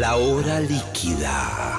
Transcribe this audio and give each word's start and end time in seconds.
La 0.00 0.16
hora 0.16 0.60
líquida. 0.60 1.78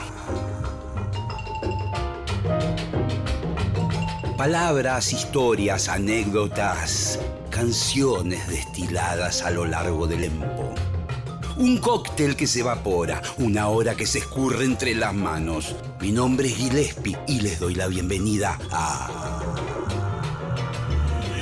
Palabras, 4.38 5.12
historias, 5.12 5.90
anécdotas, 5.90 7.20
canciones 7.50 8.48
destiladas 8.48 9.42
a 9.42 9.50
lo 9.50 9.66
largo 9.66 10.06
del 10.06 10.26
empo. 10.26 10.76
Un 11.58 11.80
cóctel 11.80 12.36
que 12.36 12.46
se 12.46 12.60
evapora, 12.60 13.24
una 13.40 13.70
hora 13.70 13.96
que 13.96 14.06
se 14.06 14.20
escurre 14.20 14.66
entre 14.66 14.94
las 14.94 15.16
manos. 15.16 15.76
Mi 16.00 16.12
nombre 16.12 16.48
es 16.48 16.58
Gillespie 16.58 17.18
y 17.28 17.42
les 17.42 17.60
doy 17.60 17.74
la 17.74 17.88
bienvenida 17.88 18.60
a 18.70 19.42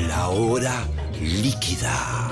La 0.07 0.29
hora 0.29 0.87
líquida. 1.19 2.28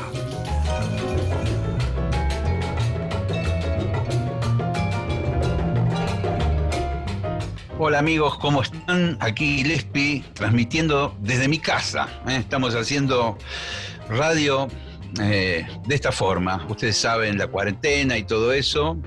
Hola 7.80 8.00
amigos, 8.00 8.40
¿cómo 8.40 8.64
están? 8.64 9.20
Aquí 9.20 9.58
Gillespie 9.58 10.24
transmitiendo 10.34 11.16
desde 11.20 11.48
mi 11.48 11.60
casa. 11.60 12.08
¿eh? 12.28 12.38
Estamos 12.38 12.74
haciendo 12.74 13.38
radio 14.10 14.68
eh, 15.22 15.64
de 15.86 15.96
esta 15.96 16.12
forma. 16.12 16.66
Ustedes 16.70 16.98
saben 16.98 17.38
la 17.38 17.46
cuarentena 17.46 18.18
y 18.18 18.24
todo 18.24 18.52
eso. 18.52 18.98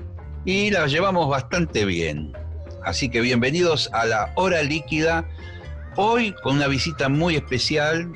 Y 0.45 0.71
la 0.71 0.87
llevamos 0.87 1.27
bastante 1.27 1.83
bien. 1.83 2.31
Así 2.85 3.09
que 3.09 3.19
bienvenidos 3.19 3.89
a 3.91 4.05
la 4.05 4.31
hora 4.35 4.63
líquida. 4.63 5.27
Hoy 5.97 6.33
con 6.41 6.55
una 6.55 6.67
visita 6.67 7.09
muy 7.09 7.35
especial, 7.35 8.09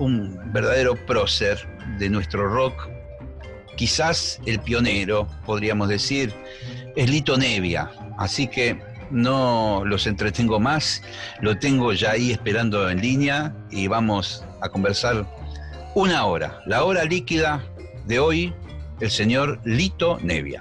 un 0.00 0.36
verdadero 0.52 0.96
prócer 1.06 1.68
de 2.00 2.10
nuestro 2.10 2.48
rock. 2.48 2.88
Quizás 3.76 4.40
el 4.44 4.58
pionero, 4.58 5.28
podríamos 5.46 5.88
decir, 5.88 6.34
es 6.96 7.08
Lito 7.08 7.36
Nevia. 7.36 7.92
Así 8.18 8.48
que 8.48 8.76
no 9.14 9.84
los 9.84 10.06
entretengo 10.06 10.60
más, 10.60 11.02
lo 11.40 11.58
tengo 11.58 11.92
ya 11.92 12.10
ahí 12.10 12.32
esperando 12.32 12.90
en 12.90 13.00
línea 13.00 13.54
y 13.70 13.86
vamos 13.86 14.44
a 14.60 14.68
conversar 14.68 15.26
una 15.94 16.26
hora, 16.26 16.60
la 16.66 16.84
hora 16.84 17.04
líquida 17.04 17.64
de 18.06 18.18
hoy, 18.18 18.52
el 19.00 19.10
señor 19.10 19.60
Lito 19.64 20.18
Nevia. 20.20 20.60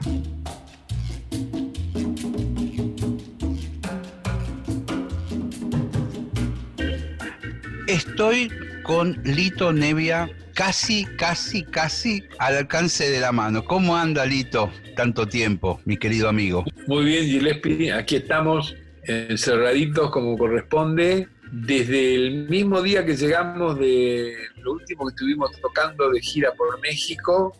Estoy 7.87 8.49
con 8.83 9.21
Lito 9.23 9.73
Nevia 9.73 10.29
casi, 10.53 11.05
casi, 11.17 11.63
casi 11.63 12.23
al 12.39 12.57
alcance 12.57 13.09
de 13.09 13.19
la 13.19 13.31
mano. 13.31 13.65
¿Cómo 13.65 13.95
anda 13.95 14.25
Lito? 14.25 14.71
Tanto 14.95 15.27
tiempo, 15.27 15.79
mi 15.85 15.97
querido 15.97 16.29
amigo. 16.29 16.63
Muy 16.87 17.05
bien, 17.05 17.25
Gillespie, 17.25 17.91
aquí 17.91 18.17
estamos 18.17 18.75
encerraditos 19.03 20.11
como 20.11 20.37
corresponde. 20.37 21.27
Desde 21.51 22.15
el 22.15 22.49
mismo 22.49 22.81
día 22.81 23.05
que 23.05 23.15
llegamos 23.15 23.77
de 23.77 24.33
lo 24.57 24.73
último 24.73 25.05
que 25.05 25.11
estuvimos 25.11 25.51
tocando 25.61 26.09
de 26.09 26.19
gira 26.19 26.51
por 26.53 26.79
México 26.81 27.55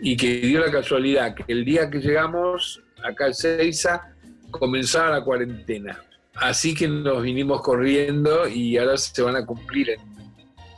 y 0.00 0.16
que 0.16 0.38
dio 0.40 0.60
la 0.60 0.70
casualidad 0.70 1.34
que 1.34 1.44
el 1.48 1.64
día 1.64 1.90
que 1.90 1.98
llegamos 1.98 2.80
acá 3.02 3.26
en 3.26 3.34
Seiza 3.34 4.14
comenzaba 4.52 5.18
la 5.18 5.24
cuarentena. 5.24 6.00
Así 6.36 6.74
que 6.74 6.86
nos 6.86 7.22
vinimos 7.22 7.60
corriendo 7.62 8.46
y 8.46 8.78
ahora 8.78 8.96
se 8.96 9.20
van 9.20 9.34
a 9.34 9.44
cumplir 9.44 9.90
en 9.90 10.17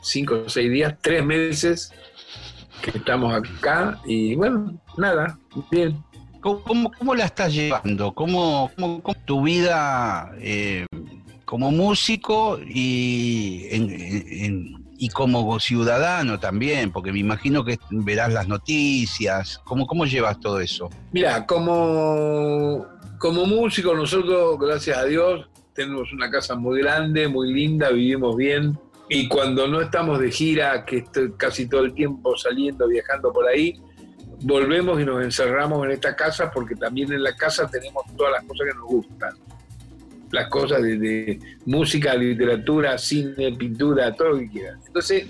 cinco 0.02 0.42
o 0.46 0.48
seis 0.48 0.70
días, 0.70 0.94
tres 1.00 1.24
meses 1.24 1.92
que 2.80 2.96
estamos 2.96 3.34
acá 3.34 4.00
y 4.04 4.34
bueno, 4.34 4.80
nada, 4.96 5.38
bien. 5.70 6.02
¿Cómo, 6.40 6.90
cómo 6.98 7.14
la 7.14 7.26
estás 7.26 7.52
llevando? 7.52 8.12
¿Cómo, 8.12 8.70
cómo, 8.78 9.02
tu 9.26 9.42
vida 9.42 10.32
eh, 10.38 10.86
como 11.44 11.70
músico 11.70 12.58
y, 12.66 13.66
y 14.96 15.08
como 15.10 15.60
ciudadano 15.60 16.40
también? 16.40 16.92
Porque 16.92 17.12
me 17.12 17.18
imagino 17.18 17.62
que 17.62 17.78
verás 17.90 18.32
las 18.32 18.48
noticias. 18.48 19.60
¿Cómo, 19.64 19.86
cómo 19.86 20.06
llevas 20.06 20.40
todo 20.40 20.60
eso? 20.60 20.88
Mira, 21.12 21.44
como, 21.44 22.86
como 23.18 23.44
músico 23.44 23.94
nosotros, 23.94 24.58
gracias 24.58 24.96
a 24.96 25.04
Dios, 25.04 25.46
tenemos 25.74 26.10
una 26.14 26.30
casa 26.30 26.56
muy 26.56 26.80
grande, 26.80 27.28
muy 27.28 27.52
linda, 27.52 27.90
vivimos 27.90 28.34
bien 28.34 28.78
y 29.12 29.26
cuando 29.26 29.66
no 29.66 29.80
estamos 29.80 30.20
de 30.20 30.30
gira, 30.30 30.84
que 30.84 30.98
estoy 30.98 31.32
casi 31.32 31.68
todo 31.68 31.84
el 31.84 31.92
tiempo 31.94 32.36
saliendo, 32.36 32.86
viajando 32.86 33.32
por 33.32 33.44
ahí, 33.48 33.74
volvemos 34.42 35.00
y 35.00 35.04
nos 35.04 35.20
encerramos 35.24 35.84
en 35.84 35.90
esta 35.90 36.14
casa 36.14 36.48
porque 36.48 36.76
también 36.76 37.12
en 37.12 37.24
la 37.24 37.34
casa 37.34 37.68
tenemos 37.68 38.04
todas 38.16 38.34
las 38.34 38.44
cosas 38.44 38.68
que 38.68 38.78
nos 38.78 38.86
gustan. 38.86 39.34
Las 40.30 40.48
cosas 40.48 40.80
de, 40.82 41.40
música, 41.66 42.14
literatura, 42.14 42.96
cine, 42.98 43.52
pintura, 43.58 44.14
todo 44.14 44.28
lo 44.28 44.38
que 44.38 44.48
quieras. 44.48 44.78
Entonces, 44.86 45.26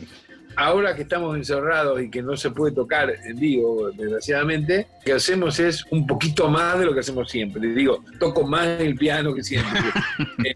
ahora 0.56 0.94
que 0.94 1.00
estamos 1.00 1.34
encerrados 1.34 2.02
y 2.02 2.10
que 2.10 2.22
no 2.22 2.36
se 2.36 2.50
puede 2.50 2.74
tocar 2.74 3.10
en 3.10 3.36
vivo, 3.36 3.90
desgraciadamente, 3.92 4.88
lo 4.98 5.04
que 5.06 5.12
hacemos 5.14 5.58
es 5.58 5.86
un 5.90 6.06
poquito 6.06 6.50
más 6.50 6.78
de 6.78 6.84
lo 6.84 6.92
que 6.92 7.00
hacemos 7.00 7.30
siempre. 7.30 7.66
Digo, 7.68 8.04
toco 8.18 8.46
más 8.46 8.66
el 8.78 8.94
piano 8.96 9.32
que 9.32 9.42
siempre. 9.42 9.80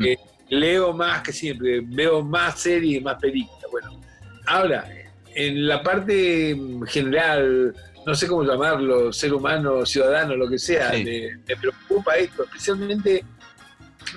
Eh, 0.01 0.19
leo 0.49 0.93
más 0.93 1.23
que 1.23 1.33
siempre, 1.33 1.81
veo 1.81 2.23
más 2.23 2.61
series, 2.61 3.03
más 3.03 3.17
películas. 3.21 3.65
Bueno, 3.71 4.01
ahora, 4.47 4.87
en 5.35 5.67
la 5.67 5.83
parte 5.83 6.57
general, 6.87 7.75
no 8.07 8.15
sé 8.15 8.27
cómo 8.27 8.45
llamarlo, 8.45 9.13
ser 9.13 9.33
humano, 9.33 9.85
ciudadano, 9.85 10.37
lo 10.37 10.49
que 10.49 10.59
sea, 10.59 10.93
me, 10.93 11.57
preocupa 11.57 12.17
esto, 12.17 12.45
especialmente 12.45 13.25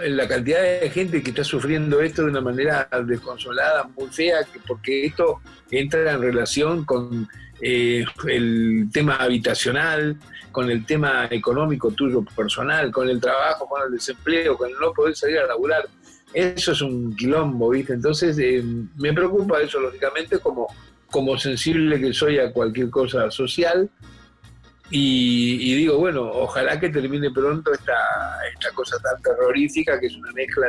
la 0.05 0.27
cantidad 0.27 0.61
de 0.61 0.89
gente 0.89 1.23
que 1.23 1.29
está 1.29 1.43
sufriendo 1.43 2.01
esto 2.01 2.23
de 2.23 2.29
una 2.29 2.41
manera 2.41 2.87
desconsolada, 3.05 3.89
muy 3.95 4.07
fea, 4.09 4.39
porque 4.67 5.05
esto 5.05 5.41
entra 5.71 6.11
en 6.11 6.21
relación 6.21 6.85
con 6.85 7.27
eh, 7.61 8.05
el 8.27 8.89
tema 8.91 9.15
habitacional, 9.15 10.17
con 10.51 10.69
el 10.69 10.85
tema 10.85 11.27
económico 11.31 11.91
tuyo 11.91 12.23
personal, 12.35 12.91
con 12.91 13.09
el 13.09 13.19
trabajo, 13.21 13.67
con 13.67 13.81
el 13.83 13.91
desempleo, 13.91 14.57
con 14.57 14.69
el 14.69 14.75
no 14.79 14.91
poder 14.91 15.15
salir 15.15 15.39
a 15.39 15.47
laburar 15.47 15.87
eso 16.33 16.71
es 16.71 16.81
un 16.81 17.15
quilombo, 17.15 17.69
¿viste? 17.69 17.93
Entonces 17.93 18.37
eh, 18.39 18.63
me 18.97 19.13
preocupa 19.13 19.61
eso, 19.61 19.79
lógicamente, 19.79 20.39
como, 20.39 20.67
como 21.09 21.37
sensible 21.37 21.99
que 21.99 22.13
soy 22.13 22.39
a 22.39 22.51
cualquier 22.51 22.89
cosa 22.89 23.31
social. 23.31 23.89
Y, 24.89 25.75
digo, 25.75 25.97
bueno, 25.97 26.21
ojalá 26.21 26.79
que 26.79 26.87
termine 26.87 27.29
pronto 27.31 27.73
esta, 27.73 27.93
esta 28.53 28.71
cosa 28.73 28.97
tan 28.99 29.21
terrorífica 29.21 29.99
que 29.99 30.07
es 30.07 30.15
una 30.15 30.31
mezcla 30.31 30.67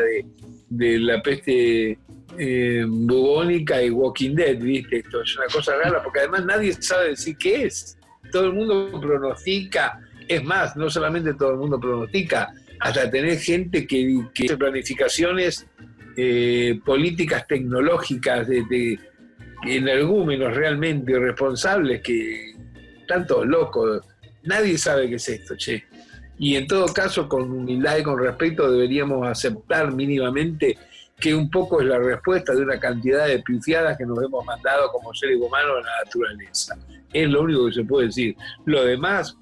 de, 0.71 0.99
la 0.99 1.23
peste 1.23 1.97
eh, 2.37 2.85
bubónica 2.89 3.81
y 3.81 3.91
Walking 3.91 4.35
Dead, 4.35 4.59
¿viste? 4.59 4.99
Esto 4.99 5.23
es 5.23 5.37
una 5.37 5.47
cosa 5.47 5.77
rara, 5.77 6.03
porque 6.03 6.21
además 6.21 6.45
nadie 6.47 6.73
sabe 6.73 7.11
decir 7.11 7.37
qué 7.37 7.67
es. 7.67 7.97
Todo 8.33 8.47
el 8.47 8.55
mundo 8.55 9.01
pronostica, 9.01 10.01
es 10.27 10.43
más, 10.43 10.77
no 10.77 10.91
solamente 10.91 11.35
todo 11.35 11.53
el 11.53 11.59
mundo 11.59 11.79
pronostica, 11.79 12.53
hasta 12.81 13.11
tener 13.11 13.39
gente 13.39 13.87
que, 13.87 14.27
que 14.35 14.47
hace 14.47 14.57
planificaciones 14.57 15.67
eh, 16.17 16.81
políticas 16.85 17.47
tecnológicas 17.47 18.49
de, 18.49 18.65
de 18.65 18.99
energúmenos 19.65 20.55
realmente 20.55 21.13
irresponsables 21.13 22.01
que 22.03 22.55
tanto 23.07 23.45
locos. 23.45 24.03
Nadie 24.45 24.79
sabe 24.79 25.09
qué 25.09 25.17
es 25.17 25.29
esto, 25.29 25.57
che. 25.57 25.85
Y 26.39 26.55
en 26.55 26.67
todo 26.69 26.87
caso, 26.93 27.29
con 27.29 27.51
humildad 27.51 27.99
y 27.99 28.03
con 28.05 28.19
respeto, 28.19 28.71
deberíamos 28.71 29.27
aceptar 29.27 29.93
mínimamente 29.93 30.79
que 31.19 31.35
un 31.35 31.51
poco 31.51 31.81
es 31.81 31.89
la 31.89 31.99
respuesta 31.99 32.55
de 32.55 32.63
una 32.63 32.79
cantidad 32.79 33.27
de 33.27 33.41
pifiadas 33.41 33.99
que 33.99 34.07
nos 34.07 34.23
hemos 34.23 34.45
mandado 34.45 34.89
como 34.93 35.13
seres 35.13 35.37
humanos 35.37 35.79
a 35.79 35.81
la 35.81 36.05
naturaleza. 36.05 36.77
Es 37.13 37.29
lo 37.29 37.43
único 37.43 37.67
que 37.67 37.73
se 37.73 37.85
puede 37.85 38.07
decir. 38.07 38.37
Lo 38.67 38.85
demás, 38.85 39.37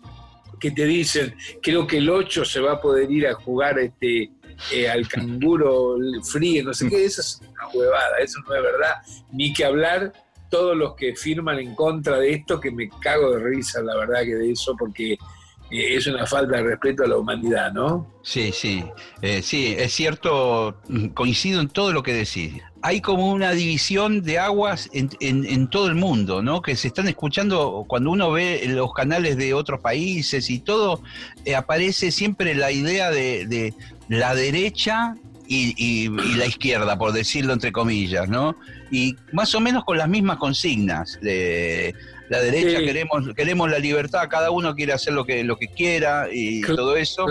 que 0.61 0.70
te 0.70 0.85
dicen, 0.85 1.35
creo 1.62 1.87
que 1.87 1.99
el 1.99 2.08
8 2.11 2.44
se 2.44 2.61
va 2.61 2.73
a 2.73 2.81
poder 2.81 3.11
ir 3.11 3.26
a 3.26 3.35
jugar 3.35 3.79
este, 3.79 4.31
eh, 4.73 4.88
al 4.88 5.06
canguro 5.08 5.97
frío, 6.23 6.64
no 6.64 6.75
sé 6.75 6.88
qué, 6.88 7.05
eso 7.05 7.20
es 7.20 7.41
una 7.43 7.69
huevada, 7.73 8.19
eso 8.23 8.41
no 8.49 8.55
es 8.55 8.62
verdad. 8.62 8.94
Ni 9.32 9.53
que 9.53 9.64
hablar 9.64 10.12
todos 10.50 10.76
los 10.76 10.94
que 10.94 11.14
firman 11.14 11.58
en 11.58 11.75
contra 11.75 12.19
de 12.19 12.32
esto, 12.32 12.61
que 12.61 12.70
me 12.70 12.88
cago 13.00 13.32
de 13.32 13.43
risa, 13.43 13.82
la 13.82 13.97
verdad, 13.97 14.23
que 14.23 14.35
de 14.35 14.53
eso, 14.53 14.75
porque 14.79 15.12
eh, 15.12 15.97
es 15.97 16.06
una 16.06 16.26
falta 16.26 16.56
de 16.56 16.62
respeto 16.62 17.05
a 17.05 17.09
la 17.09 17.17
humanidad, 17.17 17.73
¿no? 17.73 18.20
Sí, 18.23 18.52
sí, 18.52 18.85
eh, 19.23 19.43
sí, 19.43 19.75
es 19.76 19.93
cierto, 19.93 20.81
coincido 21.14 21.61
en 21.61 21.69
todo 21.69 21.93
lo 21.93 22.02
que 22.02 22.12
decís 22.12 22.62
hay 22.87 23.00
como 23.00 23.33
una 23.33 23.50
división 23.50 24.23
de 24.23 24.38
aguas 24.38 24.88
en, 24.93 25.67
todo 25.67 25.88
el 25.88 25.97
mundo, 25.97 26.41
¿no? 26.41 26.62
Que 26.62 26.77
se 26.77 26.87
están 26.87 27.09
escuchando 27.09 27.85
cuando 27.88 28.12
uno 28.12 28.31
ve 28.31 28.62
los 28.69 28.94
canales 28.94 29.37
de 29.37 29.55
otros 29.55 29.81
países 29.81 30.49
y 30.50 30.61
todo, 30.61 31.03
eh, 31.44 31.56
aparece 31.56 32.12
siempre 32.12 32.55
la 32.55 32.71
idea 32.71 33.11
de, 33.11 33.75
la 34.09 34.37
derecha 34.37 35.17
y, 35.49 36.09
la 36.37 36.47
izquierda, 36.47 36.97
por 36.97 37.12
decirlo 37.12 37.55
entre 37.55 37.73
comillas, 37.73 38.29
¿no? 38.29 38.55
Y 38.93 39.17
más 39.33 39.53
o 39.56 39.61
menos 39.61 39.85
con 39.85 39.99
las 39.99 40.09
mismas 40.09 40.37
consignas. 40.37 41.19
De, 41.21 41.93
la 42.29 42.38
derecha 42.38 42.79
queremos 42.79 43.35
queremos 43.35 43.69
la 43.69 43.81
libertad, 43.81 44.29
cada 44.31 44.53
uno 44.53 44.77
quiere 44.77 44.93
hacer 44.93 45.12
lo 45.12 45.25
que 45.25 45.43
lo 45.43 45.59
que 45.59 45.67
quiera 45.67 46.29
y 46.33 46.61
todo 46.61 46.97
eso. 46.97 47.27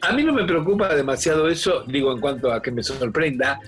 A 0.00 0.12
mí 0.12 0.24
no 0.24 0.32
me 0.32 0.44
preocupa 0.44 0.92
demasiado 0.92 1.48
eso, 1.48 1.84
digo 1.86 2.10
en 2.12 2.20
cuanto 2.20 2.52
a 2.52 2.60
que 2.60 2.72
me 2.72 2.82
sorprenda, 2.82 3.60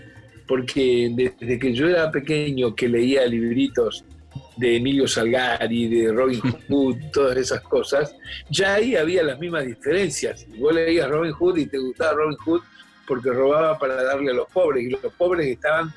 porque 0.48 1.12
desde 1.14 1.58
que 1.58 1.74
yo 1.74 1.88
era 1.88 2.10
pequeño 2.10 2.74
que 2.74 2.88
leía 2.88 3.26
libritos 3.26 4.04
de 4.56 4.76
Emilio 4.76 5.06
Salgari, 5.06 5.88
de 5.88 6.12
Robin 6.12 6.40
Hood, 6.68 6.96
todas 7.12 7.36
esas 7.36 7.60
cosas, 7.60 8.14
ya 8.50 8.74
ahí 8.74 8.96
había 8.96 9.22
las 9.22 9.38
mismas 9.38 9.66
diferencias. 9.66 10.46
Vos 10.58 10.74
leías 10.74 11.08
Robin 11.08 11.32
Hood 11.32 11.58
y 11.58 11.66
te 11.66 11.78
gustaba 11.78 12.14
Robin 12.14 12.36
Hood 12.38 12.62
porque 13.06 13.30
robaba 13.30 13.78
para 13.78 14.02
darle 14.02 14.32
a 14.32 14.34
los 14.34 14.48
pobres, 14.48 14.84
y 14.84 14.90
los 14.90 15.00
pobres 15.16 15.46
estaban 15.46 15.92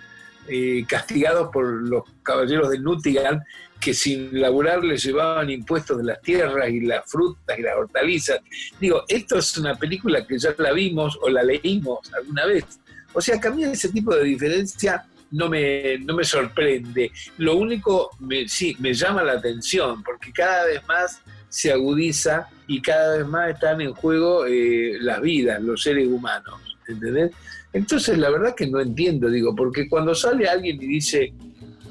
eh, 0.47 0.83
castigados 0.87 1.49
por 1.51 1.65
los 1.65 2.03
caballeros 2.23 2.69
de 2.69 2.79
Nutigan, 2.79 3.41
que 3.79 3.93
sin 3.93 4.39
laburar 4.39 4.83
les 4.83 5.03
llevaban 5.03 5.49
impuestos 5.49 5.97
de 5.97 6.03
las 6.03 6.21
tierras 6.21 6.69
y 6.69 6.81
las 6.81 7.09
frutas 7.09 7.57
y 7.57 7.61
las 7.63 7.75
hortalizas. 7.75 8.39
Digo, 8.79 9.03
esto 9.07 9.39
es 9.39 9.57
una 9.57 9.75
película 9.75 10.25
que 10.25 10.37
ya 10.37 10.53
la 10.57 10.71
vimos 10.71 11.17
o 11.21 11.29
la 11.29 11.43
leímos 11.43 12.13
alguna 12.13 12.45
vez. 12.45 12.79
O 13.13 13.21
sea, 13.21 13.39
que 13.39 13.47
a 13.47 13.51
mí 13.51 13.63
ese 13.63 13.89
tipo 13.89 14.15
de 14.15 14.23
diferencia 14.23 15.05
no 15.31 15.49
me, 15.49 15.97
no 15.99 16.15
me 16.15 16.23
sorprende. 16.23 17.11
Lo 17.37 17.57
único, 17.57 18.11
me, 18.19 18.47
sí, 18.47 18.75
me 18.79 18.93
llama 18.93 19.23
la 19.23 19.33
atención, 19.33 20.03
porque 20.03 20.31
cada 20.31 20.65
vez 20.65 20.81
más 20.87 21.21
se 21.49 21.71
agudiza 21.71 22.47
y 22.67 22.81
cada 22.81 23.17
vez 23.17 23.27
más 23.27 23.51
están 23.51 23.81
en 23.81 23.93
juego 23.93 24.45
eh, 24.45 24.97
las 25.01 25.21
vidas, 25.21 25.61
los 25.61 25.83
seres 25.83 26.07
humanos, 26.07 26.55
¿entendés? 26.87 27.31
Entonces, 27.73 28.17
la 28.17 28.29
verdad 28.29 28.55
que 28.55 28.67
no 28.67 28.79
entiendo, 28.79 29.29
digo, 29.29 29.55
porque 29.55 29.87
cuando 29.89 30.13
sale 30.13 30.47
alguien 30.47 30.81
y 30.81 30.87
dice 30.87 31.33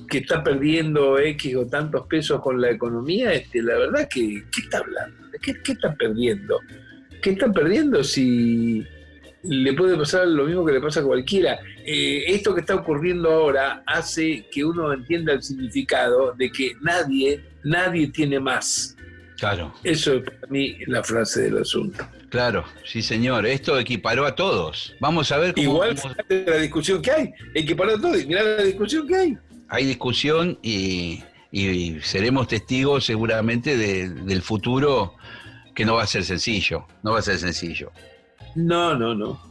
que 0.09 0.19
está 0.19 0.43
perdiendo 0.43 1.19
X 1.19 1.57
o 1.57 1.67
tantos 1.67 2.07
pesos 2.07 2.41
con 2.43 2.61
la 2.61 2.71
economía, 2.71 3.33
este, 3.33 3.63
la 3.63 3.79
verdad 3.79 4.09
que, 4.09 4.45
¿qué 4.53 4.61
está 4.63 4.79
hablando? 4.79 5.17
¿Qué, 5.41 5.55
qué 5.63 5.73
está 5.73 5.95
perdiendo? 5.95 6.59
¿Qué 7.23 7.31
están 7.31 7.53
perdiendo 7.53 8.03
si 8.03 8.85
le 9.43 9.73
puede 9.73 9.97
pasar 9.97 10.27
lo 10.27 10.45
mismo 10.45 10.65
que 10.65 10.73
le 10.73 10.81
pasa 10.81 11.01
a 11.01 11.05
cualquiera. 11.05 11.59
Eh, 11.85 12.25
esto 12.27 12.55
que 12.55 12.61
está 12.61 12.75
ocurriendo 12.75 13.31
ahora 13.31 13.83
hace 13.87 14.47
que 14.51 14.65
uno 14.65 14.93
entienda 14.93 15.33
el 15.33 15.43
significado 15.43 16.33
de 16.33 16.51
que 16.51 16.75
nadie, 16.81 17.43
nadie 17.65 18.09
tiene 18.09 18.39
más. 18.39 18.97
Claro. 19.39 19.73
Eso 19.83 20.15
es 20.15 20.25
para 20.25 20.47
mí 20.49 20.77
la 20.87 21.03
frase 21.03 21.43
del 21.43 21.59
asunto. 21.59 22.07
Claro, 22.29 22.65
sí 22.85 23.03
señor, 23.03 23.47
esto 23.47 23.79
equiparó 23.79 24.27
a 24.27 24.35
todos. 24.35 24.95
Vamos 25.01 25.33
a 25.33 25.39
ver 25.39 25.55
cómo... 25.55 25.85
Igual 25.85 25.97
la 26.29 26.57
discusión 26.59 27.01
que 27.01 27.11
hay, 27.11 27.33
equiparó 27.55 27.97
a 27.97 28.01
todos, 28.01 28.25
mirá 28.27 28.43
la 28.43 28.63
discusión 28.63 29.09
que 29.09 29.17
hay. 29.17 29.39
Hay 29.69 29.87
discusión 29.87 30.59
y, 30.63 31.23
seremos 32.03 32.49
testigos 32.49 33.07
seguramente 33.07 33.77
del 33.77 34.43
futuro 34.43 35.15
que 35.75 35.85
no 35.85 35.95
va 35.95 36.03
a 36.03 36.07
ser 36.07 36.25
sencillo, 36.25 36.87
no 37.03 37.13
va 37.13 37.21
a 37.21 37.23
ser 37.23 37.39
sencillo. 37.39 37.91
No, 38.55 38.95
no, 38.97 39.15
no. 39.15 39.51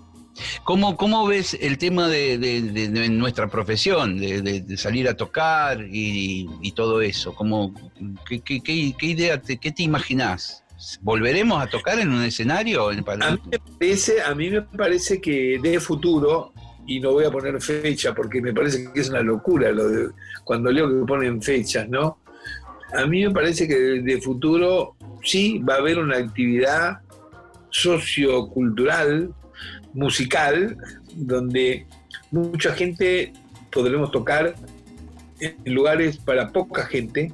¿Cómo, 0.63 0.95
cómo 0.95 1.27
ves 1.27 1.57
el 1.59 1.77
tema 1.77 2.07
de, 2.07 3.09
nuestra 3.09 3.47
profesión, 3.47 4.19
de, 4.19 4.77
salir 4.77 5.07
a 5.09 5.15
tocar 5.15 5.85
y, 5.89 6.71
todo 6.75 7.01
eso? 7.01 7.33
¿Cómo, 7.33 7.73
qué, 8.27 8.41
qué, 8.41 8.95
idea, 9.01 9.41
te, 9.41 9.57
qué 9.57 9.71
te 9.71 9.83
imaginás? 9.83 10.63
¿Volveremos 11.01 11.61
a 11.61 11.67
tocar 11.67 11.99
en 11.99 12.09
un 12.09 12.23
escenario? 12.23 12.91
En 12.91 12.99
a, 12.99 13.31
mí 13.31 13.41
me 13.51 13.59
parece, 13.59 14.21
a 14.21 14.33
mí 14.33 14.49
me 14.49 14.61
parece 14.61 15.19
que 15.19 15.59
de 15.61 15.79
futuro, 15.79 16.53
y 16.87 16.99
no 16.99 17.11
voy 17.11 17.25
a 17.25 17.31
poner 17.31 17.61
fecha 17.61 18.15
porque 18.15 18.41
me 18.41 18.53
parece 18.53 18.91
que 18.91 19.01
es 19.01 19.09
una 19.09 19.21
locura 19.21 19.71
lo 19.71 19.89
de, 19.89 20.09
cuando 20.43 20.71
leo 20.71 20.87
que 20.87 21.05
ponen 21.05 21.41
fechas, 21.41 21.87
¿no? 21.89 22.19
A 22.93 23.05
mí 23.05 23.23
me 23.23 23.31
parece 23.31 23.67
que 23.67 23.75
de 23.75 24.21
futuro 24.21 24.95
sí 25.21 25.59
va 25.59 25.75
a 25.75 25.77
haber 25.77 25.99
una 25.99 26.17
actividad 26.17 27.01
sociocultural, 27.69 29.33
musical, 29.93 30.77
donde 31.15 31.85
mucha 32.31 32.73
gente 32.73 33.33
podremos 33.71 34.11
tocar 34.11 34.55
en 35.39 35.73
lugares 35.73 36.17
para 36.17 36.51
poca 36.51 36.85
gente 36.85 37.31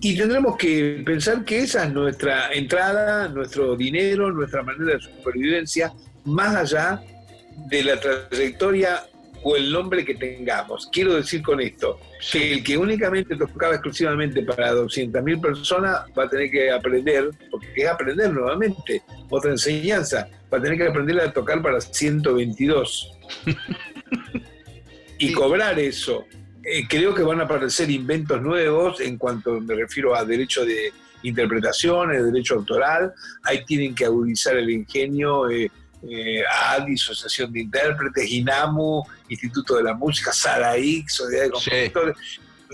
y 0.00 0.16
tendremos 0.16 0.56
que 0.56 1.02
pensar 1.06 1.44
que 1.44 1.60
esa 1.60 1.84
es 1.84 1.92
nuestra 1.92 2.52
entrada, 2.52 3.28
nuestro 3.28 3.76
dinero, 3.76 4.32
nuestra 4.32 4.62
manera 4.62 4.94
de 4.94 5.00
supervivencia, 5.00 5.92
más 6.24 6.56
allá 6.56 7.00
de 7.68 7.84
la 7.84 8.00
trayectoria 8.00 9.04
o 9.42 9.56
el 9.56 9.72
nombre 9.72 10.04
que 10.04 10.14
tengamos. 10.14 10.88
Quiero 10.92 11.14
decir 11.14 11.42
con 11.42 11.60
esto, 11.60 11.98
que 12.30 12.52
el 12.54 12.64
que 12.64 12.76
únicamente 12.76 13.36
tocaba 13.36 13.74
exclusivamente 13.74 14.42
para 14.42 14.72
200.000 14.72 15.40
personas 15.40 16.02
va 16.16 16.24
a 16.24 16.28
tener 16.28 16.50
que 16.50 16.70
aprender, 16.70 17.30
porque 17.50 17.82
es 17.82 17.88
aprender 17.88 18.32
nuevamente, 18.32 19.02
otra 19.28 19.50
enseñanza, 19.50 20.28
va 20.52 20.58
a 20.58 20.62
tener 20.62 20.78
que 20.78 20.88
aprender 20.88 21.20
a 21.20 21.32
tocar 21.32 21.60
para 21.62 21.80
122. 21.80 23.18
y 25.18 25.32
cobrar 25.32 25.78
eso. 25.78 26.24
Eh, 26.64 26.86
creo 26.88 27.14
que 27.14 27.22
van 27.22 27.40
a 27.40 27.44
aparecer 27.44 27.90
inventos 27.90 28.40
nuevos 28.40 29.00
en 29.00 29.18
cuanto 29.18 29.60
me 29.60 29.74
refiero 29.74 30.14
a 30.14 30.24
derecho 30.24 30.64
de 30.64 30.92
interpretación, 31.22 32.12
el 32.12 32.32
derecho 32.32 32.54
autoral, 32.54 33.12
ahí 33.44 33.64
tienen 33.64 33.94
que 33.94 34.04
agudizar 34.04 34.56
el 34.56 34.70
ingenio. 34.70 35.50
Eh, 35.50 35.70
eh, 36.08 36.42
ADI, 36.68 36.94
Asociación 36.94 37.52
de 37.52 37.60
Intérpretes, 37.60 38.30
INAMU, 38.30 39.04
Instituto 39.28 39.76
de 39.76 39.84
la 39.84 39.94
Música, 39.94 40.32
SARAIC, 40.32 41.08
Sociedad 41.08 41.44
de 41.44 41.50
Compositores, 41.50 42.16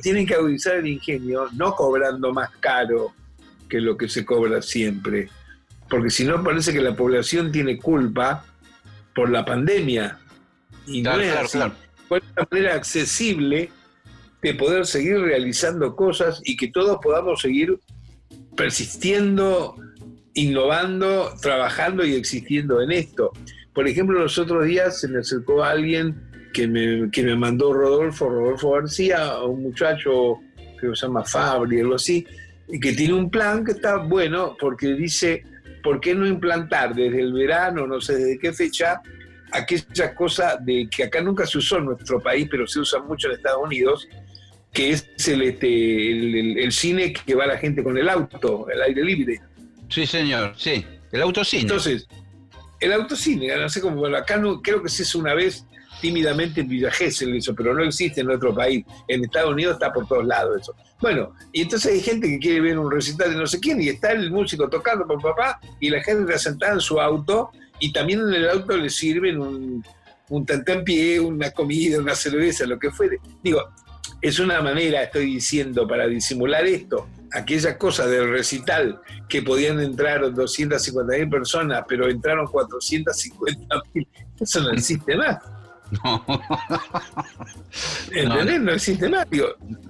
tienen 0.02 0.26
que 0.26 0.34
agudizar 0.34 0.76
el 0.76 0.86
ingenio, 0.86 1.48
no 1.52 1.74
cobrando 1.74 2.32
más 2.32 2.50
caro 2.60 3.12
que 3.68 3.80
lo 3.80 3.96
que 3.96 4.08
se 4.08 4.24
cobra 4.24 4.62
siempre, 4.62 5.28
porque 5.90 6.10
si 6.10 6.24
no 6.24 6.42
parece 6.42 6.72
que 6.72 6.80
la 6.80 6.94
población 6.94 7.52
tiene 7.52 7.78
culpa 7.78 8.44
por 9.14 9.30
la 9.30 9.44
pandemia. 9.44 10.18
Y 10.86 11.02
no 11.02 11.20
es 11.20 11.34
así. 11.34 11.58
¿Cuál 12.08 12.22
es 12.22 12.36
la 12.36 12.48
manera 12.50 12.74
accesible 12.74 13.70
de 14.40 14.54
poder 14.54 14.86
seguir 14.86 15.18
realizando 15.20 15.96
cosas 15.96 16.40
y 16.44 16.56
que 16.56 16.68
todos 16.68 16.98
podamos 17.02 17.40
seguir 17.40 17.78
persistiendo 18.56 19.76
innovando, 20.38 21.32
trabajando 21.42 22.06
y 22.06 22.14
existiendo 22.14 22.80
en 22.80 22.92
esto. 22.92 23.32
Por 23.74 23.88
ejemplo, 23.88 24.20
los 24.20 24.38
otros 24.38 24.64
días 24.66 25.00
se 25.00 25.08
me 25.08 25.18
acercó 25.18 25.64
alguien 25.64 26.14
que 26.52 26.68
me, 26.68 27.10
que 27.10 27.24
me 27.24 27.36
mandó 27.36 27.72
Rodolfo, 27.72 28.28
Rodolfo 28.28 28.72
García, 28.72 29.38
un 29.42 29.62
muchacho 29.62 30.38
que 30.80 30.94
se 30.94 31.06
llama 31.06 31.24
Fabri, 31.24 31.80
algo 31.80 31.96
así, 31.96 32.24
y 32.68 32.78
que 32.78 32.92
tiene 32.92 33.14
un 33.14 33.30
plan 33.30 33.64
que 33.64 33.72
está 33.72 33.96
bueno 33.96 34.56
porque 34.60 34.94
dice, 34.94 35.42
¿por 35.82 36.00
qué 36.00 36.14
no 36.14 36.24
implantar 36.26 36.94
desde 36.94 37.20
el 37.20 37.32
verano, 37.32 37.86
no 37.86 38.00
sé 38.00 38.14
desde 38.14 38.38
qué 38.38 38.52
fecha, 38.52 39.00
aquella 39.50 40.14
cosa 40.14 40.56
de 40.60 40.88
que 40.88 41.04
acá 41.04 41.20
nunca 41.20 41.46
se 41.46 41.58
usó 41.58 41.78
en 41.78 41.86
nuestro 41.86 42.20
país, 42.20 42.46
pero 42.48 42.66
se 42.66 42.78
usa 42.78 43.02
mucho 43.02 43.28
en 43.28 43.34
Estados 43.34 43.64
Unidos, 43.64 44.08
que 44.72 44.90
es 44.90 45.08
el, 45.26 45.42
este, 45.42 46.12
el, 46.12 46.58
el 46.58 46.72
cine 46.72 47.12
que 47.12 47.34
va 47.34 47.46
la 47.46 47.58
gente 47.58 47.82
con 47.82 47.98
el 47.98 48.08
auto, 48.08 48.68
el 48.70 48.80
aire 48.82 49.02
libre. 49.02 49.40
Sí, 49.88 50.06
señor, 50.06 50.54
sí. 50.56 50.84
El 51.12 51.22
autocine. 51.22 51.62
Entonces, 51.62 52.06
el 52.80 52.92
autocine, 52.92 53.56
no 53.56 53.68
sé 53.68 53.80
cómo, 53.80 54.06
acá 54.06 54.36
no, 54.36 54.60
creo 54.62 54.82
que 54.82 54.88
se 54.88 55.02
hizo 55.02 55.18
una 55.18 55.34
vez 55.34 55.64
tímidamente 56.00 56.60
en 56.60 56.68
Villa 56.68 56.90
Gesell 56.90 57.34
eso, 57.34 57.54
pero 57.54 57.74
no 57.74 57.82
existe 57.82 58.20
en 58.20 58.30
otro 58.30 58.54
país. 58.54 58.84
En 59.08 59.24
Estados 59.24 59.52
Unidos 59.52 59.74
está 59.74 59.92
por 59.92 60.06
todos 60.06 60.24
lados 60.24 60.62
eso. 60.62 60.74
Bueno, 61.00 61.32
y 61.52 61.62
entonces 61.62 61.92
hay 61.92 62.00
gente 62.00 62.28
que 62.28 62.38
quiere 62.38 62.60
ver 62.60 62.78
un 62.78 62.90
recital 62.90 63.30
de 63.30 63.36
no 63.36 63.46
sé 63.46 63.58
quién 63.60 63.80
y 63.80 63.88
está 63.88 64.12
el 64.12 64.30
músico 64.30 64.68
tocando 64.68 65.06
con 65.06 65.20
papá 65.20 65.60
y 65.80 65.90
la 65.90 66.02
gente 66.02 66.22
está 66.32 66.50
sentada 66.50 66.74
en 66.74 66.80
su 66.80 67.00
auto 67.00 67.50
y 67.80 67.92
también 67.92 68.20
en 68.20 68.34
el 68.34 68.48
auto 68.48 68.76
le 68.76 68.90
sirven 68.90 69.40
un, 69.40 69.84
un 70.28 70.46
pie, 70.84 71.20
una 71.20 71.50
comida, 71.50 71.98
una 71.98 72.14
cerveza, 72.14 72.66
lo 72.66 72.78
que 72.78 72.90
fuere. 72.90 73.18
Digo, 73.42 73.62
es 74.20 74.38
una 74.38 74.60
manera, 74.60 75.02
estoy 75.02 75.26
diciendo, 75.26 75.86
para 75.86 76.06
disimular 76.06 76.64
esto, 76.66 77.08
aquella 77.32 77.76
cosa 77.76 78.06
del 78.06 78.30
recital 78.30 79.00
que 79.28 79.42
podían 79.42 79.80
entrar 79.80 80.22
250.000 80.22 81.30
personas, 81.30 81.84
pero 81.88 82.08
entraron 82.08 82.46
450.000, 82.46 84.06
eso 84.40 84.60
no 84.62 84.70
existe 84.70 85.16
más. 85.16 85.38
No. 86.04 86.22
¿Entendés? 88.12 88.60
No, 88.60 88.72
existe 88.72 89.08
más. 89.08 89.26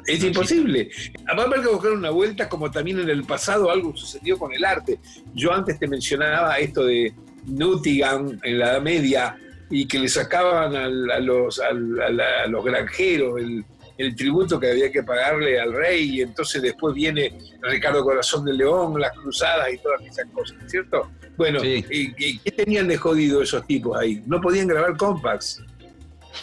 es 0.06 0.22
imposible. 0.22 0.90
Va 1.36 1.42
a 1.42 1.46
haber 1.46 1.62
que 1.62 1.68
buscar 1.68 1.92
una 1.92 2.10
vuelta, 2.10 2.48
como 2.48 2.70
también 2.70 3.00
en 3.00 3.08
el 3.08 3.24
pasado 3.24 3.70
algo 3.70 3.96
sucedió 3.96 4.38
con 4.38 4.52
el 4.52 4.64
arte. 4.64 5.00
Yo 5.34 5.52
antes 5.52 5.78
te 5.78 5.88
mencionaba 5.88 6.56
esto 6.58 6.84
de 6.84 7.12
Nutigan 7.46 8.40
en 8.44 8.58
la 8.58 8.72
Edad 8.72 8.82
Media 8.82 9.36
y 9.70 9.86
que 9.86 9.98
le 9.98 10.08
sacaban 10.08 10.76
a, 10.76 10.88
los, 11.18 11.60
a 11.60 11.72
los 11.72 12.64
granjeros 12.64 13.40
el 13.40 13.64
el 13.98 14.14
tributo 14.14 14.58
que 14.58 14.70
había 14.70 14.90
que 14.90 15.02
pagarle 15.02 15.60
al 15.60 15.72
rey, 15.72 16.16
y 16.16 16.20
entonces 16.22 16.62
después 16.62 16.94
viene 16.94 17.36
Ricardo 17.62 18.02
Corazón 18.02 18.44
de 18.44 18.54
León, 18.54 18.98
las 19.00 19.12
cruzadas 19.12 19.72
y 19.72 19.78
todas 19.78 20.00
esas 20.02 20.26
cosas, 20.32 20.56
¿cierto? 20.66 21.10
Bueno, 21.36 21.60
¿qué 21.60 22.54
tenían 22.56 22.88
de 22.88 22.96
jodido 22.96 23.42
esos 23.42 23.66
tipos 23.66 23.98
ahí? 23.98 24.22
No 24.26 24.40
podían 24.40 24.68
grabar 24.68 24.96
compacts. 24.96 25.62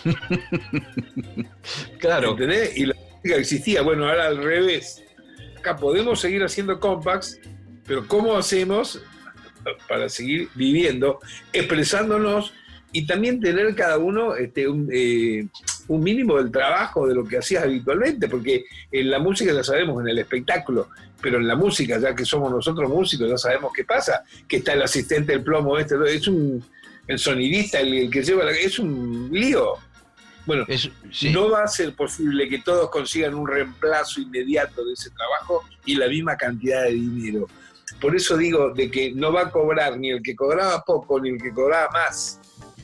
claro. 2.00 2.31
¿Entendés? 2.31 2.77
Y 2.77 2.85
la 2.85 2.95
música 2.95 3.35
existía. 3.38 3.81
Bueno, 3.81 4.07
ahora 4.07 4.27
al 4.27 4.43
revés. 4.43 5.03
acá 5.57 5.75
podemos 5.75 6.19
seguir 6.19 6.43
haciendo 6.43 6.79
compacts, 6.79 7.39
pero 7.85 8.07
¿cómo 8.07 8.35
hacemos 8.35 9.01
para 9.88 10.09
seguir 10.09 10.50
viviendo, 10.55 11.19
expresándonos 11.53 12.53
y 12.91 13.05
también 13.05 13.39
tener 13.39 13.75
cada 13.75 13.97
uno 13.97 14.35
este, 14.35 14.67
un, 14.67 14.89
eh, 14.93 15.47
un, 15.88 16.04
mínimo 16.04 16.38
del 16.38 16.51
trabajo 16.51 17.08
de 17.08 17.15
lo 17.15 17.25
que 17.25 17.38
hacías 17.38 17.63
habitualmente, 17.63 18.27
porque 18.27 18.65
en 18.92 19.10
la 19.10 19.20
música 19.20 19.54
ya 19.54 19.63
sabemos, 19.63 20.01
en 20.01 20.10
el 20.10 20.20
espectáculo, 20.20 20.89
pero 21.22 21.38
en 21.38 21.48
la 21.48 21.56
música, 21.56 22.00
ya 22.00 22.13
que 22.13 22.25
somos 22.25 22.51
nosotros 22.51 22.89
músicos, 22.89 23.30
ya 23.30 23.38
sabemos 23.38 23.72
qué 23.75 23.84
pasa, 23.84 24.24
que 24.48 24.58
está 24.58 24.74
el 24.74 24.82
asistente 24.82 25.32
del 25.32 25.44
plomo, 25.44 25.77
este, 25.77 25.96
es 26.13 26.27
un, 26.27 26.63
el 27.08 27.20
sonidista, 27.20 27.80
el, 27.80 28.10
que 28.10 28.24
lleva 28.24 28.44
la, 28.44 28.51
es 28.51 28.80
un 28.80 29.30
lío. 29.32 29.74
Bueno, 30.46 30.65
no 31.34 31.50
va 31.50 31.63
a 31.63 31.68
ser 31.68 31.96
posible 31.96 32.48
que 32.48 32.60
todos 32.60 32.92
consigan 32.92 33.34
un 33.34 33.48
reemplazo 33.48 34.22
inmediato 34.22 34.86
de 34.86 34.94
ese 34.94 35.10
trabajo 35.10 35.63
y 35.86 35.96
la 35.96 36.08
misma 36.08 36.38
cantidad 36.38 36.84
de 36.84 36.92
dinero. 36.92 37.48
Por 38.00 38.15
eso 38.15 38.38
digo 38.38 38.72
de 38.72 38.92
que 38.92 39.12
no 39.12 39.32
va 39.32 39.44
a 39.44 39.51
cobrar 39.51 39.98
ni 39.98 40.12
el 40.12 40.22
que 40.22 40.36
cobraba 40.36 40.84
poco 40.84 41.20
ni 41.20 41.30
el 41.30 41.42
que 41.42 41.51
cobraba 41.51 41.89
más. 41.92 42.39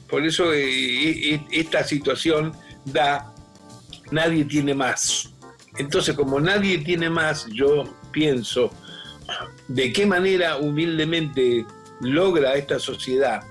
Por 0.10 0.26
eso 0.26 0.54
eh, 0.54 1.34
eh, 1.34 1.46
esta 1.52 1.84
situación 1.84 2.54
da, 2.86 3.34
nadie 4.12 4.46
tiene 4.46 4.74
más. 4.74 5.34
Entonces, 5.78 6.16
como 6.16 6.40
nadie 6.40 6.80
tiene 6.80 7.10
más, 7.10 7.48
yo 7.48 7.86
pienso 8.12 8.72
de 9.68 9.94
qué 9.94 10.06
manera 10.06 10.58
humildemente 10.58 11.66
logra 12.02 12.56
esta 12.56 12.80
sociedad 12.80 13.42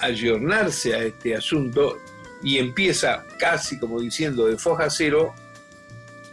ayornarse 0.00 0.94
a 0.94 1.02
este 1.02 1.34
asunto 1.34 1.98
y 2.42 2.58
empieza 2.58 3.24
casi 3.38 3.78
como 3.78 4.00
diciendo 4.00 4.46
de 4.46 4.56
foja 4.56 4.90
cero 4.90 5.34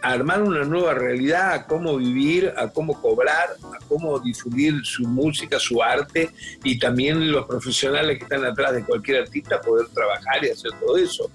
a 0.02 0.12
armar 0.12 0.42
una 0.42 0.64
nueva 0.64 0.92
realidad, 0.92 1.52
a 1.52 1.66
cómo 1.66 1.96
vivir, 1.96 2.52
a 2.58 2.68
cómo 2.68 3.00
cobrar, 3.00 3.48
a 3.62 3.78
cómo 3.88 4.18
difundir 4.18 4.84
su 4.84 5.04
música, 5.04 5.58
su 5.58 5.82
arte 5.82 6.30
y 6.62 6.78
también 6.78 7.32
los 7.32 7.46
profesionales 7.46 8.18
que 8.18 8.24
están 8.24 8.44
atrás 8.44 8.74
de 8.74 8.84
cualquier 8.84 9.22
artista 9.22 9.60
poder 9.62 9.86
trabajar 9.88 10.44
y 10.44 10.50
hacer 10.50 10.72
todo 10.78 10.98
eso. 10.98 11.30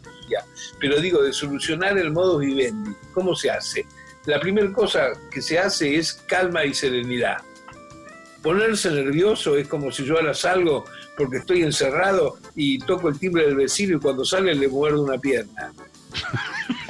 Pero 0.79 0.99
digo, 0.99 1.21
de 1.21 1.33
solucionar 1.33 1.97
el 1.97 2.11
modo 2.11 2.39
vivendi, 2.39 2.91
¿cómo 3.13 3.35
se 3.35 3.49
hace? 3.49 3.85
La 4.25 4.39
primera 4.39 4.71
cosa 4.71 5.11
que 5.31 5.41
se 5.41 5.57
hace 5.59 5.95
es 5.95 6.13
calma 6.27 6.65
y 6.65 6.73
serenidad. 6.73 7.37
Ponerse 8.41 8.89
nervioso 8.91 9.57
es 9.57 9.67
como 9.67 9.91
si 9.91 10.05
yo 10.05 10.15
ahora 10.15 10.33
salgo 10.33 10.85
porque 11.17 11.37
estoy 11.37 11.63
encerrado 11.63 12.37
y 12.55 12.79
toco 12.79 13.09
el 13.09 13.19
timbre 13.19 13.45
del 13.45 13.55
vecino 13.55 13.97
y 13.97 13.99
cuando 13.99 14.23
sale 14.23 14.55
le 14.55 14.67
muerdo 14.67 15.03
una 15.03 15.17
pierna 15.17 15.73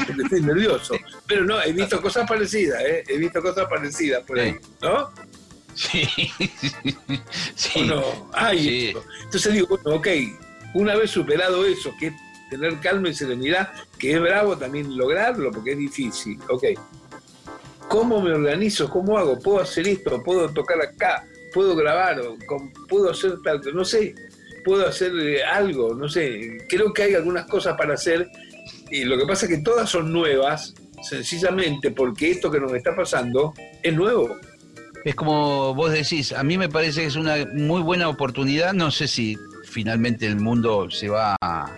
porque 0.06 0.24
estoy 0.24 0.42
nervioso. 0.42 0.96
Pero 1.28 1.46
no, 1.46 1.62
he 1.62 1.72
visto 1.72 2.02
cosas 2.02 2.28
parecidas, 2.28 2.82
¿eh? 2.84 3.04
He 3.08 3.18
visto 3.18 3.42
cosas 3.42 3.68
parecidas 3.70 4.24
por 4.24 4.40
ahí, 4.40 4.56
¿no? 4.82 5.12
Sí, 5.76 6.08
sí. 7.56 7.82
no? 7.84 8.30
Ay, 8.34 8.94
Entonces 9.24 9.54
digo, 9.54 9.68
bueno, 9.68 9.98
ok, 9.98 10.08
una 10.74 10.96
vez 10.96 11.12
superado 11.12 11.66
eso, 11.66 11.94
que 12.00 12.08
es 12.08 12.14
tener 12.50 12.80
calma 12.80 13.10
y 13.10 13.14
serenidad, 13.14 13.72
que 13.98 14.14
es 14.14 14.22
bravo 14.22 14.58
también 14.58 14.98
lograrlo, 14.98 15.52
porque 15.52 15.72
es 15.72 15.78
difícil, 15.78 16.40
ok. 16.50 16.64
¿Cómo 17.88 18.22
me 18.22 18.32
organizo? 18.32 18.90
¿Cómo 18.90 19.18
hago? 19.18 19.40
¿Puedo 19.40 19.60
hacer 19.62 19.88
esto? 19.88 20.22
¿Puedo 20.24 20.50
tocar 20.50 20.80
acá? 20.82 21.26
¿Puedo 21.54 21.76
grabar? 21.76 22.22
¿Puedo 22.88 23.10
hacer 23.10 23.34
tal? 23.44 23.62
No 23.74 23.84
sé, 23.84 24.14
puedo 24.64 24.88
hacer 24.88 25.12
eh, 25.20 25.44
algo, 25.44 25.96
no 25.96 26.08
sé. 26.08 26.60
Creo 26.70 26.94
que 26.94 27.04
hay 27.04 27.16
algunas 27.16 27.48
cosas 27.48 27.76
para 27.76 27.96
hacer 27.96 28.30
y 28.92 29.04
lo 29.04 29.18
que 29.18 29.26
pasa 29.26 29.46
es 29.46 29.52
que 29.52 29.64
todas 29.64 29.90
son 29.90 30.12
nuevas, 30.12 30.74
sencillamente 31.02 31.92
porque 31.92 32.32
esto 32.32 32.52
que 32.52 32.60
nos 32.60 32.74
está 32.74 32.96
pasando 32.96 33.54
es 33.82 33.94
nuevo. 33.96 34.36
Es 35.06 35.16
como 35.16 35.74
vos 35.74 35.92
decís, 35.92 36.34
a 36.34 36.44
mí 36.44 36.58
me 36.58 36.70
parece 36.70 37.02
que 37.02 37.08
es 37.08 37.16
una 37.16 37.36
muy 37.54 37.82
buena 37.82 38.10
oportunidad, 38.10 38.74
no 38.74 38.92
sé 38.92 39.08
si 39.08 39.38
finalmente 39.64 40.26
el 40.26 40.38
mundo 40.38 40.90
se 40.90 41.08
va 41.08 41.36
a, 41.42 41.78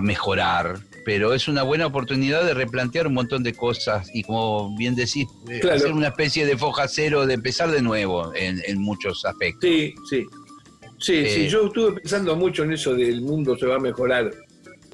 mejorar, 0.00 0.78
pero 1.04 1.34
es 1.34 1.48
una 1.48 1.62
buena 1.62 1.86
oportunidad 1.86 2.44
de 2.44 2.54
replantear 2.54 3.06
un 3.06 3.14
montón 3.14 3.42
de 3.42 3.54
cosas 3.54 4.08
y 4.14 4.22
como 4.22 4.76
bien 4.76 4.94
decís, 4.94 5.26
eh, 5.48 5.60
hacer 5.70 5.92
una 5.92 6.08
especie 6.08 6.46
de 6.46 6.56
foja 6.56 6.88
cero, 6.88 7.26
de 7.26 7.34
empezar 7.34 7.70
de 7.70 7.82
nuevo 7.82 8.32
en, 8.34 8.80
muchos 8.80 9.24
aspectos. 9.24 9.68
Sí, 9.68 9.94
sí. 10.08 10.26
Sí, 10.98 11.26
sí, 11.26 11.42
eh, 11.42 11.48
yo 11.48 11.66
estuve 11.66 12.00
pensando 12.00 12.36
mucho 12.36 12.62
en 12.62 12.74
eso 12.74 12.94
del 12.94 13.22
mundo 13.22 13.58
se 13.58 13.66
va 13.66 13.74
a 13.74 13.80
mejorar 13.80 14.30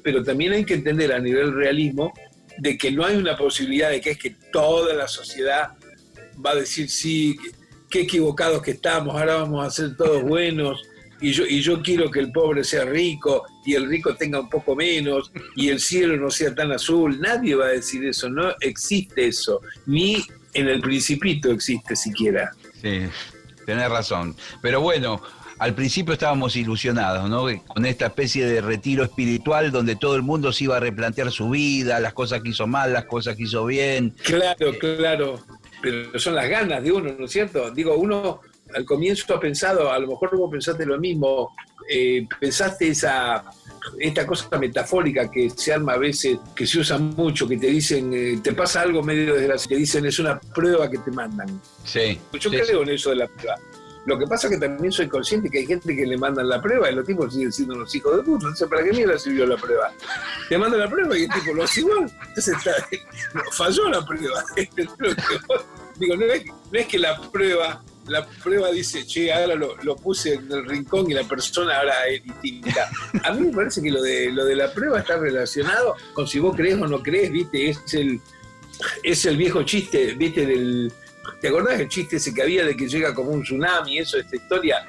pero 0.03 0.23
también 0.23 0.53
hay 0.53 0.65
que 0.65 0.75
entender 0.75 1.13
a 1.13 1.19
nivel 1.19 1.53
realismo 1.53 2.13
de 2.57 2.77
que 2.77 2.91
no 2.91 3.05
hay 3.05 3.15
una 3.15 3.37
posibilidad 3.37 3.89
de 3.89 4.01
que 4.01 4.11
es 4.11 4.17
que 4.17 4.35
toda 4.51 4.93
la 4.93 5.07
sociedad 5.07 5.71
va 6.43 6.51
a 6.51 6.55
decir 6.55 6.89
sí, 6.89 7.37
qué 7.89 8.01
equivocados 8.01 8.61
que 8.61 8.71
estamos, 8.71 9.15
ahora 9.15 9.35
vamos 9.35 9.65
a 9.65 9.69
ser 9.69 9.95
todos 9.95 10.23
buenos 10.23 10.81
y 11.21 11.31
yo, 11.31 11.45
y 11.45 11.61
yo 11.61 11.81
quiero 11.81 12.09
que 12.09 12.19
el 12.19 12.31
pobre 12.31 12.63
sea 12.63 12.85
rico 12.85 13.45
y 13.69 13.75
el 13.75 13.87
rico 13.87 14.15
tenga 14.15 14.39
un 14.39 14.49
poco 14.49 14.75
menos 14.75 15.31
y 15.55 15.69
el 15.69 15.79
cielo 15.79 16.17
no 16.17 16.31
sea 16.31 16.55
tan 16.55 16.71
azul. 16.71 17.21
Nadie 17.21 17.53
va 17.53 17.65
a 17.65 17.69
decir 17.69 18.03
eso, 18.03 18.27
no 18.27 18.55
existe 18.61 19.27
eso, 19.27 19.61
ni 19.85 20.25
en 20.55 20.67
el 20.67 20.81
principito 20.81 21.51
existe 21.51 21.95
siquiera. 21.95 22.51
Sí, 22.81 23.01
tenés 23.67 23.89
razón. 23.91 24.35
Pero 24.63 24.81
bueno, 24.81 25.21
al 25.59 25.75
principio 25.75 26.13
estábamos 26.13 26.55
ilusionados, 26.55 27.29
¿no? 27.29 27.45
Con 27.67 27.85
esta 27.85 28.07
especie 28.07 28.47
de 28.47 28.59
retiro 28.59 29.03
espiritual 29.03 29.71
donde 29.71 29.95
todo 29.95 30.15
el 30.15 30.23
mundo 30.23 30.51
se 30.51 30.63
iba 30.63 30.77
a 30.77 30.79
replantear 30.79 31.31
su 31.31 31.51
vida, 31.51 31.99
las 31.99 32.13
cosas 32.13 32.41
que 32.41 32.49
hizo 32.49 32.65
mal, 32.65 32.91
las 32.91 33.05
cosas 33.05 33.35
que 33.35 33.43
hizo 33.43 33.67
bien. 33.67 34.15
Claro, 34.23 34.73
claro. 34.79 35.39
Pero 35.79 36.17
son 36.17 36.33
las 36.33 36.49
ganas 36.49 36.81
de 36.81 36.91
uno, 36.91 37.13
¿no 37.19 37.25
es 37.25 37.31
cierto? 37.31 37.69
Digo, 37.69 37.95
uno 37.95 38.41
al 38.73 38.85
comienzo 38.85 39.35
ha 39.35 39.39
pensado, 39.39 39.91
a 39.91 39.99
lo 39.99 40.07
mejor 40.07 40.35
vos 40.35 40.49
pensaste 40.51 40.85
lo 40.85 40.99
mismo, 40.99 41.55
eh, 41.89 42.27
pensaste 42.39 42.89
esa 42.89 43.43
esta 43.99 44.25
cosa 44.25 44.57
metafórica 44.57 45.29
que 45.29 45.49
se 45.49 45.73
arma 45.73 45.93
a 45.93 45.97
veces, 45.97 46.39
que 46.55 46.65
se 46.65 46.79
usa 46.79 46.97
mucho, 46.97 47.47
que 47.47 47.57
te 47.57 47.67
dicen, 47.67 48.11
eh, 48.13 48.39
te 48.41 48.53
pasa 48.53 48.81
algo 48.81 49.03
medio 49.03 49.35
desgraciado, 49.35 49.69
te 49.69 49.75
dicen 49.75 50.05
es 50.05 50.19
una 50.19 50.39
prueba 50.39 50.89
que 50.89 50.97
te 50.99 51.11
mandan. 51.11 51.61
Sí. 51.83 52.19
Yo 52.39 52.49
creo 52.49 52.83
en 52.83 52.89
eso 52.89 53.09
de 53.09 53.17
la 53.17 53.27
prueba. 53.27 53.55
Lo 54.05 54.17
que 54.17 54.25
pasa 54.25 54.47
es 54.47 54.53
que 54.53 54.59
también 54.59 54.91
soy 54.91 55.07
consciente 55.07 55.49
que 55.49 55.59
hay 55.59 55.67
gente 55.67 55.95
que 55.95 56.05
le 56.05 56.17
mandan 56.17 56.47
la 56.49 56.61
prueba 56.61 56.89
y 56.89 56.95
los 56.95 57.05
tipos 57.05 57.33
siguen 57.33 57.51
siendo 57.51 57.75
unos 57.75 57.93
hijos 57.93 58.17
de 58.17 58.23
puta. 58.23 58.45
Entonces, 58.45 58.67
¿para 58.67 58.83
qué 58.83 58.91
mierda 58.91 59.19
sirvió 59.19 59.45
la 59.45 59.57
prueba? 59.57 59.91
Te 60.47 60.57
mandan 60.57 60.79
la 60.79 60.89
prueba 60.89 61.17
y 61.17 61.23
el 61.23 61.29
tipo 61.29 61.53
lo 61.53 61.63
hace 61.63 61.81
igual. 61.81 62.11
Entonces, 62.29 62.55
falló 63.51 63.89
la 63.89 64.05
prueba. 64.05 64.43
Digo, 65.99 66.15
no 66.15 66.25
es, 66.25 66.87
que 66.87 66.97
la 66.97 67.19
prueba 67.29 67.83
la 68.09 68.25
prueba 68.25 68.71
dice, 68.71 69.05
che, 69.05 69.31
ahora 69.31 69.55
lo, 69.55 69.95
puse 69.95 70.35
en 70.35 70.51
el 70.51 70.65
rincón 70.65 71.09
y 71.09 71.13
la 71.13 71.23
persona 71.23 71.77
ahora 71.77 72.07
es 72.07 72.23
distinta. 72.23 72.89
A 73.23 73.33
mí 73.33 73.47
me 73.47 73.53
parece 73.53 73.81
que 73.81 73.91
lo 73.91 74.01
de, 74.01 74.31
lo 74.31 74.45
de 74.45 74.55
la 74.55 74.73
prueba 74.73 74.99
está 74.99 75.17
relacionado 75.17 75.95
con 76.13 76.27
si 76.27 76.39
vos 76.39 76.55
crees 76.55 76.75
o 76.75 76.87
no 76.87 77.01
crees, 77.01 77.31
viste, 77.31 77.69
es 77.69 77.93
el, 77.93 78.19
es 79.03 79.25
el 79.25 79.37
viejo 79.37 79.63
chiste, 79.63 80.13
viste, 80.13 80.45
del, 80.45 80.91
¿Te 81.41 81.47
acordás 81.47 81.79
el 81.79 81.87
chiste 81.87 82.17
ese 82.17 82.33
que 82.33 82.41
había 82.41 82.65
de 82.65 82.75
que 82.75 82.87
llega 82.87 83.13
como 83.13 83.31
un 83.31 83.43
tsunami, 83.43 83.99
eso, 83.99 84.17
esta 84.17 84.35
historia? 84.35 84.85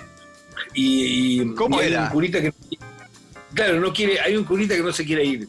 Y, 0.74 1.54
¿Cómo 1.54 1.78
hay 1.78 1.94
un 1.94 2.06
curita 2.08 2.40
que. 2.40 2.52
Claro, 3.54 3.80
no 3.80 3.92
quiere, 3.92 4.20
hay 4.20 4.36
un 4.36 4.44
curita 4.44 4.74
que 4.76 4.82
no 4.82 4.92
se 4.92 5.04
quiere 5.04 5.24
ir. 5.24 5.48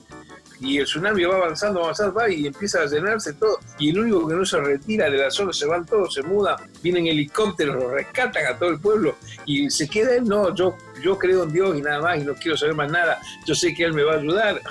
Y 0.61 0.77
el 0.77 0.85
tsunami 0.85 1.23
va 1.23 1.37
avanzando, 1.37 1.83
avanzando, 1.83 2.13
va 2.13 2.29
y 2.29 2.45
empieza 2.45 2.81
a 2.81 2.85
llenarse 2.85 3.33
todo. 3.33 3.59
Y 3.79 3.89
el 3.89 3.99
único 3.99 4.27
que 4.27 4.35
no 4.35 4.45
se 4.45 4.61
retira 4.61 5.09
de 5.09 5.17
la 5.17 5.31
zona, 5.31 5.51
se 5.51 5.65
van 5.65 5.85
todos, 5.85 6.13
se 6.13 6.21
mudan, 6.21 6.55
vienen 6.83 7.07
helicópteros, 7.07 7.75
lo 7.75 7.89
rescatan 7.89 8.45
a 8.45 8.57
todo 8.57 8.69
el 8.69 8.79
pueblo. 8.79 9.15
Y 9.45 9.69
se 9.71 9.89
queda 9.89 10.15
él, 10.15 10.25
no, 10.25 10.53
yo, 10.53 10.77
yo 11.03 11.17
creo 11.17 11.43
en 11.43 11.51
Dios 11.51 11.77
y 11.77 11.81
nada 11.81 11.99
más, 11.99 12.19
y 12.19 12.25
no 12.25 12.35
quiero 12.35 12.55
saber 12.55 12.75
más 12.75 12.91
nada. 12.91 13.19
Yo 13.45 13.55
sé 13.55 13.73
que 13.73 13.83
Él 13.83 13.93
me 13.93 14.03
va 14.03 14.13
a 14.13 14.17
ayudar. 14.17 14.61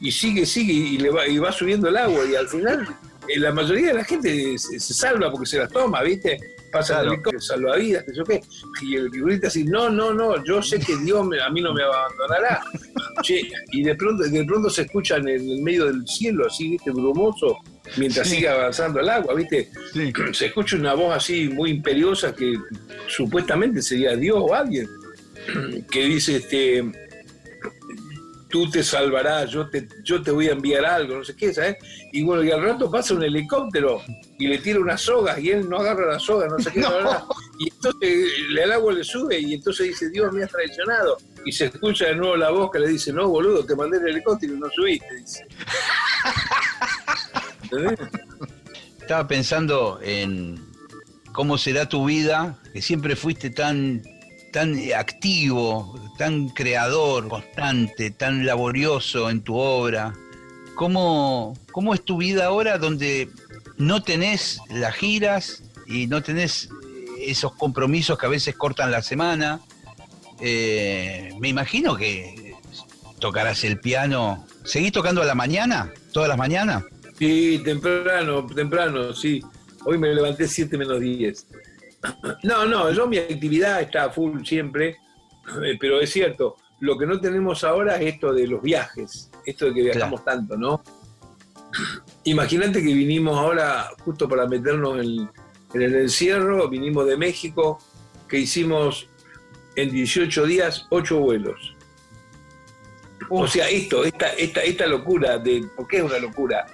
Y 0.00 0.10
sigue, 0.10 0.44
sigue, 0.46 0.72
y, 0.72 0.98
le 0.98 1.10
va, 1.10 1.26
y 1.28 1.38
va 1.38 1.52
subiendo 1.52 1.88
el 1.88 1.96
agua. 1.96 2.24
Y 2.24 2.34
al 2.34 2.48
final 2.48 2.88
eh, 3.28 3.38
la 3.38 3.52
mayoría 3.52 3.88
de 3.88 3.94
la 3.94 4.04
gente 4.04 4.58
se, 4.58 4.80
salva 4.80 5.30
porque 5.30 5.46
se 5.46 5.58
las 5.58 5.70
toma, 5.70 6.02
¿viste? 6.02 6.38
Pasa 6.72 7.00
claro. 7.00 7.20
el 7.32 7.40
salvavidas, 7.40 8.04
que 8.04 8.14
yo 8.14 8.24
qué. 8.24 8.40
Y 8.82 8.96
el 8.96 9.10
figurita 9.10 9.48
así, 9.48 9.64
no, 9.64 9.90
no, 9.90 10.14
no, 10.14 10.44
yo 10.44 10.62
sé 10.62 10.78
que 10.78 10.96
Dios 10.96 11.26
a 11.42 11.50
mí 11.50 11.60
no 11.60 11.74
me 11.74 11.82
abandonará. 11.82 12.62
y 13.72 13.82
de 13.82 13.94
pronto, 13.94 14.24
de 14.24 14.44
pronto 14.44 14.70
se 14.70 14.82
escucha 14.82 15.16
en 15.16 15.28
el, 15.28 15.62
medio 15.62 15.86
del 15.86 16.06
cielo, 16.06 16.46
así, 16.46 16.70
¿viste? 16.70 16.90
Brumoso, 16.90 17.58
mientras 17.96 18.28
sigue 18.28 18.48
avanzando 18.48 19.00
el 19.00 19.08
agua, 19.08 19.34
¿viste? 19.34 19.70
Se 20.32 20.46
escucha 20.46 20.76
una 20.76 20.94
voz 20.94 21.16
así 21.16 21.48
muy 21.48 21.70
imperiosa 21.70 22.34
que 22.34 22.54
supuestamente 23.08 23.82
sería 23.82 24.16
Dios 24.16 24.38
o 24.38 24.54
alguien, 24.54 24.88
que 25.90 26.04
dice, 26.04 26.36
este 26.36 27.09
tú 28.50 28.68
te 28.68 28.82
salvarás, 28.82 29.50
yo 29.50 29.68
te, 29.70 29.88
yo 30.02 30.20
te 30.22 30.30
voy 30.30 30.48
a 30.48 30.52
enviar 30.52 30.84
algo, 30.84 31.16
no 31.18 31.24
sé 31.24 31.34
qué, 31.34 31.54
¿sabes? 31.54 31.76
Y 32.12 32.22
bueno, 32.22 32.42
y 32.42 32.50
al 32.50 32.62
rato 32.62 32.90
pasa 32.90 33.14
un 33.14 33.22
helicóptero 33.22 34.02
y 34.38 34.48
le 34.48 34.58
tira 34.58 34.80
unas 34.80 35.00
sogas 35.00 35.38
y 35.38 35.50
él 35.50 35.68
no 35.68 35.78
agarra 35.78 36.12
las 36.12 36.22
sogas, 36.22 36.50
no 36.50 36.58
sé 36.58 36.70
qué, 36.72 36.80
y 37.58 37.70
entonces 37.70 38.32
el 38.50 38.72
agua 38.72 38.92
le 38.92 39.04
sube 39.04 39.38
y 39.38 39.54
entonces 39.54 39.88
dice, 39.88 40.10
Dios 40.10 40.32
me 40.32 40.42
has 40.44 40.50
traicionado. 40.50 41.16
Y 41.44 41.52
se 41.52 41.66
escucha 41.66 42.06
de 42.06 42.16
nuevo 42.16 42.36
la 42.36 42.50
voz 42.50 42.70
que 42.70 42.80
le 42.80 42.88
dice, 42.88 43.12
no, 43.12 43.28
boludo, 43.28 43.64
te 43.64 43.74
mandé 43.74 43.98
el 43.98 44.08
helicóptero 44.08 44.54
y 44.54 44.58
no 44.58 44.68
subiste, 44.70 45.14
dice. 45.16 45.46
Estaba 49.00 49.26
pensando 49.26 49.98
en, 50.02 50.60
cómo 51.32 51.56
será 51.58 51.88
tu 51.88 52.04
vida, 52.04 52.58
que 52.72 52.82
siempre 52.82 53.16
fuiste 53.16 53.50
tan, 53.50 54.02
tan 54.52 54.78
activo, 54.96 55.94
tan 56.18 56.48
creador, 56.48 57.28
constante, 57.28 58.10
tan 58.10 58.44
laborioso 58.46 59.30
en 59.30 59.42
tu 59.42 59.56
obra. 59.56 60.14
¿Cómo, 60.74 61.56
cómo 61.72 61.94
es 61.94 62.02
tu 62.02 62.16
vida 62.16 62.46
ahora 62.46 62.78
donde 62.78 63.28
no 63.76 64.02
tenés 64.02 64.60
las 64.70 64.94
giras 64.94 65.62
y 65.86 66.06
no 66.06 66.22
tenés 66.22 66.68
esos 67.18 67.52
compromisos 67.54 68.18
que 68.18 68.26
a 68.26 68.30
veces 68.30 68.56
cortan 68.56 68.90
la 68.90 69.02
semana? 69.02 69.60
Eh, 70.40 71.34
me 71.38 71.48
imagino 71.48 71.96
que 71.96 72.54
tocarás 73.18 73.62
el 73.64 73.78
piano. 73.78 74.46
¿Seguís 74.64 74.92
tocando 74.92 75.22
a 75.22 75.26
la 75.26 75.34
mañana? 75.34 75.92
¿Todas 76.12 76.28
las 76.28 76.38
mañanas? 76.38 76.84
Sí, 77.18 77.60
temprano, 77.62 78.46
temprano, 78.46 79.12
sí. 79.12 79.42
Hoy 79.84 79.98
me 79.98 80.12
levanté 80.14 80.48
7 80.48 80.76
menos 80.78 81.00
10. 81.00 81.46
No, 82.42 82.64
no, 82.64 82.90
yo 82.90 83.06
mi 83.06 83.18
actividad 83.18 83.80
está 83.82 84.10
full 84.10 84.42
siempre, 84.44 84.96
eh, 85.62 85.76
pero 85.78 86.00
es 86.00 86.10
cierto, 86.10 86.56
lo 86.80 86.96
que 86.96 87.06
no 87.06 87.20
tenemos 87.20 87.62
ahora 87.64 87.96
es 87.96 88.14
esto 88.14 88.32
de 88.32 88.46
los 88.46 88.62
viajes, 88.62 89.30
esto 89.44 89.66
de 89.66 89.74
que 89.74 89.82
viajamos 89.82 90.24
tanto, 90.24 90.56
¿no? 90.56 90.82
Imagínate 92.24 92.82
que 92.82 92.94
vinimos 92.94 93.38
ahora 93.38 93.90
justo 94.04 94.28
para 94.28 94.46
meternos 94.46 94.98
en, 95.04 95.30
el 95.74 95.94
encierro, 95.94 96.68
vinimos 96.68 97.06
de 97.06 97.16
México, 97.16 97.78
que 98.28 98.38
hicimos 98.38 99.08
en 99.76 99.90
18 99.90 100.46
días 100.46 100.86
8 100.90 101.18
vuelos. 101.18 101.76
O 103.28 103.46
sea, 103.46 103.68
esto, 103.68 104.04
esta, 104.04 104.28
esta, 104.30 104.62
esta 104.62 104.86
locura, 104.86 105.38
de, 105.38 105.64
¿por 105.76 105.86
qué 105.86 105.98
es 105.98 106.02
una 106.02 106.18
locura? 106.18 106.66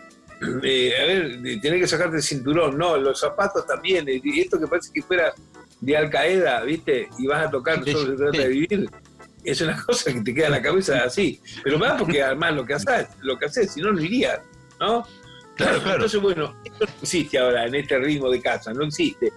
Eh, 0.62 0.92
a 1.00 1.06
ver, 1.06 1.60
tenés 1.60 1.80
que 1.80 1.88
sacarte 1.88 2.16
el 2.16 2.22
cinturón, 2.22 2.76
no, 2.76 2.96
los 2.96 3.18
zapatos 3.18 3.66
también, 3.66 4.06
y 4.08 4.40
esto 4.40 4.60
que 4.60 4.66
parece 4.66 4.92
que 4.92 5.02
fuera 5.02 5.32
de 5.80 5.96
Al 5.96 6.10
Qaeda, 6.10 6.62
¿viste? 6.62 7.08
Y 7.18 7.26
vas 7.26 7.46
a 7.46 7.50
tocar, 7.50 7.82
solo 7.84 8.12
se 8.12 8.16
trata 8.16 8.38
de 8.38 8.48
vivir, 8.48 8.90
es 9.44 9.60
una 9.60 9.82
cosa 9.86 10.12
que 10.12 10.20
te 10.20 10.34
queda 10.34 10.46
en 10.46 10.52
la 10.52 10.62
cabeza 10.62 11.04
así. 11.04 11.40
Pero 11.62 11.78
más 11.78 12.00
porque 12.00 12.22
además 12.22 12.54
lo 12.54 12.64
que 12.66 12.74
haces, 12.74 13.08
lo 13.20 13.38
que 13.38 13.46
haces, 13.46 13.72
si 13.72 13.80
no, 13.80 13.92
no 13.92 14.00
irías, 14.00 14.40
¿no? 14.80 15.06
Claro, 15.56 15.80
claro. 15.80 15.94
Entonces, 15.94 16.20
bueno, 16.20 16.54
esto 16.64 16.84
no 16.84 16.92
existe 17.00 17.38
ahora 17.38 17.66
en 17.66 17.74
este 17.74 17.98
ritmo 17.98 18.30
de 18.30 18.42
casa, 18.42 18.74
no 18.74 18.84
existe. 18.84 19.32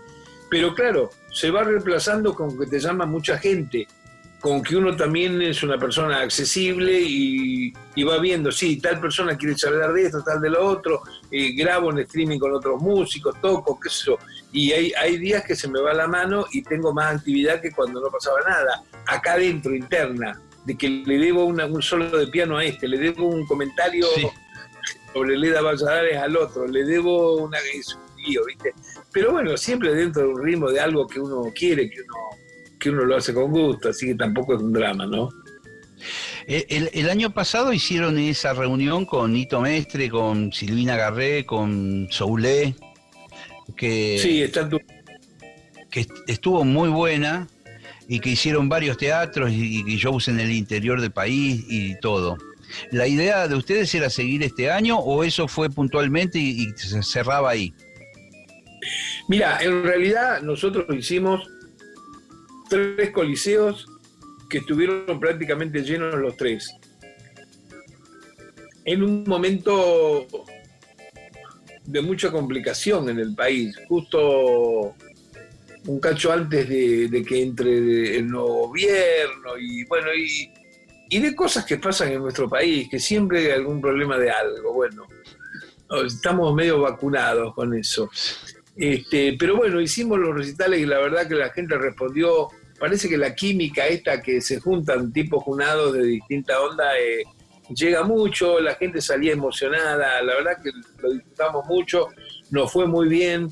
Pero 0.49 0.73
claro, 0.73 1.11
se 1.31 1.51
va 1.51 1.63
reemplazando 1.63 2.33
con 2.33 2.59
que 2.59 2.65
te 2.65 2.79
llama 2.79 3.05
mucha 3.05 3.37
gente 3.37 3.87
con 4.39 4.63
que 4.63 4.75
uno 4.75 4.95
también 4.95 5.41
es 5.41 5.63
una 5.63 5.77
persona 5.77 6.21
accesible 6.21 6.99
y, 7.01 7.73
va 8.03 8.17
viendo, 8.19 8.51
sí, 8.51 8.79
tal 8.79 8.99
persona 9.01 9.35
quiere 9.35 9.55
charlar 9.55 9.91
de 9.91 10.03
esto, 10.03 10.23
tal 10.23 10.39
de 10.39 10.49
lo 10.49 10.65
otro, 10.65 11.01
eh, 11.29 11.51
grabo 11.53 11.91
en 11.91 11.99
streaming 11.99 12.39
con 12.39 12.53
otros 12.53 12.81
músicos, 12.81 13.35
toco, 13.41 13.77
qué 13.77 13.89
sé 13.89 14.05
yo. 14.05 14.17
Y 14.53 14.71
hay, 14.71 14.93
hay 14.93 15.17
días 15.17 15.43
que 15.43 15.55
se 15.55 15.67
me 15.67 15.81
va 15.81 15.93
la 15.93 16.07
mano 16.07 16.45
y 16.53 16.61
tengo 16.63 16.93
más 16.93 17.17
actividad 17.17 17.61
que 17.61 17.71
cuando 17.71 17.99
no 17.99 18.07
pasaba 18.09 18.39
nada. 18.47 18.83
Acá 19.05 19.37
dentro, 19.37 19.75
interna, 19.75 20.41
de 20.65 20.77
que 20.77 20.89
le 20.89 21.17
debo 21.17 21.43
un 21.43 21.81
solo 21.81 22.09
de 22.17 22.27
piano 22.27 22.57
a 22.57 22.63
este, 22.63 22.87
le 22.87 22.97
debo 22.97 23.27
un 23.27 23.45
comentario 23.45 24.07
sobre 25.13 25.37
Leda 25.37 25.61
Valladares 25.61 26.17
al 26.17 26.37
otro, 26.37 26.65
le 26.65 26.85
debo 26.85 27.35
una... 27.35 27.57
Es 27.73 27.97
¿viste? 28.47 28.73
Pero 29.11 29.31
bueno, 29.31 29.55
siempre 29.57 29.93
dentro 29.93 30.23
de 30.23 30.27
un 30.29 30.43
ritmo 30.43 30.69
de 30.69 30.79
algo 30.79 31.07
que 31.07 31.19
uno 31.19 31.51
quiere, 31.53 31.89
que 31.89 32.01
uno 32.01 32.15
que 32.79 32.89
uno 32.89 33.05
lo 33.05 33.17
hace 33.17 33.33
con 33.33 33.51
gusto, 33.51 33.89
así 33.89 34.07
que 34.07 34.15
tampoco 34.15 34.55
es 34.55 34.61
un 34.61 34.73
drama, 34.73 35.05
¿no? 35.05 35.29
El, 36.47 37.09
año 37.09 37.31
pasado 37.31 37.73
hicieron 37.73 38.17
esa 38.17 38.53
reunión 38.53 39.05
con 39.05 39.33
Nito 39.33 39.61
Mestre, 39.61 40.09
con 40.09 40.51
Silvina 40.51 40.95
Garré, 40.95 41.45
con 41.45 42.07
Soulé, 42.09 42.73
que, 43.75 44.17
sí, 44.19 44.41
está 44.41 44.67
que 45.91 46.07
estuvo 46.27 46.63
muy 46.63 46.89
buena 46.89 47.47
y 48.07 48.19
que 48.19 48.31
hicieron 48.31 48.67
varios 48.67 48.97
teatros 48.97 49.51
y, 49.51 49.83
y, 49.85 49.97
shows 49.97 50.27
en 50.27 50.39
el 50.39 50.51
interior 50.51 50.99
del 51.01 51.11
país 51.11 51.63
y 51.69 51.99
todo. 51.99 52.37
¿La 52.91 53.07
idea 53.07 53.47
de 53.47 53.55
ustedes 53.55 53.93
era 53.93 54.09
seguir 54.09 54.41
este 54.41 54.71
año 54.71 54.97
o 54.97 55.23
eso 55.23 55.47
fue 55.47 55.69
puntualmente 55.69 56.39
y, 56.39 56.63
y 56.63 56.71
se 56.75 57.03
cerraba 57.03 57.51
ahí? 57.51 57.73
Mira, 59.27 59.59
en 59.61 59.83
realidad 59.83 60.41
nosotros 60.41 60.85
lo 60.87 60.95
hicimos 60.95 61.47
tres 62.69 63.11
coliseos 63.11 63.85
que 64.49 64.59
estuvieron 64.59 65.19
prácticamente 65.19 65.81
llenos 65.81 66.15
los 66.15 66.37
tres. 66.37 66.73
En 68.85 69.03
un 69.03 69.23
momento 69.25 70.25
de 71.85 72.01
mucha 72.01 72.31
complicación 72.31 73.09
en 73.09 73.19
el 73.19 73.35
país, 73.35 73.75
justo 73.87 74.95
un 75.85 75.99
cacho 75.99 76.31
antes 76.31 76.67
de, 76.69 77.25
que 77.27 77.41
entre 77.41 78.17
el 78.17 78.27
nuevo 78.27 78.67
gobierno 78.67 79.57
y 79.59 79.85
bueno, 79.85 80.13
y, 80.13 80.51
y, 81.09 81.19
de 81.19 81.35
cosas 81.35 81.65
que 81.65 81.77
pasan 81.77 82.11
en 82.11 82.19
nuestro 82.19 82.49
país, 82.49 82.87
que 82.89 82.99
siempre 82.99 83.45
hay 83.45 83.51
algún 83.51 83.81
problema 83.81 84.17
de 84.17 84.29
algo, 84.29 84.73
bueno, 84.73 85.07
estamos 86.05 86.53
medio 86.53 86.81
vacunados 86.81 87.53
con 87.53 87.73
eso. 87.73 88.09
Este, 88.75 89.35
pero 89.37 89.57
bueno, 89.57 89.81
hicimos 89.81 90.19
los 90.19 90.35
recitales 90.35 90.79
y 90.79 90.85
la 90.85 90.99
verdad 90.99 91.27
que 91.27 91.35
la 91.35 91.49
gente 91.49 91.77
respondió 91.77 92.49
parece 92.79 93.09
que 93.09 93.17
la 93.17 93.35
química 93.35 93.87
esta 93.87 94.21
que 94.21 94.41
se 94.41 94.59
juntan 94.59 95.11
tipos 95.11 95.43
junados 95.43 95.93
de 95.93 96.03
distinta 96.03 96.59
onda 96.61 96.97
eh, 96.97 97.23
llega 97.75 98.03
mucho, 98.03 98.59
la 98.59 98.75
gente 98.75 99.01
salía 99.01 99.33
emocionada, 99.33 100.21
la 100.21 100.35
verdad 100.35 100.61
que 100.63 100.71
lo 101.01 101.11
disfrutamos 101.11 101.65
mucho, 101.67 102.07
nos 102.51 102.71
fue 102.71 102.87
muy 102.87 103.07
bien, 103.07 103.49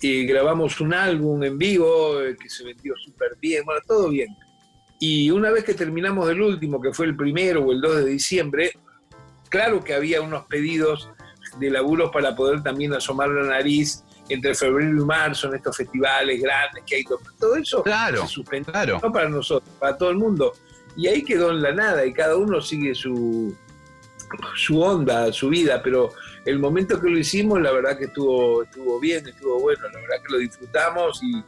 y 0.00 0.26
grabamos 0.26 0.80
un 0.80 0.92
álbum 0.92 1.42
en 1.44 1.56
vivo 1.56 2.20
eh, 2.20 2.36
que 2.40 2.48
se 2.48 2.64
vendió 2.64 2.94
súper 2.96 3.36
bien, 3.40 3.64
bueno, 3.64 3.80
todo 3.86 4.10
bien. 4.10 4.28
Y 5.00 5.30
una 5.30 5.50
vez 5.50 5.64
que 5.64 5.74
terminamos 5.74 6.28
el 6.28 6.40
último, 6.40 6.80
que 6.80 6.92
fue 6.92 7.06
el 7.06 7.16
primero 7.16 7.62
o 7.62 7.72
el 7.72 7.80
2 7.80 7.96
de 7.96 8.06
diciembre, 8.06 8.72
claro 9.48 9.82
que 9.82 9.94
había 9.94 10.20
unos 10.20 10.46
pedidos 10.46 11.08
de 11.58 11.70
laburos 11.70 12.10
para 12.10 12.34
poder 12.34 12.62
también 12.62 12.92
asomar 12.92 13.28
la 13.28 13.44
nariz 13.44 14.04
entre 14.28 14.54
febrero 14.54 15.02
y 15.02 15.04
marzo 15.04 15.48
en 15.48 15.56
estos 15.56 15.76
festivales 15.76 16.40
grandes 16.40 16.82
que 16.86 16.96
hay, 16.96 17.04
todo 17.04 17.56
eso 17.56 17.82
claro, 17.82 18.22
se 18.22 18.28
suspendió 18.28 19.00
no 19.02 19.12
para 19.12 19.28
nosotros, 19.28 19.70
para 19.78 19.96
todo 19.96 20.10
el 20.10 20.16
mundo. 20.16 20.52
Y 20.96 21.08
ahí 21.08 21.24
quedó 21.24 21.50
en 21.50 21.60
la 21.60 21.72
nada 21.72 22.06
y 22.06 22.12
cada 22.12 22.36
uno 22.36 22.60
sigue 22.60 22.94
su, 22.94 23.54
su 24.54 24.80
onda, 24.80 25.32
su 25.32 25.48
vida, 25.48 25.82
pero 25.82 26.12
el 26.44 26.58
momento 26.58 27.00
que 27.00 27.10
lo 27.10 27.18
hicimos, 27.18 27.60
la 27.60 27.72
verdad 27.72 27.98
que 27.98 28.04
estuvo, 28.04 28.62
estuvo 28.62 29.00
bien, 29.00 29.26
estuvo 29.26 29.60
bueno, 29.60 29.82
la 29.88 30.00
verdad 30.00 30.16
que 30.24 30.32
lo 30.32 30.38
disfrutamos 30.38 31.20
y 31.22 31.42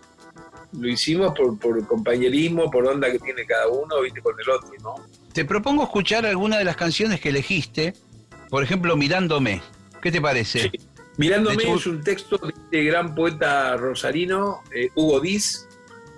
lo 0.79 0.89
hicimos 0.89 1.33
por, 1.35 1.59
por 1.59 1.87
compañerismo, 1.87 2.71
por 2.71 2.87
onda 2.87 3.11
que 3.11 3.19
tiene 3.19 3.47
cada 3.47 3.69
uno, 3.69 4.01
viste, 4.03 4.21
con 4.21 4.35
el 4.39 4.51
otro, 4.51 4.71
¿no? 4.83 4.95
Te 5.33 5.45
propongo 5.45 5.85
escuchar 5.85 6.27
alguna 6.27 6.59
de 6.59 6.65
las 6.65 6.77
canciones 6.77 7.21
que 7.21 7.29
elegiste, 7.29 7.95
por 8.49 8.63
ejemplo, 8.63 8.97
Mirándome. 8.97 9.63
¿Qué 10.03 10.11
te 10.13 10.21
parece? 10.21 10.71
Mirándome 11.17 11.73
es 11.75 11.87
un 11.87 12.03
texto 12.03 12.37
de 12.39 12.53
este 12.53 12.85
gran 12.85 13.15
poeta 13.15 13.77
rosarino, 13.77 14.63
eh, 14.75 14.91
Hugo 14.95 15.21
Diz, 15.21 15.67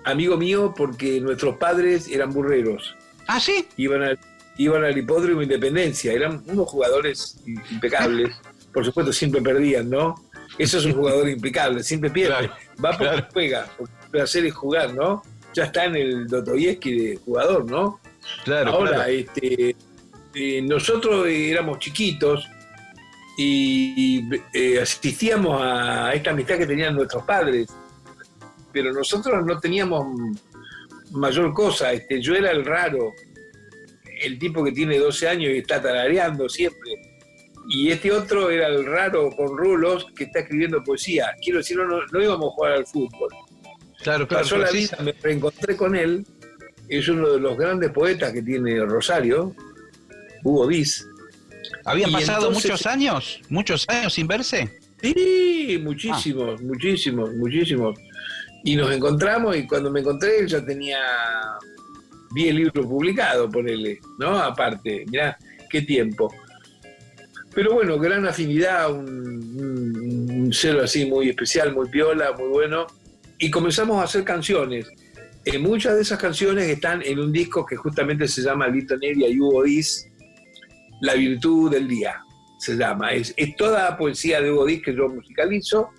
amigo 0.03 0.37
mío 0.37 0.73
porque 0.75 1.21
nuestros 1.21 1.57
padres 1.57 2.07
eran 2.09 2.33
burreros. 2.33 2.95
¿Ah, 3.27 3.39
sí? 3.39 3.67
Iban 3.77 4.03
al, 4.03 4.19
iban 4.57 4.83
al 4.83 4.97
hipódromo 4.97 5.41
Independencia, 5.41 6.11
eran 6.11 6.43
unos 6.47 6.67
jugadores 6.67 7.37
impecables. 7.45 8.35
Por 8.73 8.85
supuesto, 8.85 9.13
siempre 9.13 9.41
perdían, 9.41 9.89
¿no? 9.89 10.15
Eso 10.57 10.79
es 10.79 10.85
un 10.85 10.93
jugador 10.93 11.29
impecable, 11.29 11.81
siempre 11.83 12.09
pierde. 12.09 12.49
Va 12.83 12.97
porque 12.97 13.23
juega, 13.33 13.67
porque 13.77 13.93
el 14.03 14.09
placer 14.11 14.45
es 14.45 14.53
jugar, 14.53 14.93
¿no? 14.93 15.23
Ya 15.53 15.65
está 15.65 15.85
en 15.85 15.95
el 15.95 16.27
Dostoyevsky 16.27 16.99
de 16.99 17.15
jugador, 17.17 17.69
¿no? 17.69 17.99
Claro. 18.43 18.71
Ahora, 18.71 19.09
este, 19.09 19.75
eh, 20.35 20.61
nosotros 20.61 21.25
éramos 21.27 21.79
chiquitos, 21.79 22.47
y, 23.41 24.29
eh, 24.53 24.81
asistíamos 24.81 25.61
a 25.61 26.11
esta 26.13 26.31
amistad 26.31 26.57
que 26.57 26.67
tenían 26.67 26.93
nuestros 26.93 27.23
padres, 27.23 27.67
pero 28.73 28.91
nosotros 28.91 29.45
no 29.45 29.57
teníamos 29.59 30.05
mayor 31.11 31.53
cosa, 31.53 31.93
este, 31.93 32.21
yo 32.21 32.35
era 32.35 32.51
el 32.51 32.65
raro, 32.65 33.13
el 34.21 34.37
tipo 34.37 34.61
que 34.61 34.73
tiene 34.73 34.99
12 34.99 35.29
años 35.29 35.51
y 35.53 35.59
está 35.59 35.81
tarareando 35.81 36.49
siempre, 36.49 36.91
y 37.69 37.89
este 37.91 38.11
otro 38.11 38.49
era 38.49 38.67
el 38.67 38.85
raro 38.85 39.29
con 39.31 39.57
rulos 39.57 40.07
que 40.15 40.25
está 40.25 40.39
escribiendo 40.39 40.83
poesía. 40.83 41.27
Quiero 41.41 41.59
decir, 41.59 41.77
no, 41.77 42.21
íbamos 42.21 42.47
a 42.47 42.55
jugar 42.55 42.71
al 42.73 42.87
fútbol. 42.87 43.29
Claro, 44.01 44.27
claro. 44.27 44.43
Pasó 44.43 44.57
la 44.57 44.71
vida, 44.71 44.97
me 45.01 45.13
reencontré 45.13 45.77
con 45.77 45.95
él, 45.95 46.25
es 46.89 47.07
uno 47.07 47.29
de 47.29 47.39
los 47.39 47.57
grandes 47.57 47.91
poetas 47.91 48.33
que 48.33 48.41
tiene 48.41 48.83
Rosario, 48.85 49.55
Hugo 50.43 50.67
Diz, 50.67 51.05
¿Habían 51.85 52.11
pasado 52.11 52.51
muchos 52.51 52.85
años? 52.85 53.41
¿Muchos 53.49 53.87
años 53.89 54.13
sin 54.13 54.27
verse? 54.27 54.79
Sí, 55.01 55.79
muchísimos, 55.81 56.61
muchísimos, 56.61 57.33
muchísimos. 57.35 57.99
Y 58.63 58.75
nos 58.75 58.91
encontramos 58.91 59.55
y 59.55 59.65
cuando 59.65 59.89
me 59.89 60.01
encontré 60.01 60.39
él 60.39 60.47
ya 60.47 60.65
tenía 60.65 60.99
10 62.33 62.55
libros 62.55 62.85
publicados, 62.85 63.51
por 63.51 63.69
él, 63.69 63.99
¿no? 64.17 64.37
Aparte, 64.37 65.05
mirá, 65.09 65.37
qué 65.69 65.81
tiempo. 65.81 66.33
Pero 67.53 67.73
bueno, 67.73 67.97
gran 67.97 68.25
afinidad, 68.27 68.91
un, 68.91 69.07
un, 69.09 70.49
cero 70.53 70.81
así 70.83 71.05
muy 71.05 71.29
especial, 71.29 71.73
muy 71.73 71.89
piola, 71.89 72.33
muy 72.33 72.49
bueno. 72.49 72.87
y 73.37 73.49
comenzamos 73.49 73.99
a 74.01 74.03
hacer 74.03 74.23
canciones. 74.23 74.87
Eh, 75.45 75.57
muchas 75.57 75.95
de 75.95 76.01
esas 76.01 76.19
canciones 76.19 76.67
están 76.67 77.01
en 77.03 77.19
un 77.19 77.31
disco 77.31 77.65
que 77.65 77.75
justamente 77.75 78.27
se 78.27 78.41
llama 78.41 78.67
Lito 78.67 78.97
Nevia 78.97 79.29
y 79.29 79.39
Hugo 79.39 79.63
Diz, 79.63 80.08
La 81.01 81.13
Virtud 81.13 81.71
del 81.71 81.87
Día, 81.87 82.23
se 82.57 82.75
llama. 82.75 83.13
Es, 83.13 83.33
es 83.37 83.55
toda 83.55 83.97
poesía 83.97 84.41
de 84.41 84.51
Hugo 84.51 84.65
Diz 84.65 84.81
que 84.83 84.95
yo 84.95 85.07
musicalizo. 85.07 85.89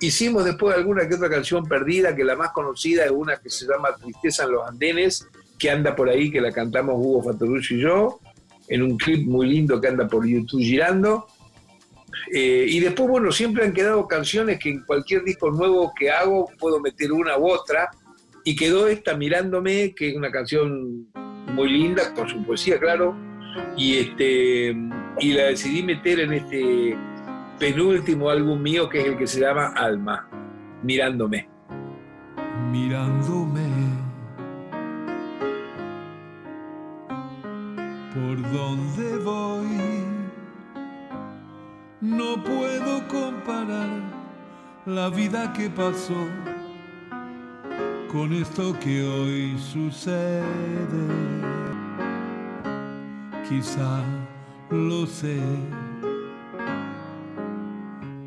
Hicimos 0.00 0.44
después 0.44 0.76
alguna 0.76 1.08
que 1.08 1.16
otra 1.16 1.28
canción 1.28 1.64
perdida, 1.64 2.14
que 2.14 2.22
la 2.22 2.36
más 2.36 2.52
conocida 2.52 3.04
es 3.04 3.10
una 3.10 3.36
que 3.36 3.50
se 3.50 3.66
llama 3.66 3.96
Tristeza 3.96 4.44
en 4.44 4.52
los 4.52 4.68
Andenes, 4.68 5.26
que 5.58 5.70
anda 5.70 5.96
por 5.96 6.08
ahí, 6.08 6.30
que 6.30 6.40
la 6.40 6.52
cantamos 6.52 6.94
Hugo 6.98 7.24
Fatorucci 7.24 7.74
y 7.74 7.80
yo, 7.80 8.20
en 8.68 8.82
un 8.82 8.96
clip 8.96 9.26
muy 9.26 9.48
lindo 9.48 9.80
que 9.80 9.88
anda 9.88 10.06
por 10.06 10.24
YouTube 10.24 10.60
girando. 10.60 11.26
Eh, 12.32 12.66
y 12.68 12.80
después, 12.80 13.08
bueno, 13.08 13.32
siempre 13.32 13.64
han 13.64 13.72
quedado 13.72 14.06
canciones 14.06 14.58
que 14.58 14.70
en 14.70 14.84
cualquier 14.84 15.24
disco 15.24 15.50
nuevo 15.50 15.92
que 15.98 16.10
hago 16.10 16.48
puedo 16.58 16.80
meter 16.80 17.10
una 17.12 17.36
u 17.38 17.48
otra. 17.48 17.90
Y 18.44 18.54
quedó 18.54 18.86
esta 18.86 19.16
Mirándome, 19.16 19.94
que 19.94 20.10
es 20.10 20.16
una 20.16 20.30
canción 20.30 21.08
muy 21.54 21.70
linda, 21.70 22.14
con 22.14 22.28
su 22.28 22.44
poesía, 22.44 22.78
claro. 22.78 23.27
Y, 23.76 23.98
este, 23.98 24.76
y 25.20 25.32
la 25.32 25.44
decidí 25.44 25.82
meter 25.82 26.20
en 26.20 26.32
este 26.32 26.96
penúltimo 27.58 28.30
álbum 28.30 28.60
mío, 28.60 28.88
que 28.88 29.00
es 29.00 29.06
el 29.06 29.16
que 29.16 29.26
se 29.26 29.40
llama 29.40 29.68
Alma, 29.76 30.28
Mirándome. 30.82 31.48
Mirándome 32.70 33.98
por 38.18 38.52
donde 38.52 39.16
voy, 39.18 40.04
no 42.00 42.42
puedo 42.42 43.06
comparar 43.08 43.88
la 44.86 45.08
vida 45.10 45.52
que 45.52 45.68
pasó 45.70 46.26
con 48.10 48.32
esto 48.32 48.78
que 48.80 49.02
hoy 49.02 49.58
sucede. 49.58 50.42
Quizá 53.48 54.02
lo 54.70 55.06
sé. 55.06 55.40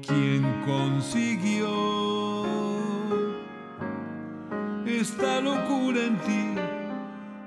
¿Quién 0.02 0.42
consiguió 0.66 1.68
esta 4.84 5.40
locura 5.42 6.00
en 6.06 6.18
ti, 6.22 6.56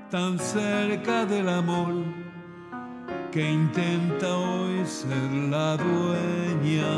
tan 0.09 0.39
cerca 0.39 1.27
del 1.27 1.49
amor, 1.49 1.95
que 3.33 3.51
intenta 3.51 4.37
hoy 4.37 4.87
ser 4.87 5.33
la 5.51 5.77
dueña? 5.77 6.93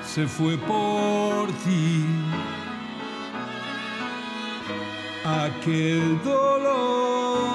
Se 0.00 0.28
fue 0.28 0.56
por 0.58 1.48
ti 1.64 2.04
aquel 5.24 6.22
dolor 6.22 7.53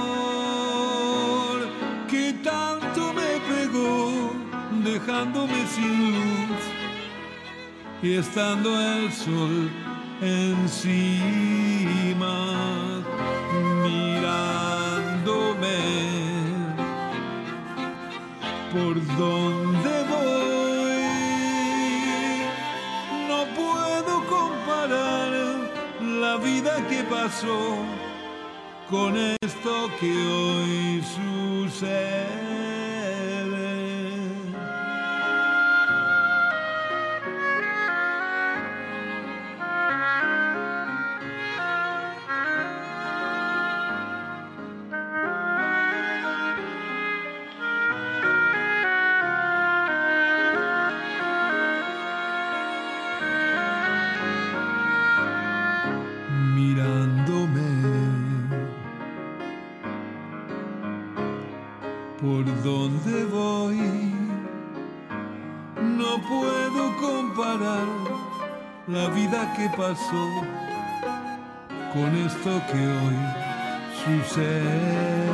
dejándome 5.19 5.67
sin 5.67 6.13
luz 6.13 6.63
y 8.01 8.15
estando 8.15 8.79
el 8.79 9.11
sol 9.11 9.69
encima, 10.21 11.35
mirándome 13.83 15.19
por 18.71 18.95
donde 19.17 20.03
voy. 20.09 21.03
No 23.27 23.39
puedo 23.59 24.13
comparar 24.25 25.31
la 26.01 26.37
vida 26.37 26.87
que 26.87 27.03
pasó 27.03 27.75
con 28.89 29.17
esto 29.17 29.89
que 29.99 30.11
hoy 30.11 31.03
sucede. 31.03 32.78
Pasó 69.79 70.43
con 71.93 72.13
esto 72.17 72.61
que 72.69 72.81
hoy 72.99 73.17
sucede. 74.03 75.29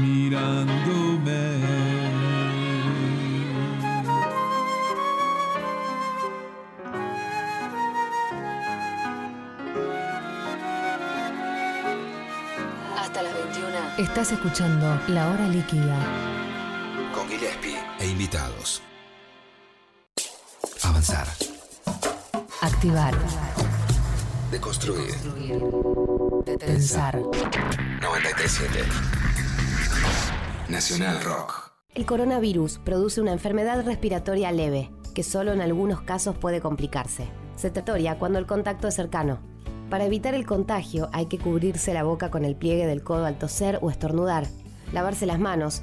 Mirándome. 0.00 1.42
Hasta 12.98 13.22
las 13.22 13.34
21. 13.34 13.76
Estás 13.98 14.32
escuchando 14.32 14.98
La 15.08 15.28
Hora 15.28 15.46
Líquida. 15.48 15.98
Invitados. 18.12 18.82
Avanzar, 20.82 21.26
Activar. 22.60 23.14
deconstruir. 24.50 25.14
Pensar. 26.58 27.18
937 27.18 28.84
Nacional 30.68 31.22
Rock. 31.24 31.72
El 31.94 32.04
coronavirus 32.04 32.78
produce 32.84 33.20
una 33.22 33.32
enfermedad 33.32 33.82
respiratoria 33.84 34.52
leve, 34.52 34.90
que 35.14 35.22
solo 35.22 35.52
en 35.52 35.62
algunos 35.62 36.02
casos 36.02 36.36
puede 36.36 36.60
complicarse. 36.60 37.28
Se 37.56 37.70
tratoria 37.70 38.18
cuando 38.18 38.38
el 38.38 38.46
contacto 38.46 38.88
es 38.88 38.94
cercano. 38.94 39.40
Para 39.88 40.04
evitar 40.04 40.34
el 40.34 40.44
contagio 40.44 41.08
hay 41.12 41.26
que 41.26 41.38
cubrirse 41.38 41.94
la 41.94 42.02
boca 42.02 42.30
con 42.30 42.44
el 42.44 42.56
pliegue 42.56 42.86
del 42.86 43.02
codo 43.02 43.24
al 43.24 43.38
toser 43.38 43.78
o 43.80 43.90
estornudar, 43.90 44.46
lavarse 44.92 45.24
las 45.24 45.38
manos, 45.38 45.82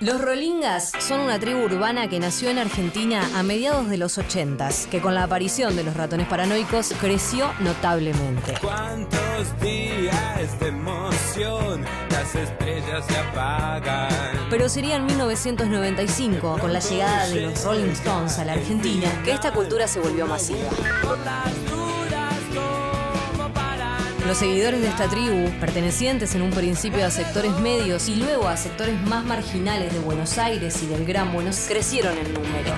Los 0.00 0.20
Rolingas 0.20 0.90
son 0.98 1.20
una 1.20 1.38
tribu 1.38 1.60
urbana 1.64 2.08
que 2.08 2.18
nació 2.18 2.50
en 2.50 2.58
Argentina 2.58 3.22
a 3.36 3.44
mediados 3.44 3.88
de 3.88 3.96
los 3.96 4.18
80s, 4.18 4.88
que 4.88 5.00
con 5.00 5.14
la 5.14 5.22
aparición 5.22 5.76
de 5.76 5.84
los 5.84 5.96
ratones 5.96 6.26
paranoicos 6.26 6.92
creció 7.00 7.52
notablemente. 7.60 8.54
¿Cuántos 8.60 9.60
días 9.60 10.60
de 10.60 10.68
emoción 10.68 11.84
las 12.10 12.34
estrellas 12.34 13.04
se 13.06 13.16
apagan? 13.16 14.10
Pero 14.50 14.68
sería 14.68 14.96
en 14.96 15.06
1995, 15.06 16.58
con 16.60 16.72
la 16.72 16.80
llegada 16.80 17.28
de 17.28 17.42
los 17.42 17.64
Rolling 17.64 17.92
Stones 17.92 18.38
a 18.38 18.44
la 18.44 18.54
Argentina, 18.54 19.08
que 19.24 19.30
esta 19.30 19.52
cultura 19.52 19.86
se 19.86 20.00
volvió 20.00 20.26
masiva. 20.26 20.68
Los 24.26 24.38
seguidores 24.38 24.80
de 24.80 24.88
esta 24.88 25.06
tribu, 25.06 25.50
pertenecientes 25.60 26.34
en 26.34 26.40
un 26.40 26.50
principio 26.50 27.04
a 27.04 27.10
sectores 27.10 27.52
medios 27.58 28.08
y 28.08 28.16
luego 28.16 28.48
a 28.48 28.56
sectores 28.56 28.98
más 29.02 29.22
marginales 29.22 29.92
de 29.92 29.98
Buenos 29.98 30.38
Aires 30.38 30.82
y 30.82 30.86
del 30.86 31.04
Gran 31.04 31.30
Buenos, 31.34 31.66
crecieron 31.68 32.16
en 32.16 32.32
número. 32.32 32.74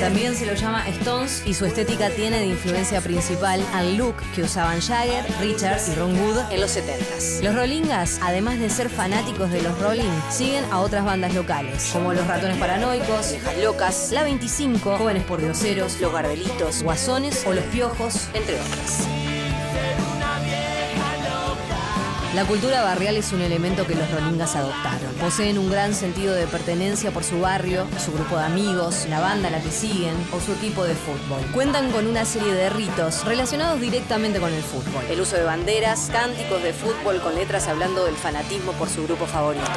También 0.00 0.36
se 0.36 0.46
lo 0.46 0.54
llama 0.54 0.88
Stones 0.88 1.42
y 1.46 1.54
su 1.54 1.64
estética 1.64 2.10
tiene 2.10 2.38
de 2.38 2.46
influencia 2.46 3.00
principal 3.00 3.64
al 3.72 3.96
look 3.96 4.16
que 4.34 4.42
usaban 4.42 4.80
Jagger, 4.80 5.24
Richards 5.40 5.88
y 5.88 5.94
Ron 5.94 6.18
Wood 6.18 6.50
en 6.50 6.60
los 6.60 6.76
70s. 6.76 7.42
Los 7.42 7.54
Rollingas, 7.54 8.18
además 8.22 8.58
de 8.58 8.68
ser 8.70 8.90
fanáticos 8.90 9.50
de 9.50 9.62
los 9.62 9.78
Rolling, 9.78 10.10
siguen 10.30 10.64
a 10.70 10.80
otras 10.80 11.04
bandas 11.04 11.34
locales, 11.34 11.90
como 11.92 12.12
Los 12.12 12.26
Ratones 12.26 12.58
Paranoicos, 12.58 13.30
Viejas 13.30 13.58
Locas, 13.58 14.12
La 14.12 14.24
25, 14.24 14.98
Jóvenes 14.98 15.24
por 15.24 15.40
Dioseros, 15.40 16.00
Los 16.00 16.12
Garbelitos, 16.12 16.82
Guasones 16.82 17.44
o 17.46 17.52
Los 17.52 17.64
Piojos, 17.64 18.28
entre 18.34 18.60
otras. 18.60 19.31
La 22.34 22.46
cultura 22.46 22.82
barrial 22.82 23.18
es 23.18 23.30
un 23.34 23.42
elemento 23.42 23.86
que 23.86 23.94
los 23.94 24.10
rolingas 24.10 24.56
adoptaron. 24.56 25.12
Poseen 25.20 25.58
un 25.58 25.70
gran 25.70 25.92
sentido 25.92 26.34
de 26.34 26.46
pertenencia 26.46 27.10
por 27.10 27.24
su 27.24 27.40
barrio, 27.40 27.86
su 28.02 28.10
grupo 28.10 28.38
de 28.38 28.44
amigos, 28.44 29.06
la 29.10 29.20
banda 29.20 29.48
a 29.48 29.50
la 29.50 29.60
que 29.60 29.70
siguen 29.70 30.14
o 30.32 30.40
su 30.40 30.52
equipo 30.52 30.84
de 30.84 30.94
fútbol. 30.94 31.42
Cuentan 31.52 31.90
con 31.90 32.06
una 32.06 32.24
serie 32.24 32.54
de 32.54 32.70
ritos 32.70 33.26
relacionados 33.26 33.82
directamente 33.82 34.40
con 34.40 34.50
el 34.50 34.62
fútbol. 34.62 35.04
El 35.10 35.20
uso 35.20 35.36
de 35.36 35.44
banderas, 35.44 36.08
cánticos 36.10 36.62
de 36.62 36.72
fútbol 36.72 37.20
con 37.20 37.34
letras 37.34 37.68
hablando 37.68 38.06
del 38.06 38.16
fanatismo 38.16 38.72
por 38.72 38.88
su 38.88 39.04
grupo 39.04 39.26
favorito. 39.26 39.70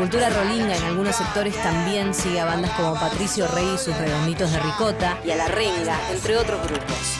Cultura 0.00 0.30
rolinga 0.30 0.74
en 0.74 0.82
algunos 0.84 1.14
sectores 1.14 1.54
también 1.62 2.14
sigue 2.14 2.40
a 2.40 2.46
bandas 2.46 2.70
como 2.70 2.94
Patricio 2.94 3.46
Rey 3.48 3.74
y 3.74 3.76
sus 3.76 3.94
redonditos 3.94 4.50
de 4.50 4.58
ricota 4.58 5.18
y 5.26 5.30
a 5.30 5.36
La 5.36 5.46
Renga, 5.46 6.00
entre 6.10 6.38
otros 6.38 6.58
grupos. 6.66 7.18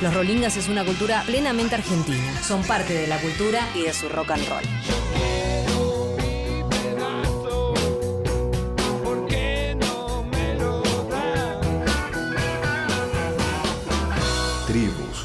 Los 0.00 0.14
rolingas 0.14 0.56
es 0.56 0.68
una 0.68 0.84
cultura 0.84 1.24
plenamente 1.26 1.74
argentina. 1.74 2.40
Son 2.40 2.62
parte 2.62 2.94
de 2.94 3.08
la 3.08 3.18
cultura 3.20 3.68
y 3.74 3.82
de 3.82 3.92
su 3.92 4.08
rock 4.08 4.30
and 4.30 4.48
roll. 4.48 4.95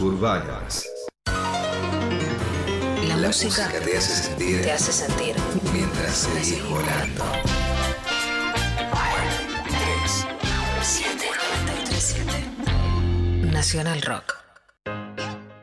Urbanas. 0.02 0.86
La, 3.08 3.16
La 3.18 3.28
música, 3.28 3.48
música 3.48 3.80
te 3.84 3.98
hace 3.98 4.24
sentir 4.24 4.62
te 4.62 4.72
hace 4.72 4.92
sentir. 4.92 5.36
mientras 5.74 6.16
seguís 6.16 6.64
volando. 6.70 7.26
3, 9.64 10.28
7. 10.82 11.30
937. 11.86 13.52
Nacional 13.52 14.02
Rock. 14.02 14.41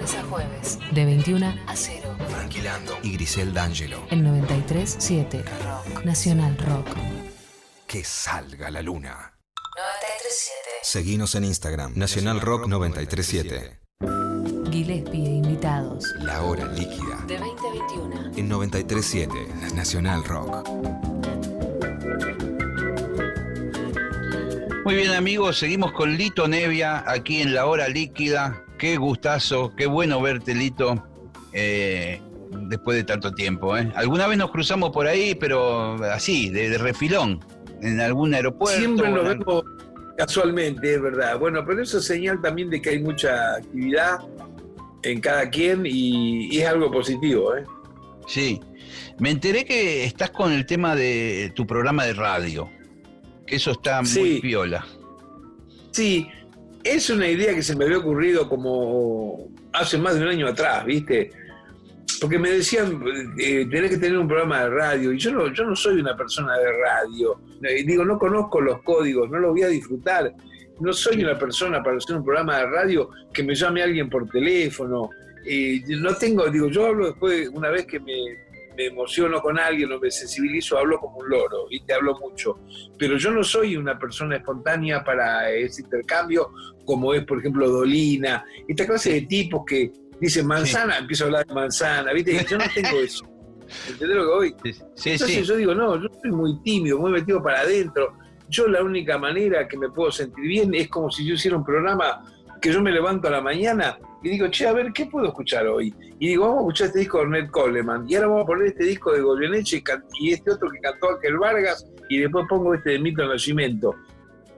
Lunes 0.00 0.14
a 0.14 0.22
jueves, 0.22 0.78
de 0.92 1.04
21 1.04 1.46
a 1.66 1.76
0. 1.76 2.16
Tranquilando. 2.30 2.98
Y 3.02 3.12
Grisel 3.12 3.52
D'Angelo. 3.52 4.06
En 4.10 4.24
93.7. 4.24 5.44
Rock. 5.44 6.04
Nacional 6.06 6.56
Rock. 6.56 6.86
Que 7.86 8.02
salga 8.02 8.70
la 8.70 8.80
luna. 8.80 9.34
93.7. 9.54 9.60
Seguinos 10.82 11.34
en 11.34 11.44
Instagram. 11.44 11.92
Nacional 11.96 12.40
Rock 12.40 12.66
937. 12.66 13.78
Gillespie 14.70 15.26
e 15.26 15.30
invitados. 15.32 16.14
La 16.20 16.44
hora 16.44 16.64
líquida. 16.64 17.22
De 17.26 17.38
20 17.38 17.66
a 17.66 17.70
21. 17.70 18.32
En 18.38 18.48
937. 18.48 19.74
Nacional 19.74 20.24
Rock. 20.24 20.66
Muy 24.82 24.94
bien 24.94 25.10
amigos, 25.10 25.58
seguimos 25.58 25.92
con 25.92 26.16
Lito 26.16 26.48
Nevia 26.48 27.04
aquí 27.06 27.42
en 27.42 27.52
la 27.54 27.66
hora 27.66 27.86
líquida. 27.88 28.64
Qué 28.80 28.96
gustazo, 28.96 29.72
qué 29.76 29.86
bueno 29.86 30.22
verte 30.22 30.54
Lito, 30.54 31.06
eh, 31.52 32.18
después 32.68 32.96
de 32.96 33.04
tanto 33.04 33.32
tiempo. 33.34 33.76
¿eh? 33.76 33.92
Alguna 33.94 34.26
vez 34.26 34.38
nos 34.38 34.50
cruzamos 34.50 34.88
por 34.90 35.06
ahí, 35.06 35.34
pero 35.34 36.02
así, 36.06 36.48
de, 36.48 36.70
de 36.70 36.78
refilón, 36.78 37.44
en 37.82 38.00
algún 38.00 38.32
aeropuerto. 38.32 38.78
Siempre 38.78 39.10
nos 39.10 39.22
o 39.24 39.30
en- 39.32 39.38
vemos 39.40 39.64
casualmente, 40.16 40.94
es 40.94 41.02
verdad. 41.02 41.38
Bueno, 41.38 41.62
pero 41.66 41.82
eso 41.82 41.98
es 41.98 42.06
señal 42.06 42.40
también 42.40 42.70
de 42.70 42.80
que 42.80 42.88
hay 42.90 43.02
mucha 43.02 43.56
actividad 43.56 44.18
en 45.02 45.20
cada 45.20 45.50
quien 45.50 45.84
y, 45.84 46.46
y 46.54 46.60
es 46.60 46.66
algo 46.66 46.90
positivo. 46.90 47.54
¿eh? 47.56 47.64
Sí, 48.26 48.60
me 49.18 49.30
enteré 49.30 49.66
que 49.66 50.04
estás 50.04 50.30
con 50.30 50.52
el 50.52 50.64
tema 50.64 50.96
de 50.96 51.52
tu 51.54 51.66
programa 51.66 52.04
de 52.06 52.14
radio, 52.14 52.70
que 53.46 53.56
eso 53.56 53.72
está 53.72 54.00
muy 54.00 54.08
Sí. 54.10 54.38
piola. 54.40 54.86
Sí, 55.90 56.26
es 56.84 57.10
una 57.10 57.28
idea 57.28 57.54
que 57.54 57.62
se 57.62 57.76
me 57.76 57.84
había 57.84 57.98
ocurrido 57.98 58.48
como 58.48 59.48
hace 59.72 59.98
más 59.98 60.14
de 60.16 60.22
un 60.22 60.28
año 60.28 60.46
atrás, 60.46 60.84
¿viste? 60.84 61.30
Porque 62.20 62.38
me 62.38 62.50
decían, 62.50 63.02
eh, 63.38 63.66
tenés 63.70 63.90
que 63.90 63.98
tener 63.98 64.18
un 64.18 64.28
programa 64.28 64.64
de 64.64 64.70
radio, 64.70 65.12
y 65.12 65.18
yo 65.18 65.32
no, 65.32 65.52
yo 65.52 65.64
no 65.64 65.74
soy 65.76 66.00
una 66.00 66.16
persona 66.16 66.56
de 66.58 66.72
radio. 66.72 67.40
Eh, 67.62 67.84
digo, 67.84 68.04
no 68.04 68.18
conozco 68.18 68.60
los 68.60 68.82
códigos, 68.82 69.30
no 69.30 69.38
los 69.38 69.52
voy 69.52 69.62
a 69.62 69.68
disfrutar. 69.68 70.32
No 70.80 70.92
soy 70.92 71.22
una 71.22 71.38
persona 71.38 71.82
para 71.82 71.96
hacer 71.98 72.16
un 72.16 72.24
programa 72.24 72.58
de 72.58 72.66
radio 72.66 73.10
que 73.32 73.42
me 73.42 73.54
llame 73.54 73.82
alguien 73.82 74.08
por 74.08 74.28
teléfono. 74.28 75.10
Eh, 75.46 75.82
no 75.88 76.14
tengo, 76.14 76.48
digo, 76.48 76.68
yo 76.68 76.86
hablo 76.86 77.06
después, 77.06 77.48
una 77.52 77.70
vez 77.70 77.86
que 77.86 78.00
me, 78.00 78.14
me 78.76 78.86
emociono 78.86 79.40
con 79.40 79.58
alguien 79.58 79.92
o 79.92 79.98
me 79.98 80.10
sensibilizo, 80.10 80.78
hablo 80.78 80.98
como 80.98 81.18
un 81.18 81.28
loro, 81.28 81.68
¿viste? 81.68 81.92
Hablo 81.92 82.18
mucho 82.18 82.58
pero 83.00 83.16
yo 83.16 83.30
no 83.30 83.42
soy 83.42 83.78
una 83.78 83.98
persona 83.98 84.36
espontánea 84.36 85.02
para 85.02 85.50
ese 85.50 85.80
intercambio, 85.80 86.52
como 86.84 87.14
es, 87.14 87.24
por 87.24 87.38
ejemplo, 87.38 87.66
Dolina, 87.66 88.44
esta 88.68 88.86
clase 88.86 89.12
de 89.12 89.20
tipos 89.22 89.62
que 89.66 89.90
dicen 90.20 90.46
manzana, 90.46 90.98
empiezo 90.98 91.24
a 91.24 91.26
hablar 91.28 91.46
de 91.46 91.54
manzana, 91.54 92.12
¿viste? 92.12 92.44
Yo 92.48 92.58
no 92.58 92.64
tengo 92.74 93.00
eso. 93.00 93.24
¿Entendés 93.88 94.16
lo 94.16 94.24
que 94.24 94.30
voy? 94.30 94.72
Sí, 94.94 95.10
Entonces 95.12 95.36
sí. 95.38 95.42
yo 95.44 95.56
digo, 95.56 95.74
no, 95.74 95.96
yo 95.96 96.08
soy 96.20 96.30
muy 96.30 96.60
tímido, 96.62 96.98
muy 96.98 97.10
metido 97.10 97.42
para 97.42 97.60
adentro. 97.60 98.12
Yo 98.50 98.66
la 98.68 98.82
única 98.82 99.16
manera 99.16 99.66
que 99.66 99.78
me 99.78 99.88
puedo 99.88 100.10
sentir 100.10 100.44
bien 100.44 100.74
es 100.74 100.88
como 100.88 101.10
si 101.10 101.24
yo 101.24 101.34
hiciera 101.34 101.56
un 101.56 101.64
programa 101.64 102.22
que 102.60 102.70
yo 102.70 102.82
me 102.82 102.92
levanto 102.92 103.28
a 103.28 103.30
la 103.30 103.40
mañana 103.40 103.98
y 104.22 104.28
digo, 104.30 104.48
che, 104.48 104.66
a 104.66 104.72
ver, 104.72 104.92
¿qué 104.92 105.06
puedo 105.06 105.26
escuchar 105.28 105.66
hoy? 105.66 105.94
Y 106.18 106.28
digo, 106.28 106.46
vamos 106.46 106.58
a 106.58 106.60
escuchar 106.62 106.86
este 106.88 106.98
disco 107.00 107.18
de 107.18 107.24
Ornette 107.24 107.50
Coleman, 107.50 108.04
y 108.08 108.14
ahora 108.16 108.28
vamos 108.28 108.42
a 108.44 108.46
poner 108.46 108.66
este 108.68 108.84
disco 108.84 109.12
de 109.12 109.20
Goyeneche 109.22 109.82
y 110.20 110.32
este 110.32 110.50
otro 110.50 110.70
que 110.70 110.78
cantó 110.80 111.10
Aquel 111.10 111.38
Vargas, 111.38 111.86
y 112.08 112.18
después 112.18 112.46
pongo 112.48 112.74
este 112.74 112.90
de 112.90 112.98
Mito 112.98 113.26
Nacimiento. 113.26 113.94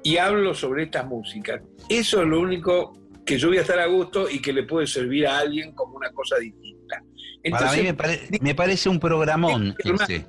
Y 0.02 0.16
hablo 0.16 0.52
sobre 0.52 0.84
estas 0.84 1.06
músicas. 1.06 1.62
Eso 1.88 2.22
es 2.22 2.28
lo 2.28 2.40
único 2.40 2.92
que 3.24 3.38
yo 3.38 3.48
voy 3.48 3.58
a 3.58 3.60
estar 3.60 3.78
a 3.78 3.86
gusto 3.86 4.28
y 4.28 4.40
que 4.42 4.52
le 4.52 4.64
puede 4.64 4.86
servir 4.88 5.28
a 5.28 5.38
alguien 5.38 5.72
como 5.74 5.94
una 5.96 6.10
cosa 6.10 6.38
distinta. 6.38 7.02
Para 7.50 7.72
mí 7.76 7.82
me, 7.82 7.94
pare- 7.94 8.20
me 8.40 8.54
parece 8.56 8.88
un 8.88 8.98
programón 8.98 9.74
ese. 10.02 10.26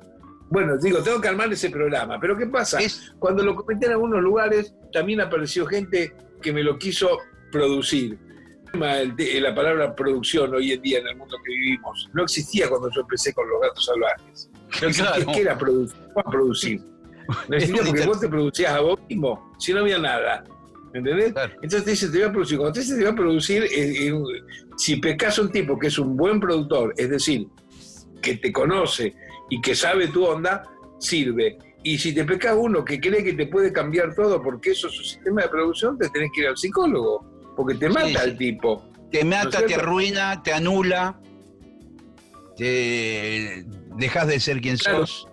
Bueno, 0.49 0.77
digo, 0.77 1.01
tengo 1.01 1.19
que 1.19 1.27
armar 1.27 1.51
ese 1.51 1.71
programa. 1.71 2.19
Pero 2.19 2.37
¿qué 2.37 2.45
pasa? 2.45 2.77
Cuando 3.17 3.43
lo 3.43 3.55
comenté 3.55 3.87
en 3.87 3.93
algunos 3.93 4.21
lugares, 4.21 4.75
también 4.91 5.21
apareció 5.21 5.65
gente 5.65 6.13
que 6.39 6.53
me 6.53 6.61
lo 6.61 6.77
quiso 6.77 7.17
producir. 7.51 8.19
La 8.73 9.53
palabra 9.53 9.95
producción 9.95 10.53
hoy 10.55 10.71
en 10.71 10.81
día 10.81 10.99
en 10.99 11.07
el 11.07 11.15
mundo 11.15 11.37
que 11.45 11.51
vivimos 11.53 12.09
no 12.13 12.23
existía 12.23 12.67
cuando 12.67 12.89
yo 12.89 13.01
empecé 13.01 13.31
con 13.31 13.47
los 13.47 13.61
gatos 13.61 13.85
salvajes. 13.85 14.49
No 14.81 14.87
existía 14.87 15.13
Claro. 15.13 15.31
¿qué 15.31 15.41
era 15.41 15.57
producir. 15.57 15.97
¿Cómo 16.13 16.31
producir? 16.31 16.81
No 17.49 17.55
existía 17.55 17.83
porque 17.87 18.05
vos 18.05 18.19
te 18.19 18.27
producías 18.27 18.73
a 18.73 18.79
vos 18.81 18.99
mismo, 19.07 19.53
si 19.59 19.73
no 19.73 19.81
había 19.81 19.99
nada. 19.99 20.43
¿Me 20.91 20.99
entendés? 20.99 21.33
Entonces 21.61 21.83
te 21.83 21.91
dice, 21.91 22.09
te 22.09 22.17
voy 22.17 22.27
a 22.27 22.31
producir. 22.31 22.57
Cuando 22.57 22.73
te 22.73 22.79
dice, 22.79 22.95
te 22.95 23.01
voy 23.01 23.11
a 23.11 23.15
producir, 23.15 23.63
eh, 23.63 24.07
eh, 24.07 24.13
si 24.77 24.95
pescas 24.97 25.37
a 25.37 25.43
un 25.43 25.51
tipo 25.51 25.77
que 25.77 25.87
es 25.87 25.99
un 25.99 26.17
buen 26.17 26.39
productor, 26.39 26.93
es 26.97 27.09
decir, 27.09 27.47
que 28.21 28.37
te 28.37 28.51
conoce 28.51 29.13
y 29.49 29.61
que 29.61 29.75
sabe 29.75 30.07
tu 30.07 30.25
onda, 30.25 30.63
sirve. 30.99 31.57
Y 31.83 31.97
si 31.97 32.13
te 32.13 32.23
pescas 32.23 32.55
uno 32.57 32.83
que 32.83 32.99
cree 32.99 33.23
que 33.23 33.33
te 33.33 33.47
puede 33.47 33.71
cambiar 33.71 34.15
todo 34.15 34.41
porque 34.41 34.71
eso 34.71 34.87
es 34.87 34.93
su 34.93 35.03
sistema 35.03 35.43
de 35.43 35.49
producción, 35.49 35.97
te 35.97 36.09
tenés 36.09 36.31
que 36.33 36.41
ir 36.41 36.47
al 36.47 36.57
psicólogo, 36.57 37.32
porque 37.55 37.75
te 37.75 37.89
mata 37.89 38.07
sí. 38.07 38.29
el 38.29 38.37
tipo. 38.37 38.89
Te 39.11 39.23
¿No 39.23 39.29
mata, 39.35 39.65
te 39.65 39.75
arruina, 39.75 40.41
te 40.41 40.53
anula, 40.53 41.19
te 42.57 43.65
dejas 43.97 44.27
de 44.27 44.39
ser 44.39 44.59
quien 44.61 44.77
Claro. 44.77 45.05
sos. 45.05 45.27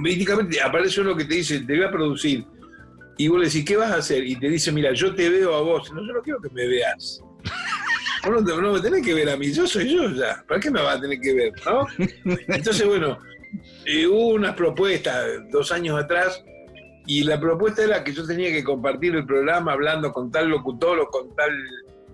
Míticamente 0.00 0.60
aparece 0.60 1.00
uno 1.00 1.14
que 1.16 1.24
te 1.24 1.34
dice, 1.34 1.60
te 1.60 1.76
voy 1.76 1.84
a 1.84 1.90
producir. 1.90 2.44
Y 3.16 3.28
vos 3.28 3.38
le 3.38 3.46
decís, 3.46 3.64
¿qué 3.64 3.76
vas 3.76 3.92
a 3.92 3.96
hacer? 3.96 4.24
Y 4.26 4.34
te 4.36 4.48
dice, 4.48 4.72
mira, 4.72 4.92
yo 4.92 5.14
te 5.14 5.28
veo 5.28 5.54
a 5.54 5.60
vos. 5.60 5.92
No, 5.92 6.04
yo 6.04 6.12
no 6.14 6.22
quiero 6.22 6.40
que 6.40 6.50
me 6.50 6.66
veas. 6.66 7.20
Vos 8.26 8.42
no, 8.42 8.58
no 8.58 8.72
me 8.72 8.80
tenés 8.80 9.04
que 9.04 9.12
ver 9.12 9.28
a 9.28 9.36
mí, 9.36 9.52
yo 9.52 9.66
soy 9.66 9.94
yo 9.94 10.08
ya. 10.08 10.42
¿Para 10.48 10.58
qué 10.58 10.70
me 10.70 10.80
vas 10.80 10.96
a 10.96 11.00
tener 11.02 11.20
que 11.20 11.34
ver? 11.34 11.52
¿no? 11.66 11.86
Entonces, 12.48 12.86
bueno, 12.86 13.18
eh, 13.84 14.06
hubo 14.06 14.28
unas 14.28 14.54
propuestas 14.54 15.26
dos 15.52 15.70
años 15.70 16.02
atrás 16.02 16.42
y 17.06 17.24
la 17.24 17.38
propuesta 17.40 17.82
era 17.84 18.02
que 18.04 18.12
yo 18.12 18.26
tenía 18.26 18.50
que 18.50 18.64
compartir 18.64 19.14
el 19.14 19.26
programa 19.26 19.72
hablando 19.72 20.12
con 20.12 20.30
tal 20.30 20.48
locutor 20.48 20.98
o 21.00 21.06
con 21.08 21.34
tal 21.34 21.52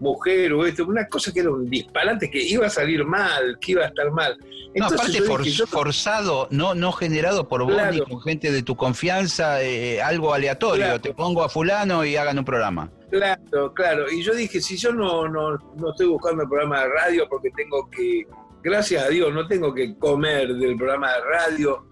mujer 0.00 0.52
o 0.54 0.64
esto, 0.64 0.84
una 0.86 1.06
cosa 1.08 1.30
que 1.32 1.40
era 1.40 1.50
un 1.50 1.68
disparate, 1.68 2.30
que 2.30 2.42
iba 2.42 2.66
a 2.66 2.70
salir 2.70 3.04
mal, 3.04 3.58
que 3.60 3.72
iba 3.72 3.84
a 3.84 3.88
estar 3.88 4.10
mal. 4.10 4.36
No, 4.74 4.86
aparte 4.86 5.20
for- 5.22 5.42
yo- 5.42 5.66
forzado, 5.66 6.48
no, 6.50 6.74
no 6.74 6.92
generado 6.92 7.48
por 7.48 7.64
vos 7.64 7.72
Claro. 7.74 7.92
ni 7.92 8.00
con 8.00 8.20
gente 8.22 8.50
de 8.50 8.62
tu 8.62 8.76
confianza, 8.76 9.62
eh, 9.62 10.00
algo 10.00 10.32
aleatorio. 10.32 10.84
Claro. 10.84 11.00
Te 11.00 11.12
pongo 11.12 11.42
a 11.42 11.48
fulano 11.48 12.04
y 12.04 12.16
hagan 12.16 12.38
un 12.38 12.44
programa. 12.44 12.90
Claro, 13.10 13.74
claro. 13.74 14.10
Y 14.10 14.22
yo 14.22 14.32
dije, 14.34 14.60
si 14.60 14.76
yo 14.76 14.92
no, 14.92 15.28
no, 15.28 15.58
no 15.76 15.90
estoy 15.90 16.06
buscando 16.06 16.44
el 16.44 16.48
programa 16.48 16.80
de 16.82 16.88
radio 16.88 17.26
porque 17.28 17.50
tengo 17.50 17.90
que, 17.90 18.26
gracias 18.62 19.04
a 19.04 19.08
Dios, 19.08 19.34
no 19.34 19.46
tengo 19.48 19.74
que 19.74 19.98
comer 19.98 20.54
del 20.54 20.76
programa 20.76 21.12
de 21.14 21.20
radio, 21.24 21.84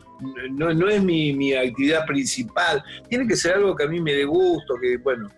no, 0.51 0.73
no 0.75 0.89
es 0.89 1.03
mi, 1.03 1.33
mi 1.33 1.55
actividad 1.55 2.07
principal, 2.07 2.83
tiene 3.09 3.27
que 3.27 3.37
ser 3.37 3.55
algo 3.55 3.75
que 3.77 3.85
a 3.85 3.89
mí 3.89 4.01
me 4.01 4.13
dé 4.15 4.25
gusto, 4.25 4.75
que 4.81 4.97
bueno. 4.99 5.29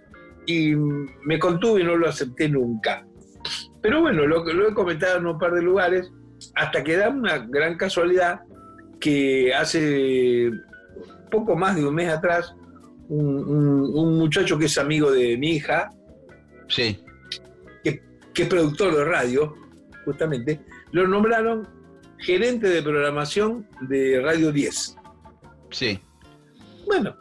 Y 0.47 0.75
me 0.75 1.39
contuve 1.39 1.83
y 1.83 1.85
no 1.85 1.97
lo 1.97 2.09
acepté 2.09 2.49
nunca. 2.49 3.07
Pero 3.83 4.01
bueno, 4.01 4.27
lo, 4.27 4.45
lo 4.45 4.69
he 4.69 4.75
comentado 4.75 5.19
en 5.19 5.27
un 5.27 5.39
par 5.39 5.53
de 5.53 5.63
lugares, 5.63 6.11
hasta 6.55 6.83
que 6.83 6.97
da 6.97 7.09
una 7.11 7.39
gran 7.39 7.77
casualidad 7.77 8.41
que 8.99 9.55
hace 9.55 10.51
poco 11.31 11.57
más 11.57 11.77
de 11.77 11.87
un 11.87 11.95
mes 11.95 12.09
atrás, 12.09 12.55
un, 13.09 13.27
un- 13.49 13.91
un 13.95 14.19
muchacho 14.19 14.59
que 14.59 14.67
es 14.67 14.77
amigo 14.79 15.11
de 15.11 15.37
mi 15.39 15.53
hija, 15.53 15.91
Sí. 16.69 16.99
que, 17.83 18.03
que 18.35 18.43
es 18.43 18.49
productor 18.49 18.95
de 18.97 19.05
radio, 19.05 19.55
justamente, 20.05 20.61
lo 20.93 21.07
nombraron 21.07 21.67
gerente 22.21 22.69
de 22.69 22.83
programación 22.83 23.67
de 23.89 24.21
Radio 24.23 24.53
10. 24.53 24.97
Sí. 25.71 26.01
Bueno, 26.87 27.15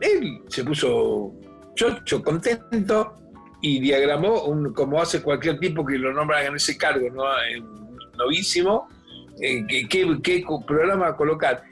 él 0.00 0.40
se 0.48 0.64
puso 0.64 1.32
chocho, 1.74 2.22
contento, 2.22 3.14
y 3.60 3.80
diagramó, 3.80 4.42
un- 4.44 4.72
como 4.74 5.00
hace 5.00 5.22
cualquier 5.22 5.58
tipo 5.58 5.84
que 5.86 5.96
lo 5.98 6.12
nombran 6.12 6.46
en 6.46 6.56
ese 6.56 6.76
cargo, 6.76 7.08
¿no? 7.10 7.24
En- 7.50 7.66
novísimo, 8.18 8.88
eh, 9.40 9.64
qué, 9.88 10.44
programa 10.66 11.16
colocar. 11.16 11.62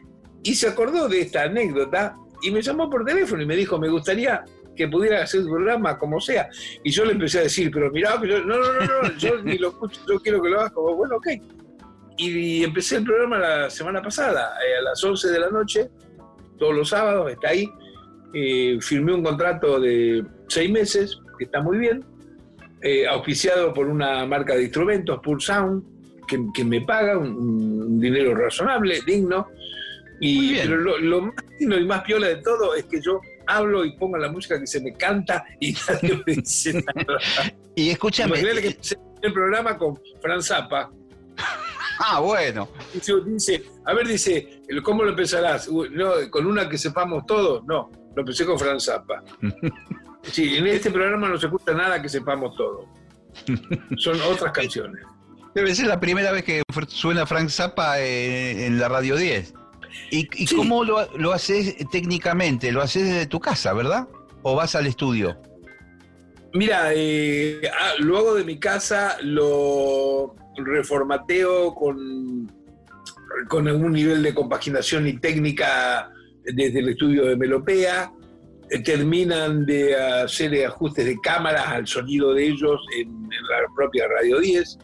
Y 0.43 0.55
se 0.55 0.69
acordó 0.69 1.09
de 1.09 1.21
esta 1.21 1.43
anécdota 1.43 2.17
y 2.43 2.51
me 2.51 2.63
llamó 2.63 2.91
por 2.91 3.05
teléfono 3.05 3.43
y 3.43 3.47
me 3.47 3.55
dijo, 3.55 3.79
me 3.79 3.89
gustaría 3.89 4.45
que 4.75 4.89
pudiera 4.89 5.23
hacer 5.23 5.41
el 5.43 5.47
programa 5.49 5.99
como 5.99 6.19
sea. 6.21 6.49
Y 6.83 6.91
yo 6.91 7.05
le 7.05 7.13
empecé 7.13 7.41
a 7.41 7.43
decir, 7.43 7.71
pero 7.71 7.91
mirá, 7.93 8.19
yo, 8.27 8.43
no, 8.43 8.57
no, 8.59 8.73
no, 8.73 9.03
no, 9.03 9.17
yo 9.19 9.41
ni 9.43 9.59
lo 9.59 9.69
escucho, 9.69 10.01
yo 10.09 10.19
quiero 10.21 10.43
que 10.43 10.49
lo 10.49 10.61
hagas 10.61 10.73
como, 10.73 10.97
bueno, 10.97 11.17
ok. 11.17 11.27
Y 12.25 12.63
empecé 12.63 12.97
el 12.97 13.05
programa 13.05 13.39
la 13.39 13.71
semana 13.71 14.01
pasada, 14.01 14.55
eh, 14.65 14.79
a 14.79 14.83
las 14.83 15.03
11 15.03 15.29
de 15.29 15.41
la 15.41 15.51
noche, 15.51 15.91
todos 16.59 16.75
los 16.75 16.89
sábados, 16.89 17.31
está 17.31 17.49
ahí. 17.49 17.69
Eh, 18.35 18.79
firmé 18.81 19.13
un 19.13 19.23
contrato 19.23 19.81
de 19.81 20.25
seis 20.49 20.71
meses, 20.71 21.19
que 21.39 21.47
está 21.47 21.61
muy 21.61 21.79
bien, 21.79 22.05
eh, 22.81 23.07
auspiciado 23.09 23.73
por 23.73 23.89
una 23.89 24.25
marca 24.27 24.55
de 24.55 24.65
instrumentos, 24.65 25.21
Pure 25.23 25.41
Sound, 25.41 25.83
que, 26.29 26.39
que 26.55 26.65
me 26.65 26.81
paga 26.83 27.19
un, 27.19 27.29
un 27.37 28.01
dinero 28.01 28.35
razonable, 28.35 29.01
digno. 29.05 29.49
Y, 30.21 30.57
pero 30.59 30.77
lo, 30.77 30.99
lo 30.99 31.23
más 31.23 31.35
lindo 31.59 31.81
y 31.81 31.85
más 31.85 32.03
piola 32.03 32.29
de 32.29 32.37
todo 32.37 32.77
es 32.77 32.85
que 32.85 33.01
yo 33.01 33.21
hablo 33.49 33.85
y 33.85 33.97
pongo 33.97 34.17
la 34.17 34.31
música 34.31 34.59
que 34.61 34.67
se 34.69 34.81
me 34.81 34.95
canta 34.95 35.45
y 35.59 35.75
nadie 35.89 36.23
me 36.25 36.35
dice 36.35 36.75
nada. 36.75 37.19
Y 37.75 37.89
escúchame. 37.89 38.39
Imagínate 38.39 38.75
que 38.75 38.77
el 39.23 39.33
programa 39.33 39.79
con 39.79 39.99
Fran 40.21 40.43
Zappa. 40.43 40.93
Ah, 41.99 42.21
bueno. 42.21 42.69
Dice, 42.93 43.13
dice, 43.27 43.65
a 43.85 43.95
ver, 43.95 44.09
dice, 44.09 44.63
¿cómo 44.83 45.03
lo 45.03 45.11
empezarás? 45.11 45.69
No, 45.69 46.13
¿Con 46.31 46.47
una 46.47 46.69
que 46.69 46.79
sepamos 46.79 47.25
todos? 47.27 47.65
No, 47.65 47.91
lo 48.15 48.21
empecé 48.21 48.45
con 48.45 48.59
Fran 48.59 48.81
Zappa. 48.81 49.23
Sí, 50.23 50.57
en 50.57 50.69
este 50.69 50.89
programa 50.93 51.29
no 51.29 51.37
se 51.37 51.47
escucha 51.47 51.73
nada 51.73 52.01
que 52.01 52.09
sepamos 52.09 52.55
todos. 52.57 52.87
Son 53.97 54.21
otras 54.23 54.53
canciones. 54.53 55.05
Debe 55.53 55.75
ser 55.75 55.89
la 55.89 55.99
primera 55.99 56.31
vez 56.31 56.45
que 56.45 56.63
suena 56.87 57.27
Frank 57.27 57.49
Zappa 57.49 58.01
eh, 58.01 58.67
en 58.67 58.79
la 58.79 58.89
Radio 58.89 59.17
10. 59.17 59.53
¿Y, 60.11 60.29
y 60.45 60.47
cómo 60.55 60.85
lo, 60.85 61.11
lo 61.19 61.33
haces 61.33 61.77
técnicamente? 61.91 62.71
Lo 62.73 62.83
haces 62.83 63.05
desde 63.05 63.27
tu 63.27 63.41
casa, 63.41 63.73
¿verdad? 63.73 64.07
¿O 64.43 64.55
vas 64.55 64.75
al 64.75 64.87
estudio? 64.87 65.37
Mira, 66.55 66.93
eh, 66.95 67.61
ah, 67.81 67.93
lo 67.99 68.19
hago 68.19 68.35
de 68.35 68.45
mi 68.45 68.59
casa, 68.59 69.17
lo 69.23 70.37
reformateo 70.57 71.75
con, 71.75 72.51
con 73.49 73.69
algún 73.69 73.93
nivel 73.93 74.23
de 74.23 74.35
compaginación 74.35 75.07
y 75.07 75.19
técnica 75.19 76.11
desde 76.45 76.79
el 76.81 76.89
estudio 76.91 77.25
de 77.27 77.37
Melopea. 77.37 78.13
Eh, 78.71 78.83
terminan 78.83 79.67
de 79.67 79.95
hacer 79.97 80.65
ajustes 80.65 81.05
de 81.05 81.19
cámaras 81.21 81.67
al 81.69 81.87
sonido 81.87 82.33
de 82.35 82.47
ellos 82.47 82.81
en, 82.97 83.13
la 83.31 83.75
propia 83.77 84.07
Radio 84.09 84.39
10. 84.41 84.79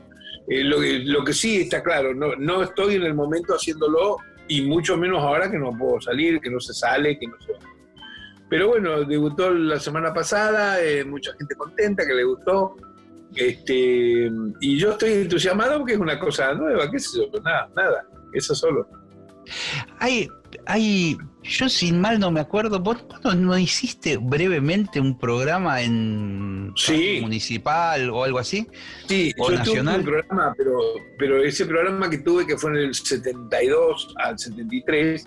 Eh, 0.49 0.65
lo, 0.65 0.81
que- 0.81 0.99
lo 1.01 1.25
que 1.25 1.33
sí 1.33 1.61
está 1.63 1.83
claro, 1.83 2.15
no, 2.15 2.35
no 2.37 2.63
estoy 2.63 2.97
en 2.97 3.03
el 3.05 3.15
momento 3.15 3.55
haciéndolo 3.55 4.19
y 4.47 4.63
mucho 4.63 4.97
menos 4.97 5.23
ahora 5.23 5.51
que 5.51 5.59
no 5.59 5.71
puedo 5.73 6.01
salir, 6.01 6.41
que 6.41 6.51
no 6.51 6.59
se 6.61 6.73
sale, 6.75 7.19
que 7.19 7.27
no 7.27 7.35
se... 7.41 7.53
Pero 8.51 8.69
bueno, 8.69 9.05
debutó 9.05 9.51
la 9.53 9.79
semana 9.79 10.13
pasada, 10.15 10.83
eh, 10.83 11.05
mucha 11.05 11.33
gente 11.39 11.55
contenta, 11.55 12.07
que 12.07 12.15
le 12.15 12.25
gustó. 12.25 12.77
Este, 13.35 14.31
y 14.61 14.79
yo 14.79 14.93
estoy 14.93 15.13
entusiasmado 15.13 15.79
porque 15.79 15.95
es 15.95 15.99
una 15.99 16.19
cosa 16.19 16.55
nueva, 16.55 16.91
qué 16.91 16.99
sé 16.99 17.19
yo, 17.19 17.41
nada, 17.43 17.69
nada, 17.77 18.07
eso 18.33 18.55
solo. 18.55 18.89
Hay, 19.99 20.29
hay, 20.67 21.17
yo 21.43 21.69
sin 21.69 22.01
mal 22.01 22.19
no 22.19 22.31
me 22.31 22.41
acuerdo, 22.41 22.81
¿vos 22.81 22.99
no, 23.25 23.35
no 23.35 23.57
hiciste 23.59 24.17
brevemente 24.19 25.01
un 25.01 25.19
programa 25.19 25.81
en 25.83 26.73
radio 26.87 27.23
municipal 27.23 28.11
o 28.11 28.25
algo 28.25 28.39
así? 28.39 28.67
Sí, 29.07 29.33
¿O 29.39 29.51
yo 29.51 29.57
nacional? 29.59 30.03
tuve 30.05 30.17
un 30.17 30.23
programa, 30.27 30.55
pero, 30.57 30.79
pero 31.19 31.43
ese 31.43 31.65
programa 31.67 32.11
que 32.11 32.19
tuve, 32.19 32.47
que 32.47 32.57
fue 32.59 32.71
en 32.73 32.77
el 32.77 32.95
72 32.95 34.15
al 34.17 34.39
73, 34.39 35.25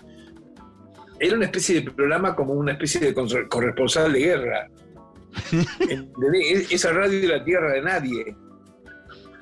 era 1.20 1.36
una 1.36 1.44
especie 1.46 1.80
de 1.80 1.90
programa 1.90 2.34
como 2.34 2.52
una 2.52 2.72
especie 2.72 3.00
de 3.00 3.14
corre- 3.14 3.48
corresponsal 3.48 4.12
de 4.12 4.18
guerra. 4.20 4.68
Esa 6.70 6.92
radio 6.92 7.18
era 7.18 7.38
la 7.38 7.44
tierra 7.44 7.72
de 7.72 7.82
nadie. 7.82 8.36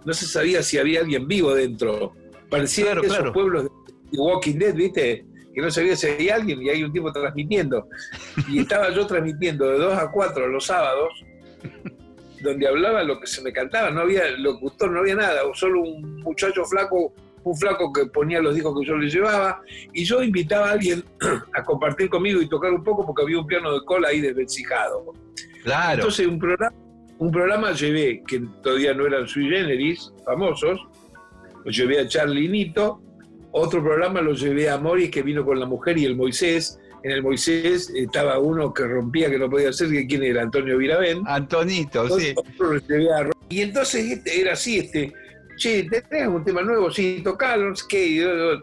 No 0.05 0.13
se 0.13 0.27
sabía 0.27 0.63
si 0.63 0.79
había 0.79 1.01
alguien 1.01 1.27
vivo 1.29 1.55
dentro. 1.55 2.15
Parecía 2.49 2.87
Claro, 2.87 3.03
esos 3.03 3.17
claro. 3.17 3.33
pueblos 3.33 3.65
de 3.65 4.19
Walking 4.19 4.59
Dead, 4.59 4.75
¿viste? 4.75 5.25
Que 5.55 5.61
no 5.61 5.71
sabía 5.71 5.97
si 5.97 6.09
había 6.09 6.37
alguien 6.37 6.63
y 6.63 6.69
hay 6.69 6.83
un 6.83 6.93
tipo 6.93 7.13
transmitiendo. 7.13 7.89
Y 8.49 8.61
estaba 8.61 8.91
yo 8.91 9.07
transmitiendo 9.07 9.69
de 9.71 9.79
2 9.79 9.99
a 9.99 10.11
4 10.11 10.49
los 10.49 10.67
sábados, 10.67 11.25
donde 12.43 12.67
hablaba 12.67 13.03
lo 13.03 13.21
que 13.21 13.27
se 13.27 13.43
me 13.43 13.53
cantaba, 13.53 13.91
no 13.91 14.01
había 14.01 14.31
locutor, 14.39 14.91
no 14.91 15.01
había 15.01 15.17
nada, 15.17 15.43
solo 15.55 15.83
un 15.83 16.21
muchacho 16.23 16.65
flaco, 16.65 17.13
un 17.43 17.57
flaco 17.57 17.93
que 17.93 18.07
ponía 18.07 18.41
los 18.41 18.55
discos 18.55 18.79
que 18.81 18.87
yo 18.87 18.97
le 18.97 19.09
llevaba, 19.09 19.61
y 19.93 20.05
yo 20.05 20.23
invitaba 20.23 20.69
a 20.69 20.73
alguien 20.73 21.03
a 21.55 21.63
compartir 21.65 22.09
conmigo 22.11 22.41
y 22.43 22.49
tocar 22.49 22.73
un 22.73 22.85
poco 22.85 23.07
porque 23.07 23.23
había 23.23 23.39
un 23.39 23.47
piano 23.47 23.73
de 23.73 23.85
cola 23.85 24.09
ahí 24.09 24.21
desvencijado. 24.21 25.13
Claro. 25.65 25.95
Entonces 25.95 26.27
un 26.27 26.39
programa, 26.39 26.75
un 27.19 27.31
programa 27.31 27.73
llevé, 27.73 28.23
que 28.27 28.41
todavía 28.63 28.95
no 28.95 29.07
eran 29.07 29.27
sui 29.29 29.49
generis, 29.49 30.13
famosos, 30.25 30.81
lo 31.65 31.71
llevé 31.71 32.01
a 32.01 32.09
Charlie 32.09 32.49
Nito, 32.49 33.03
otro 33.53 33.83
programa 33.83 34.21
lo 34.21 34.33
llevé 34.33 34.71
a 34.71 34.79
Morris 34.79 35.11
que 35.11 35.23
vino 35.23 35.45
con 35.45 35.59
la 35.59 35.67
mujer 35.67 35.99
y 35.99 36.05
el 36.05 36.17
Moisés. 36.17 36.79
En 37.03 37.11
el 37.13 37.23
Moisés 37.23 37.91
estaba 37.97 38.39
uno 38.39 38.73
que 38.75 38.85
rompía 38.87 39.31
que 39.31 39.39
no 39.39 39.49
podía 39.51 39.71
hacer, 39.71 39.91
que 39.91 40.07
quién 40.07 40.23
era, 40.23 40.43
Antonio 40.43 40.77
Viravén. 40.79 41.23
Antonito, 41.27 42.07
sí. 42.19 42.33
Otro 42.37 42.75
lo 42.75 42.79
llevé 42.81 43.13
a 43.13 43.23
Ro- 43.25 43.33
Y 43.49 43.63
entonces 43.63 44.11
este, 44.11 44.41
era 44.41 44.53
así, 44.53 44.79
este, 44.79 45.13
che, 45.61 45.85
¿tenés 45.85 46.27
un 46.27 46.43
tema 46.43 46.63
nuevo? 46.63 46.91
Sí, 46.91 47.21
tocalo, 47.23 47.73
qué. 47.89 48.61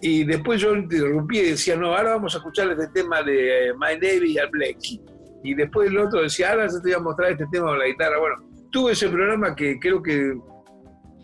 Y, 0.00 0.24
después 0.24 0.60
yo 0.60 0.74
interrumpía 0.74 1.42
y 1.42 1.50
decía, 1.50 1.76
no, 1.76 1.94
ahora 1.94 2.14
vamos 2.14 2.34
a 2.34 2.38
escuchar 2.38 2.70
este 2.70 2.88
tema 2.88 3.22
de 3.22 3.68
eh, 3.68 3.72
My 3.74 3.94
Navy 3.94 4.32
y 4.32 4.38
al 4.38 4.48
Blackie. 4.48 5.00
Y 5.44 5.54
después 5.54 5.88
el 5.88 5.98
otro 5.98 6.22
decía, 6.22 6.50
ahora 6.50 6.66
yo 6.66 6.80
te 6.80 6.88
voy 6.88 6.92
a 6.92 6.98
mostrar 6.98 7.32
este 7.32 7.46
tema 7.52 7.68
con 7.68 7.78
la 7.78 7.86
guitarra. 7.86 8.18
Bueno, 8.18 8.36
tuve 8.72 8.92
ese 8.92 9.08
programa 9.08 9.54
que 9.54 9.78
creo 9.78 10.02
que 10.02 10.36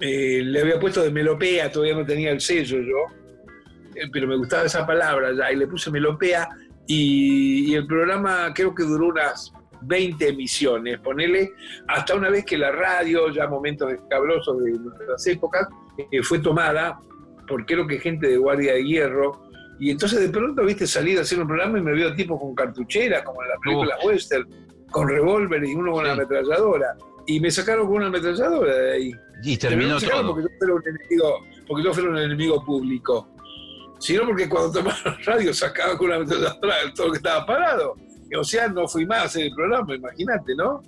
eh, 0.01 0.43
le 0.45 0.61
había 0.61 0.79
puesto 0.79 1.03
de 1.03 1.11
melopea, 1.11 1.73
todavía 1.73 1.95
no 1.95 2.05
tenía 2.05 2.31
el 2.31 2.41
sello 2.41 2.79
yo, 2.79 3.51
eh, 3.95 4.09
pero 4.13 4.27
me 4.27 4.37
gustaba 4.37 4.65
esa 4.65 4.87
palabra 4.87 5.33
ya, 5.33 5.53
y 5.53 5.57
le 5.57 5.67
puse 5.67 5.91
melopea, 5.91 6.49
y 6.87 7.75
el 7.75 7.87
programa 7.87 8.53
creo 8.55 8.75
que 8.75 8.83
duró 8.83 9.07
unas 9.07 9.54
20 9.87 10.29
emisiones, 10.29 10.99
ponele, 11.01 11.53
hasta 11.89 12.15
una 12.15 12.31
vez 12.31 12.45
que 12.45 12.59
la 12.59 12.73
radio, 12.73 13.31
ya 13.31 13.47
momentos 13.47 13.93
escabrosos 13.93 14.63
de 14.63 14.73
nuestras 14.73 15.27
épocas, 15.27 15.69
eh, 16.11 16.23
fue 16.23 16.39
tomada 16.39 16.99
por 17.47 17.65
creo 17.67 17.87
que 17.87 17.99
gente 17.99 18.29
de 18.29 18.37
Guardia 18.37 18.75
de 18.75 18.85
Hierro, 18.85 19.45
y 19.79 19.91
entonces 19.91 20.21
de 20.21 20.29
pronto, 20.29 20.65
viste, 20.65 20.87
salir 20.87 21.19
a 21.19 21.23
hacer 21.23 21.41
un 21.41 21.47
programa 21.47 21.79
y 21.79 21.83
me 21.83 21.93
veo 21.93 22.15
tipo 22.15 22.39
con 22.39 22.55
cartuchera, 22.55 23.25
como 23.25 23.43
en 23.43 23.49
las 23.49 23.59
películas 23.59 23.99
western, 24.05 24.49
con 24.91 25.09
revólver 25.09 25.65
y 25.65 25.75
uno 25.75 25.93
con 25.93 26.07
la 26.07 26.13
ametralladora. 26.13 26.97
y 27.27 27.41
me 27.41 27.51
sacaron 27.51 27.87
con 27.87 27.97
una 27.97 28.07
ametralladora 28.07 28.77
de 28.77 28.93
ahí. 28.93 29.13
Y 29.43 29.57
Pero 29.57 29.71
terminó 29.71 29.95
no 29.95 30.01
todo. 30.01 30.35
Porque 30.35 30.43
yo, 30.43 30.75
un 30.75 30.83
enemigo, 30.87 31.45
porque 31.67 31.85
yo 31.85 31.95
fuera 31.95 32.11
un 32.11 32.19
enemigo 32.19 32.65
público, 32.65 33.29
sino 33.99 34.25
porque 34.27 34.49
cuando 34.49 34.73
tomaron 34.73 35.17
radio 35.25 35.53
sacaban 35.53 35.97
con 35.97 36.07
una 36.07 36.17
ametralladora 36.17 36.75
todo 36.95 37.07
lo 37.09 37.13
que 37.13 37.19
estaba 37.19 37.45
parado. 37.45 37.97
O 38.37 38.45
sea, 38.45 38.69
no 38.69 38.87
fui 38.89 39.07
más 39.07 39.19
a 39.21 39.25
hacer 39.25 39.47
el 39.47 39.55
programa, 39.55 39.95
imagínate, 39.95 40.55
¿no? 40.57 40.83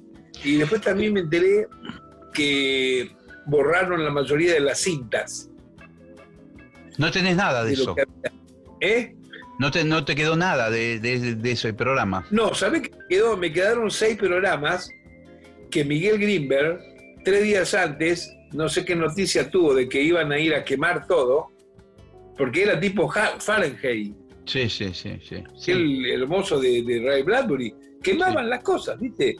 Y 0.44 0.56
después 0.56 0.80
también 0.80 1.12
me 1.12 1.20
enteré 1.20 1.66
que 2.32 3.10
borraron 3.46 4.04
la 4.04 4.10
mayoría 4.10 4.54
de 4.54 4.60
las 4.60 4.80
cintas. 4.80 5.50
No 6.98 7.10
tenés 7.10 7.36
nada 7.36 7.64
de 7.64 7.72
eso. 7.72 7.94
¿Eh? 8.80 9.14
No 9.58 9.70
te, 9.70 9.84
no 9.84 10.04
te 10.04 10.14
quedó 10.14 10.36
nada 10.36 10.70
de, 10.70 10.98
de, 11.00 11.36
de 11.36 11.52
ese 11.52 11.72
programa. 11.72 12.26
No, 12.30 12.54
¿sabés 12.54 12.82
qué 12.82 12.90
quedó? 13.08 13.36
Me 13.36 13.52
quedaron 13.52 13.90
seis 13.90 14.16
programas 14.18 14.90
que 15.70 15.84
Miguel 15.84 16.18
Grimberg, 16.18 16.78
tres 17.24 17.42
días 17.42 17.74
antes, 17.74 18.30
no 18.52 18.68
sé 18.68 18.84
qué 18.84 18.94
noticia 18.94 19.50
tuvo 19.50 19.74
de 19.74 19.88
que 19.88 20.02
iban 20.02 20.30
a 20.32 20.38
ir 20.38 20.54
a 20.54 20.64
quemar 20.64 21.06
todo, 21.06 21.48
porque 22.36 22.64
era 22.64 22.78
tipo 22.78 23.10
Fahrenheit, 23.10 24.14
Sí, 24.46 24.68
sí, 24.70 24.92
sí, 24.94 25.18
sí. 25.22 25.42
sí. 25.56 25.72
el 25.72 26.22
hermoso 26.22 26.58
de, 26.60 26.82
de 26.82 27.02
Ray 27.04 27.22
Bradbury. 27.22 27.74
Quemaban 28.02 28.48
las 28.48 28.62
cosas, 28.62 28.98
¿viste? 29.00 29.36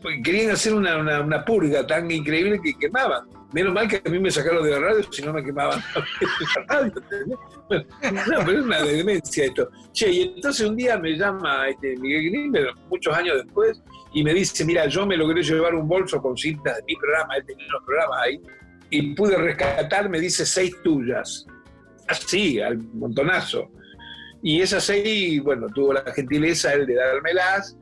Porque 0.00 0.22
querían 0.22 0.50
hacer 0.52 0.74
una, 0.74 0.98
una- 0.98 1.20
una 1.22 1.44
purga 1.44 1.86
tan 1.86 2.10
increíble 2.10 2.60
que 2.62 2.74
quemaban. 2.78 3.24
Menos 3.52 3.72
mal 3.72 3.88
que 3.88 4.02
a 4.04 4.10
mí 4.10 4.18
me 4.18 4.30
sacaron 4.30 4.64
de 4.64 4.70
la 4.72 4.80
radio, 4.80 5.02
si 5.12 5.22
no 5.22 5.32
me 5.32 5.42
quemaban 5.42 5.80
la 5.98 6.64
radio. 6.68 6.92
Bueno, 7.68 7.84
no, 8.02 8.38
pero 8.44 8.58
es 8.58 8.64
una 8.64 8.82
demencia 8.82 9.44
esto. 9.44 9.68
Che, 9.92 10.10
y 10.10 10.22
entonces 10.22 10.66
un 10.68 10.76
día 10.76 10.98
me 10.98 11.16
llama 11.16 11.68
este 11.68 11.96
Miguel 11.96 12.30
Grimberg, 12.30 12.74
muchos 12.90 13.16
años 13.16 13.36
después, 13.42 13.80
y 14.12 14.22
me 14.22 14.34
dice, 14.34 14.64
mira, 14.64 14.86
yo 14.86 15.06
me 15.06 15.16
logré 15.16 15.42
llevar 15.42 15.74
un 15.74 15.88
bolso 15.88 16.20
con 16.20 16.36
cintas 16.36 16.76
de 16.76 16.82
mi 16.86 16.96
programa, 16.96 17.36
él 17.36 17.44
tenía 17.46 17.66
unos 17.68 17.82
programas 17.86 18.18
ahí, 18.22 18.40
y 18.90 19.14
pude 19.14 19.36
rescatar, 19.36 20.08
me 20.10 20.20
dice, 20.20 20.44
seis 20.44 20.74
tuyas. 20.82 21.46
Así, 22.08 22.60
al 22.60 22.76
montonazo. 22.92 23.70
Y 24.46 24.60
esas 24.60 24.84
seis, 24.84 25.42
bueno, 25.42 25.68
tuvo 25.74 25.94
la 25.94 26.04
gentileza 26.12 26.74
él 26.74 26.84
de 26.84 26.96
dármelas, 26.96 27.78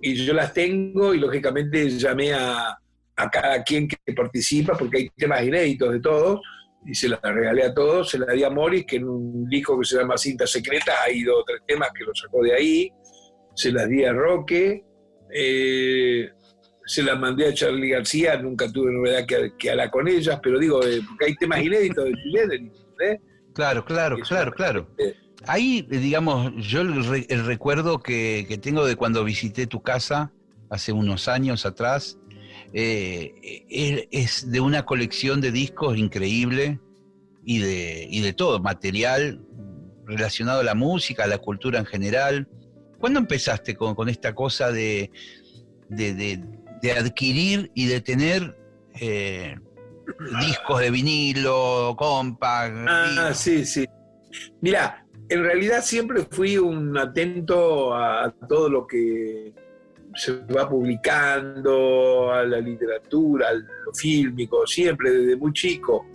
y 0.00 0.14
yo 0.14 0.32
las 0.32 0.54
tengo, 0.54 1.12
y 1.12 1.18
lógicamente 1.18 1.90
llamé 1.90 2.32
a, 2.32 2.70
a 3.16 3.30
cada 3.30 3.62
quien 3.62 3.86
que 3.86 3.98
participa, 4.14 4.78
porque 4.78 4.96
hay 4.96 5.10
temas 5.14 5.44
inéditos 5.44 5.92
de 5.92 6.00
todos, 6.00 6.40
y 6.86 6.94
se 6.94 7.10
las 7.10 7.20
regalé 7.20 7.64
a 7.64 7.74
todos, 7.74 8.08
se 8.08 8.18
las 8.18 8.34
di 8.34 8.44
a 8.44 8.48
Morris, 8.48 8.86
que 8.86 8.96
en 8.96 9.08
un 9.10 9.46
disco 9.46 9.78
que 9.78 9.84
se 9.84 9.98
llama 9.98 10.16
Cinta 10.16 10.46
Secreta, 10.46 10.94
hay 11.04 11.22
dos 11.22 11.42
o 11.42 11.44
tres 11.44 11.60
temas 11.66 11.90
que 11.94 12.04
lo 12.04 12.14
sacó 12.14 12.42
de 12.42 12.54
ahí, 12.54 12.90
se 13.54 13.70
las 13.70 13.86
di 13.86 14.02
a 14.04 14.14
Roque, 14.14 14.82
eh, 15.30 16.30
se 16.86 17.02
las 17.02 17.20
mandé 17.20 17.48
a 17.48 17.52
Charlie 17.52 17.90
García, 17.90 18.38
nunca 18.38 18.72
tuve 18.72 18.90
novedad 18.90 19.26
que, 19.26 19.52
que 19.58 19.70
hablar 19.70 19.90
con 19.90 20.08
ellas, 20.08 20.40
pero 20.42 20.58
digo, 20.58 20.82
eh, 20.82 21.02
porque 21.06 21.26
hay 21.26 21.34
temas 21.34 21.62
inéditos 21.62 22.06
de 22.06 22.12
Chile, 22.14 22.72
¿eh? 23.02 23.18
Claro, 23.52 23.84
claro, 23.84 24.16
claro, 24.26 24.52
claro. 24.52 24.88
Ahí, 25.46 25.82
digamos, 25.88 26.52
yo 26.56 26.80
el, 26.80 27.04
re- 27.04 27.26
el 27.28 27.44
recuerdo 27.46 28.00
que, 28.00 28.46
que 28.48 28.58
tengo 28.58 28.84
de 28.84 28.96
cuando 28.96 29.22
visité 29.24 29.66
tu 29.66 29.80
casa 29.82 30.32
hace 30.70 30.92
unos 30.92 31.28
años 31.28 31.64
atrás, 31.66 32.18
eh, 32.72 33.64
es, 33.70 34.08
es 34.10 34.50
de 34.50 34.60
una 34.60 34.84
colección 34.84 35.40
de 35.40 35.52
discos 35.52 35.96
increíble 35.96 36.80
y 37.44 37.58
de, 37.58 38.08
y 38.10 38.20
de 38.22 38.32
todo, 38.32 38.58
material 38.60 39.40
relacionado 40.04 40.60
a 40.60 40.64
la 40.64 40.74
música, 40.74 41.24
a 41.24 41.28
la 41.28 41.38
cultura 41.38 41.78
en 41.78 41.86
general. 41.86 42.48
¿Cuándo 42.98 43.20
empezaste 43.20 43.76
con, 43.76 43.94
con 43.94 44.08
esta 44.08 44.34
cosa 44.34 44.72
de, 44.72 45.10
de, 45.88 46.14
de- 46.14 46.44
de 46.82 46.92
adquirir 46.92 47.70
y 47.74 47.86
de 47.86 48.00
tener 48.02 48.58
eh, 49.00 49.56
discos 50.40 50.80
de 50.80 50.90
vinilo, 50.90 51.94
compact? 51.96 52.74
Ah, 52.88 53.30
sí, 53.32 53.64
sí. 53.64 53.86
Mira, 54.60 55.05
en 55.28 55.42
realidad 55.42 55.82
siempre 55.82 56.22
fui 56.30 56.56
un 56.56 56.96
atento 56.96 57.94
a 57.94 58.32
todo 58.48 58.68
lo 58.68 58.86
que 58.86 59.52
se 60.14 60.32
va 60.44 60.68
publicando, 60.68 62.32
a 62.32 62.44
la 62.44 62.58
literatura, 62.58 63.48
a 63.48 63.54
lo 63.54 63.92
fílmico, 63.94 64.66
siempre 64.66 65.10
desde 65.10 65.36
muy 65.36 65.52
chico. 65.52 66.06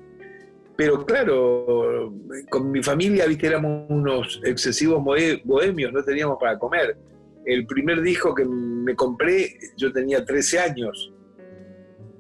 Pero 0.76 1.06
claro, 1.06 2.12
con 2.50 2.72
mi 2.72 2.82
familia, 2.82 3.28
viste, 3.28 3.48
éramos 3.48 3.86
unos 3.90 4.42
excesivos 4.44 5.04
bohemios, 5.04 5.94
no 5.94 6.04
teníamos 6.04 6.38
para 6.40 6.58
comer. 6.58 6.98
El 7.46 7.66
primer 7.68 8.02
disco 8.02 8.34
que 8.34 8.46
me 8.46 8.96
compré, 8.96 9.58
yo 9.78 9.92
tenía 9.92 10.26
13 10.26 10.60
años 10.60 11.14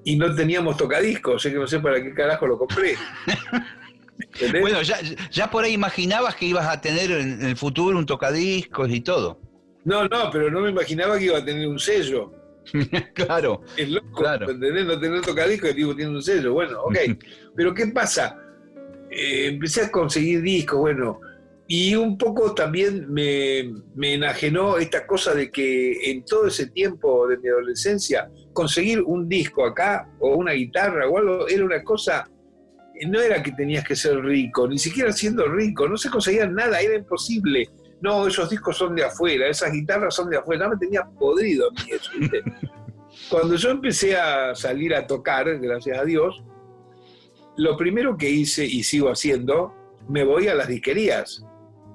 y 0.03 0.15
no 0.17 0.33
teníamos 0.35 0.77
tocadiscos, 0.77 1.35
así 1.35 1.51
que 1.51 1.59
no 1.59 1.67
sé 1.67 1.79
para 1.79 2.01
qué 2.01 2.13
carajo 2.13 2.45
lo 2.47 2.57
compré. 2.57 2.95
¿Entendés? 4.33 4.61
Bueno, 4.61 4.81
ya, 4.81 4.99
ya 5.31 5.49
por 5.49 5.63
ahí 5.63 5.73
imaginabas 5.73 6.35
que 6.35 6.45
ibas 6.45 6.67
a 6.67 6.79
tener 6.81 7.11
en 7.11 7.41
el 7.43 7.55
futuro 7.55 7.97
un 7.97 8.05
tocadiscos 8.05 8.89
y 8.89 9.01
todo. 9.01 9.39
No, 9.83 10.07
no, 10.07 10.29
pero 10.31 10.51
no 10.51 10.61
me 10.61 10.69
imaginaba 10.69 11.17
que 11.17 11.25
iba 11.25 11.37
a 11.37 11.45
tener 11.45 11.67
un 11.67 11.79
sello. 11.79 12.31
claro. 13.13 13.61
Es 13.75 13.89
loco, 13.89 14.21
Claro. 14.21 14.49
¿entendés? 14.49 14.85
No 14.85 14.99
tener 14.99 15.21
tocadiscos, 15.21 15.69
el 15.71 15.75
tipo 15.75 15.95
tiene 15.95 16.11
un 16.11 16.21
sello. 16.21 16.53
Bueno, 16.53 16.81
ok. 16.83 16.97
pero 17.55 17.73
¿qué 17.73 17.87
pasa? 17.87 18.37
Eh, 19.09 19.47
empecé 19.47 19.81
a 19.81 19.91
conseguir 19.91 20.41
discos, 20.41 20.79
bueno, 20.79 21.19
y 21.67 21.95
un 21.95 22.17
poco 22.17 22.53
también 22.53 23.11
me, 23.11 23.71
me 23.95 24.15
enajenó 24.15 24.77
esta 24.77 25.07
cosa 25.07 25.33
de 25.33 25.49
que 25.49 26.11
en 26.11 26.23
todo 26.25 26.47
ese 26.47 26.67
tiempo 26.67 27.27
de 27.27 27.37
mi 27.37 27.47
adolescencia, 27.47 28.29
conseguir 28.53 29.01
un 29.01 29.27
disco 29.29 29.65
acá 29.65 30.07
o 30.19 30.35
una 30.35 30.51
guitarra 30.51 31.07
o 31.07 31.17
algo 31.17 31.47
era 31.47 31.63
una 31.63 31.81
cosa, 31.83 32.29
no 33.07 33.19
era 33.19 33.41
que 33.41 33.51
tenías 33.51 33.83
que 33.83 33.95
ser 33.95 34.21
rico, 34.21 34.67
ni 34.67 34.77
siquiera 34.77 35.11
siendo 35.11 35.47
rico, 35.47 35.87
no 35.87 35.97
se 35.97 36.09
conseguía 36.09 36.47
nada, 36.47 36.79
era 36.79 36.95
imposible. 36.95 37.69
No, 38.01 38.27
esos 38.27 38.49
discos 38.49 38.77
son 38.77 38.95
de 38.95 39.03
afuera, 39.03 39.47
esas 39.47 39.71
guitarras 39.71 40.15
son 40.15 40.29
de 40.29 40.37
afuera, 40.37 40.65
no 40.65 40.71
me 40.71 40.77
tenía 40.77 41.03
podrido 41.03 41.69
a 41.69 41.71
mí 41.71 41.91
eso, 41.91 42.11
¿viste? 42.17 42.43
Cuando 43.29 43.55
yo 43.55 43.69
empecé 43.69 44.17
a 44.17 44.55
salir 44.55 44.95
a 44.95 45.05
tocar, 45.05 45.59
gracias 45.59 45.97
a 45.99 46.03
Dios, 46.03 46.43
lo 47.57 47.77
primero 47.77 48.17
que 48.17 48.29
hice 48.29 48.65
y 48.65 48.83
sigo 48.83 49.09
haciendo, 49.09 49.73
me 50.07 50.23
voy 50.23 50.47
a 50.47 50.55
las 50.55 50.67
disquerías. 50.67 51.45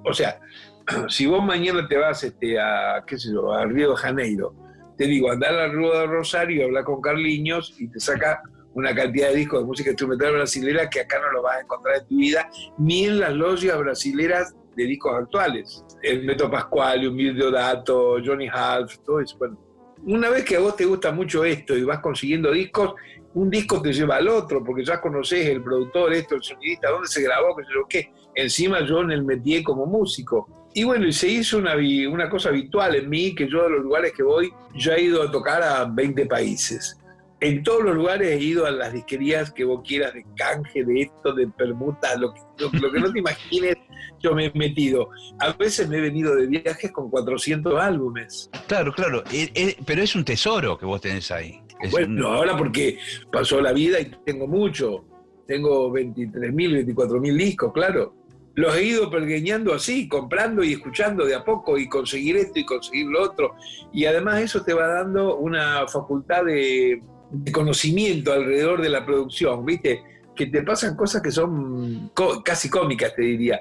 O 0.05 0.13
sea, 0.13 0.41
si 1.09 1.27
vos 1.27 1.45
mañana 1.45 1.87
te 1.89 1.97
vas 1.97 2.23
este, 2.23 2.59
a, 2.59 3.03
qué 3.07 3.19
sé 3.19 3.33
yo, 3.33 3.53
a 3.53 3.65
Río 3.65 3.91
de 3.91 3.97
Janeiro, 3.97 4.55
te 4.97 5.07
digo, 5.07 5.31
andar 5.31 5.53
a 5.55 5.67
la 5.67 5.73
Rúa 5.73 6.01
de 6.01 6.07
Rosario, 6.07 6.65
hablar 6.65 6.85
con 6.85 7.01
Carliños 7.01 7.75
y 7.79 7.89
te 7.89 8.01
saca 8.01 8.43
una 8.77 8.95
cantidad 8.95 9.31
de 9.31 9.37
discos 9.37 9.61
de 9.61 9.67
música 9.67 9.91
instrumental 9.91 10.35
brasilera 10.35 10.91
que 10.91 11.01
acá 11.01 11.19
no 11.19 11.33
lo 11.33 11.43
vas 11.43 11.57
a 11.57 11.61
encontrar 11.63 11.97
en 11.97 12.07
tu 12.07 12.17
vida, 12.17 12.51
ni 12.77 13.07
en 13.07 13.21
las 13.21 13.33
logias 13.33 13.79
brasileras 13.79 14.55
de 14.77 14.85
discos 14.85 15.15
actuales. 15.17 15.83
El 16.03 16.27
Beto 16.27 16.51
Pascual, 16.51 17.09
Humilde 17.09 17.51
Dato, 17.51 18.19
Johnny 18.23 18.49
Half, 18.53 18.99
todo 18.99 19.21
eso. 19.21 19.39
Bueno, 19.39 19.59
una 20.05 20.29
vez 20.29 20.45
que 20.45 20.57
a 20.57 20.61
vos 20.61 20.77
te 20.77 20.85
gusta 20.85 21.11
mucho 21.11 21.43
esto 21.43 21.75
y 21.75 21.85
vas 21.85 22.01
consiguiendo 22.01 22.53
discos, 22.53 22.95
un 23.33 23.49
disco 23.49 23.81
te 23.81 23.95
lleva 23.95 24.17
al 24.17 24.29
otro, 24.29 24.63
porque 24.63 24.85
ya 24.85 25.01
conoces 25.01 25.47
el 25.47 25.63
productor, 25.63 26.13
esto, 26.13 26.35
el 26.35 26.43
sonidista, 26.43 26.91
dónde 26.91 27.09
se 27.09 27.23
grabó, 27.23 27.57
qué 27.57 27.65
sé 27.65 27.71
yo 27.75 27.87
qué. 27.89 28.13
Encima 28.35 28.85
yo 28.85 29.01
en 29.01 29.11
el 29.11 29.25
metí 29.25 29.63
como 29.63 29.87
músico. 29.87 30.69
Y 30.75 30.85
bueno, 30.85 31.07
y 31.07 31.13
se 31.15 31.29
hizo 31.29 31.57
una, 31.57 31.75
una 32.11 32.29
cosa 32.29 32.51
habitual 32.51 32.95
en 32.95 33.09
mí, 33.09 33.35
que 33.35 33.49
yo 33.49 33.63
de 33.63 33.71
los 33.71 33.83
lugares 33.83 34.13
que 34.13 34.23
voy, 34.23 34.53
yo 34.75 34.93
he 34.93 35.01
ido 35.01 35.23
a 35.23 35.31
tocar 35.31 35.63
a 35.63 35.87
20 35.87 36.27
países. 36.27 36.99
En 37.41 37.63
todos 37.63 37.83
los 37.85 37.95
lugares 37.95 38.29
he 38.29 38.39
ido 38.43 38.65
a 38.65 38.71
las 38.71 38.93
disquerías 38.95 39.51
que 39.53 39.65
vos 39.65 39.83
quieras, 39.87 40.15
de 40.15 40.25
canje, 40.37 40.85
de 40.85 41.03
esto, 41.03 41.35
de 41.35 41.47
permuta, 41.49 42.17
lo 42.17 42.33
que, 42.33 42.41
lo, 42.59 42.71
lo 42.81 42.91
que 42.93 43.01
no 43.01 43.13
te 43.13 43.19
imagines, 43.19 43.77
yo 44.21 44.35
me 44.35 44.47
he 44.47 44.53
metido. 44.55 45.11
A 45.41 45.53
veces 45.53 45.87
me 45.89 45.99
he 45.99 46.01
venido 46.01 46.35
de 46.35 46.47
viajes 46.47 46.91
con 46.93 47.11
400 47.11 47.79
álbumes. 47.79 48.49
Claro, 48.67 48.91
claro. 48.93 49.23
Eh, 49.33 49.51
eh, 49.55 49.77
pero 49.85 50.03
es 50.03 50.15
un 50.17 50.25
tesoro 50.25 50.79
que 50.79 50.87
vos 50.87 51.01
tenés 51.03 51.31
ahí. 51.31 51.61
Es 51.83 51.91
Bueno, 51.91 52.27
un- 52.29 52.35
ahora 52.37 52.57
porque 52.57 52.99
pasó 53.31 53.61
la 53.61 53.73
vida 53.75 54.01
y 54.01 54.07
tengo 54.25 54.47
mucho. 54.47 55.05
Tengo 55.47 55.91
23.000, 55.93 56.73
24.000 56.87 57.37
discos, 57.37 57.73
claro. 57.75 58.15
Los 58.55 58.75
he 58.75 58.85
ido 58.85 59.11
pergueñando 59.11 59.75
así, 59.75 60.09
comprando 60.09 60.65
y 60.65 60.73
escuchando 60.73 61.27
de 61.27 61.35
a 61.35 61.45
poco 61.45 61.77
y 61.77 61.87
conseguir 61.87 62.39
esto 62.39 62.59
y 62.59 62.65
conseguir 62.65 63.07
lo 63.09 63.23
otro. 63.23 63.55
Y 63.93 64.07
además 64.07 64.41
eso 64.41 64.63
te 64.63 64.73
va 64.73 64.87
dando 64.87 65.37
una 65.37 65.87
facultad 65.87 66.45
de, 66.47 67.03
de 67.31 67.53
conocimiento 67.53 68.33
alrededor 68.33 68.81
de 68.83 68.89
la 68.89 69.05
producción, 69.05 69.65
¿viste? 69.65 70.03
Que 70.35 70.47
te 70.47 70.63
pasan 70.63 70.97
cosas 70.97 71.23
que 71.23 71.31
son 71.31 72.11
casi 72.45 72.69
cómicas, 72.69 73.15
te 73.15 73.23
diría. 73.23 73.61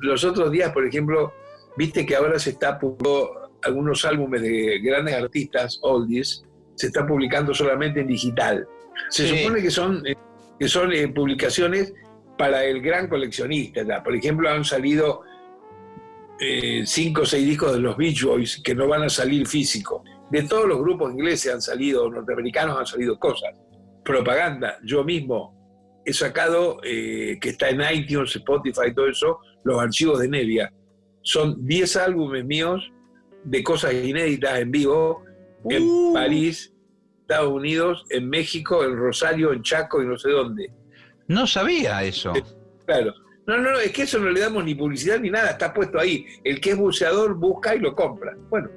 Los 0.00 0.24
otros 0.24 0.50
días, 0.50 0.72
por 0.72 0.86
ejemplo, 0.86 1.32
viste 1.76 2.04
que 2.06 2.16
ahora 2.16 2.38
se 2.38 2.50
está 2.50 2.78
publicando 2.78 3.38
algunos 3.62 4.04
álbumes 4.04 4.40
de 4.40 4.78
grandes 4.80 5.14
artistas, 5.14 5.80
oldies, 5.82 6.44
se 6.76 6.86
está 6.86 7.04
publicando 7.04 7.52
solamente 7.52 8.00
en 8.00 8.06
digital. 8.06 8.66
Se 9.10 9.26
Sí. 9.26 9.36
supone 9.38 9.60
que 9.60 9.70
son, 9.70 10.06
eh, 10.06 10.14
que 10.58 10.68
son 10.68 10.92
eh, 10.92 11.08
publicaciones 11.08 11.92
para 12.36 12.64
el 12.64 12.80
gran 12.80 13.08
coleccionista. 13.08 13.82
Por 14.04 14.14
ejemplo, 14.14 14.48
han 14.48 14.64
salido 14.64 15.22
eh, 16.40 16.84
cinco 16.86 17.22
o 17.22 17.26
seis 17.26 17.44
discos 17.44 17.72
de 17.72 17.80
los 17.80 17.96
Beach 17.96 18.22
Boys 18.22 18.60
que 18.62 18.72
no 18.76 18.86
van 18.86 19.02
a 19.02 19.08
salir 19.08 19.44
físico. 19.48 20.04
De 20.30 20.42
todos 20.42 20.66
los 20.66 20.78
grupos 20.78 21.12
ingleses 21.12 21.52
han 21.52 21.62
salido, 21.62 22.10
norteamericanos 22.10 22.78
han 22.78 22.86
salido 22.86 23.18
cosas. 23.18 23.54
Propaganda, 24.04 24.78
yo 24.84 25.04
mismo 25.04 26.02
he 26.04 26.12
sacado, 26.12 26.78
eh, 26.84 27.38
que 27.40 27.50
está 27.50 27.70
en 27.70 27.82
iTunes, 27.94 28.34
Spotify, 28.36 28.94
todo 28.94 29.08
eso, 29.08 29.38
los 29.64 29.80
archivos 29.80 30.20
de 30.20 30.28
Nevia. 30.28 30.72
Son 31.22 31.66
10 31.66 31.96
álbumes 31.96 32.44
míos 32.44 32.90
de 33.44 33.62
cosas 33.62 33.92
inéditas 33.92 34.58
en 34.58 34.70
vivo 34.70 35.24
en 35.68 35.82
Uh. 35.82 36.14
París, 36.14 36.72
Estados 37.20 37.52
Unidos, 37.52 38.06
en 38.10 38.28
México, 38.28 38.84
en 38.84 38.96
Rosario, 38.96 39.52
en 39.52 39.62
Chaco 39.62 40.02
y 40.02 40.06
no 40.06 40.16
sé 40.16 40.30
dónde. 40.30 40.72
No 41.26 41.46
sabía 41.46 42.02
eso. 42.02 42.32
Claro. 42.86 43.12
No, 43.46 43.58
no, 43.58 43.72
no, 43.72 43.78
es 43.78 43.92
que 43.92 44.02
eso 44.02 44.18
no 44.18 44.30
le 44.30 44.40
damos 44.40 44.64
ni 44.64 44.74
publicidad 44.74 45.18
ni 45.20 45.30
nada, 45.30 45.50
está 45.50 45.72
puesto 45.72 45.98
ahí. 45.98 46.26
El 46.44 46.60
que 46.60 46.70
es 46.70 46.76
buceador 46.76 47.34
busca 47.34 47.74
y 47.74 47.80
lo 47.80 47.94
compra. 47.94 48.34
Bueno, 48.48 48.70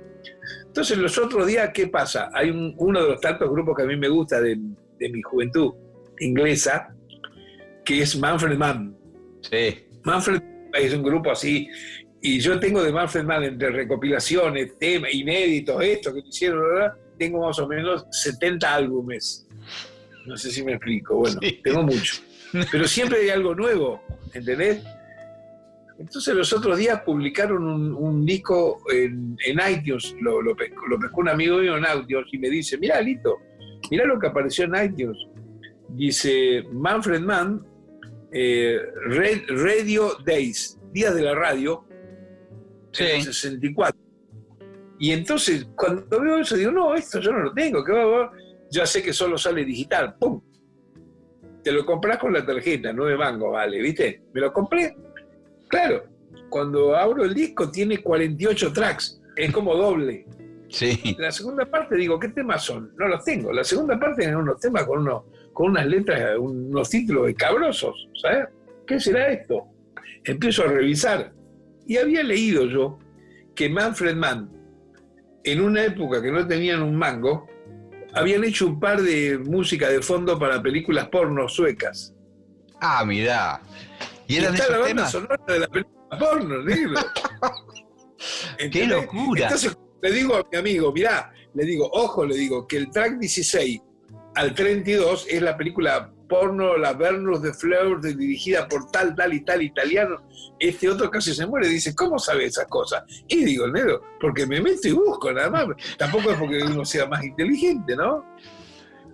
entonces 0.72 0.98
los 0.98 1.18
otros 1.18 1.46
días, 1.48 1.70
¿qué 1.74 1.88
pasa? 1.88 2.30
Hay 2.34 2.50
un- 2.50 2.74
uno 2.78 3.04
de 3.04 3.10
los 3.10 3.20
tantos 3.22 3.50
grupos 3.50 3.76
que 3.76 3.84
a 3.84 3.86
mí 3.86 3.98
me 3.98 4.08
gusta 4.08 4.40
de, 4.40 4.58
de 5.00 5.10
mi 5.10 5.22
juventud 5.22 5.74
inglesa, 6.20 6.96
que 7.84 8.02
es 8.02 8.18
Manfred 8.18 8.58
Mann. 8.58 8.96
Sí. 9.42 9.86
Manfred 10.04 10.42
es 10.74 10.94
un 10.94 11.04
grupo 11.04 11.32
así, 11.32 11.68
y 12.22 12.40
yo 12.40 12.60
tengo 12.60 12.82
de 12.84 12.92
Manfred 12.94 13.24
Mann 13.26 13.44
entre 13.44 13.70
recopilaciones, 13.72 14.78
temas, 14.80 15.14
inéditos, 15.14 15.84
esto 15.84 16.14
que 16.14 16.20
hicieron, 16.20 16.62
¿verdad? 16.62 16.94
tengo 17.18 17.46
más 17.46 17.60
o 17.60 17.68
menos 17.68 18.06
70 18.12 18.74
álbumes. 18.76 19.48
No 20.26 20.36
sé 20.38 20.52
si 20.52 20.64
me 20.64 20.74
explico, 20.74 21.18
bueno, 21.18 21.40
tengo 21.64 21.84
mucho. 21.84 22.16
Pero 22.72 22.88
siempre 22.88 23.20
hay 23.22 23.30
algo 23.30 23.54
nuevo, 23.56 24.02
¿entendés? 24.34 24.82
Entonces 26.02 26.34
los 26.34 26.52
otros 26.52 26.80
días 26.80 27.02
publicaron 27.02 27.64
un, 27.64 27.94
un 27.94 28.26
disco 28.26 28.82
en, 28.92 29.38
en 29.46 29.60
iTunes, 29.72 30.16
lo, 30.20 30.42
lo 30.42 30.56
pescó, 30.56 30.88
lo 30.88 30.98
pescó 30.98 31.22
un 31.22 31.30
amigo 31.30 31.60
mío 31.60 31.78
en 31.78 31.84
iTunes 31.84 32.26
y 32.32 32.40
me 32.40 32.50
dice, 32.50 32.76
mira 32.80 33.00
Lito, 33.00 33.38
mira 33.92 34.06
lo 34.06 34.18
que 34.20 34.26
apareció 34.26 34.66
en 34.66 34.84
iTunes. 34.84 35.28
Dice 35.90 36.64
Manfred 36.72 37.22
Mann, 37.22 37.64
eh, 38.34 38.80
Radio 39.50 40.18
Days, 40.26 40.80
Días 40.92 41.14
de 41.14 41.22
la 41.22 41.36
Radio, 41.36 41.86
en 42.98 43.18
el 43.18 43.22
64. 43.22 44.02
Y 44.98 45.12
entonces 45.12 45.68
cuando 45.76 46.20
veo 46.20 46.40
eso 46.40 46.56
digo, 46.56 46.72
no, 46.72 46.96
esto 46.96 47.20
yo 47.20 47.32
no 47.32 47.44
lo 47.44 47.54
tengo, 47.54 47.84
¿qué 47.84 47.92
va 47.92 48.02
a 48.02 48.06
ver? 48.08 48.30
Ya 48.72 48.88
sé 48.88 49.04
que 49.04 49.14
solo 49.14 49.38
sale 49.38 49.64
digital, 49.64 50.16
¡pum! 50.20 50.42
Te 51.64 51.72
lo 51.72 51.86
compras 51.86 52.18
con 52.18 52.34
la 52.34 52.44
tarjeta, 52.44 52.92
nueve 52.92 53.18
mangos, 53.18 53.52
vale, 53.52 53.80
¿viste? 53.80 54.24
Me 54.34 54.42
lo 54.42 54.52
compré. 54.52 54.96
Claro, 55.72 56.04
cuando 56.50 56.96
abro 56.96 57.24
el 57.24 57.34
disco 57.34 57.72
tiene 57.72 58.00
48 58.00 58.74
tracks, 58.74 59.22
es 59.36 59.52
como 59.52 59.74
doble. 59.76 60.28
Sí. 60.70 61.16
La 61.18 61.32
segunda 61.32 61.66
parte 61.66 61.96
digo, 61.96 62.20
¿qué 62.20 62.30
temas 62.30 62.64
son? 62.64 62.94
No 62.98 63.08
los 63.08 63.24
tengo. 63.24 63.52
La 63.52 63.64
segunda 63.64 64.00
parte 64.00 64.22
tiene 64.22 64.36
unos 64.36 64.60
temas 64.60 64.86
con, 64.86 65.00
unos, 65.00 65.24
con 65.54 65.72
unas 65.72 65.86
letras, 65.86 66.38
unos 66.38 66.90
títulos 66.90 67.30
escabrosos, 67.30 68.08
¿sabes? 68.22 68.48
¿Qué 68.86 69.00
será 69.00 69.30
esto? 69.32 69.66
Empiezo 70.24 70.64
a 70.64 70.68
revisar. 70.68 71.34
Y 71.88 71.98
había 71.98 72.24
leído 72.24 72.66
yo 72.66 73.00
que 73.56 73.70
Manfred 73.70 74.16
Mann, 74.16 74.50
en 75.44 75.62
una 75.62 75.86
época 75.86 76.22
que 76.22 76.32
no 76.32 76.46
tenían 76.46 76.82
un 76.82 76.96
mango, 76.96 77.48
habían 78.14 78.44
hecho 78.44 78.68
un 78.68 78.80
par 78.80 79.02
de 79.02 79.38
música 79.38 79.90
de 79.90 80.02
fondo 80.02 80.38
para 80.38 80.62
películas 80.62 81.08
porno 81.08 81.48
suecas. 81.48 82.14
Ah, 82.82 83.04
mirá. 83.06 83.62
¿Y 84.32 84.38
eran 84.38 84.54
está 84.56 84.66
esos 84.66 84.72
la 84.72 84.78
banda 84.80 84.96
temas? 84.96 85.12
sonora 85.12 85.44
de 85.48 85.60
la 85.60 85.68
película 85.68 86.20
porno, 86.20 86.62
negro. 86.64 86.94
¡Qué 88.72 88.86
locura! 88.86 89.44
Entonces 89.44 89.78
le 90.02 90.12
digo 90.12 90.36
a 90.36 90.44
mi 90.52 90.58
amigo, 90.58 90.92
mirá, 90.92 91.32
le 91.54 91.66
digo, 91.66 91.90
ojo, 91.92 92.26
le 92.26 92.36
digo, 92.36 92.68
que 92.68 92.78
el 92.78 92.90
track 92.92 93.18
16 93.20 93.82
al 94.36 94.54
32 94.54 95.26
es 95.30 95.42
la 95.42 95.58
película 95.58 96.12
porno 96.30 96.78
La 96.78 96.94
Vernus 96.94 97.42
de 97.42 97.54
Fleur, 97.54 98.00
de- 98.00 98.16
dirigida 98.16 98.68
por 98.68 98.90
tal, 98.90 99.14
tal 99.16 99.34
y 99.34 99.44
tal 99.44 99.62
italiano. 99.62 100.26
Este 100.60 100.88
otro 100.90 101.10
casi 101.12 101.34
se 101.36 101.46
muere. 101.46 101.68
Dice, 101.68 101.94
¿cómo 101.94 102.18
sabe 102.18 102.46
esas 102.46 102.68
cosas? 102.68 103.04
Y 103.28 103.44
digo, 103.44 103.68
negro, 103.68 104.02
porque 104.20 104.46
me 104.46 104.62
meto 104.62 104.88
y 104.88 104.92
busco 104.94 105.32
nada 105.34 105.50
más. 105.50 105.66
Tampoco 105.98 106.32
es 106.32 106.38
porque 106.38 106.64
uno 106.64 106.86
sea 106.86 107.06
más 107.08 107.22
inteligente, 107.24 107.96
¿no? 107.98 108.24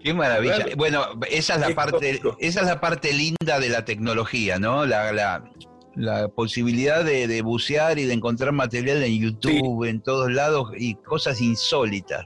Qué 0.08 0.14
maravilla. 0.14 0.56
Claro. 0.56 0.72
Bueno, 0.78 1.06
esa 1.30 1.56
es 1.56 1.60
la 1.60 1.68
Es 1.68 1.76
parte, 1.76 2.22
esa 2.40 2.62
es 2.62 2.66
la 2.68 2.80
parte 2.80 3.12
linda 3.14 3.60
de 3.60 3.70
la 3.70 3.84
tecnología, 3.86 4.58
¿no? 4.60 4.86
La, 4.86 5.12
la- 5.12 5.44
la 5.96 6.28
posibilidad 6.28 7.04
de, 7.04 7.28
de 7.28 7.42
bucear 7.42 7.98
y 7.98 8.06
de 8.06 8.14
encontrar 8.14 8.52
material 8.52 9.02
en 9.04 9.20
YouTube, 9.20 9.84
en 9.86 10.00
todos 10.02 10.32
lados, 10.32 10.70
y 10.78 10.94
cosas 10.94 11.42
insólitas. 11.42 12.24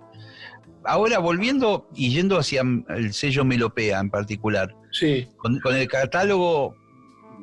Ahora, 0.84 1.20
volviendo 1.20 1.88
y 1.96 2.12
yendo 2.14 2.38
hacia 2.38 2.64
el 2.90 3.14
sello 3.14 3.46
Melopea 3.46 4.00
en 4.00 4.10
particular, 4.10 4.76
Sí. 4.92 5.28
con, 5.38 5.60
con 5.62 5.76
el 5.78 5.88
catálogo 5.88 6.76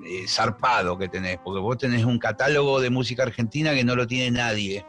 eh, 0.06 0.26
zarpado 0.28 0.98
que 0.98 1.08
tenés, 1.08 1.38
porque 1.42 1.60
vos 1.60 1.78
tenés 1.78 2.04
un 2.04 2.18
catálogo 2.18 2.78
de 2.80 2.90
música 2.90 3.22
argentina 3.22 3.72
que 3.74 3.84
no 3.84 3.96
lo 3.96 4.06
tiene 4.06 4.30
nadie, 4.30 4.84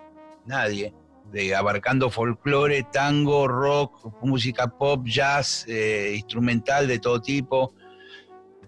nadie, 0.45 0.93
de 1.31 1.55
abarcando 1.55 2.09
folclore, 2.09 2.83
tango, 2.91 3.47
rock, 3.47 4.11
música 4.23 4.67
pop, 4.67 5.05
jazz, 5.05 5.65
eh, 5.67 6.13
instrumental 6.15 6.87
de 6.87 6.99
todo 6.99 7.21
tipo. 7.21 7.73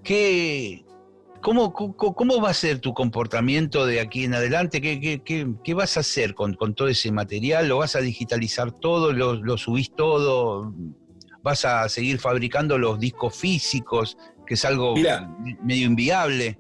¿Qué, 0.04 0.84
cómo, 1.42 1.74
cómo, 1.74 1.96
cómo 1.96 2.42
va 2.42 2.50
a 2.50 2.54
ser 2.54 2.80
tu 2.80 2.94
comportamiento 2.94 3.86
de 3.86 4.00
aquí 4.00 4.24
en 4.24 4.34
adelante? 4.34 4.82
¿Qué, 4.82 5.00
qué- 5.00 5.22
qué- 5.24 5.48
qué 5.64 5.74
vas 5.74 5.98
a 5.98 6.02
hacer 6.02 6.34
con, 6.34 6.54
con 6.56 6.74
todo 6.74 6.88
ese 6.88 7.12
material? 7.12 7.68
¿Lo 7.68 7.78
vas 7.78 7.96
a 7.96 8.00
digitalizar 8.02 8.72
todo? 8.72 9.14
¿Lo, 9.14 9.36
lo 9.36 9.58
subís 9.58 9.92
todo? 9.96 10.74
¿Vas 11.44 11.66
a 11.66 11.88
seguir 11.90 12.20
fabricando 12.20 12.78
los 12.78 13.00
discos 13.00 13.36
físicos, 13.36 14.18
que 14.46 14.54
es 14.56 14.66
algo 14.66 14.96
Mirá. 14.96 15.28
medio 15.64 15.88
inviable? 15.88 16.58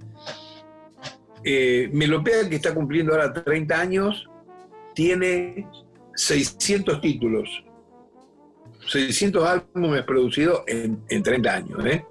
Eh, 1.43 1.89
Melopea, 1.91 2.47
que 2.49 2.55
está 2.55 2.73
cumpliendo 2.73 3.13
ahora 3.13 3.33
30 3.33 3.79
años, 3.79 4.27
tiene 4.93 5.67
600 6.15 7.01
títulos. 7.01 7.63
600 8.87 9.43
álbumes 9.43 10.03
producidos 10.03 10.63
en, 10.67 11.03
en 11.09 11.23
30 11.23 11.53
años. 11.53 11.85
¿eh? 11.85 12.05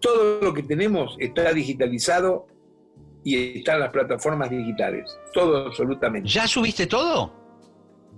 Todo 0.00 0.40
lo 0.40 0.54
que 0.54 0.62
tenemos 0.62 1.16
está 1.18 1.52
digitalizado 1.52 2.46
y 3.24 3.58
está 3.58 3.74
en 3.74 3.80
las 3.80 3.92
plataformas 3.92 4.50
digitales. 4.50 5.18
Todo 5.32 5.66
absolutamente. 5.66 6.28
¿Ya 6.28 6.46
subiste 6.46 6.86
todo? 6.86 7.32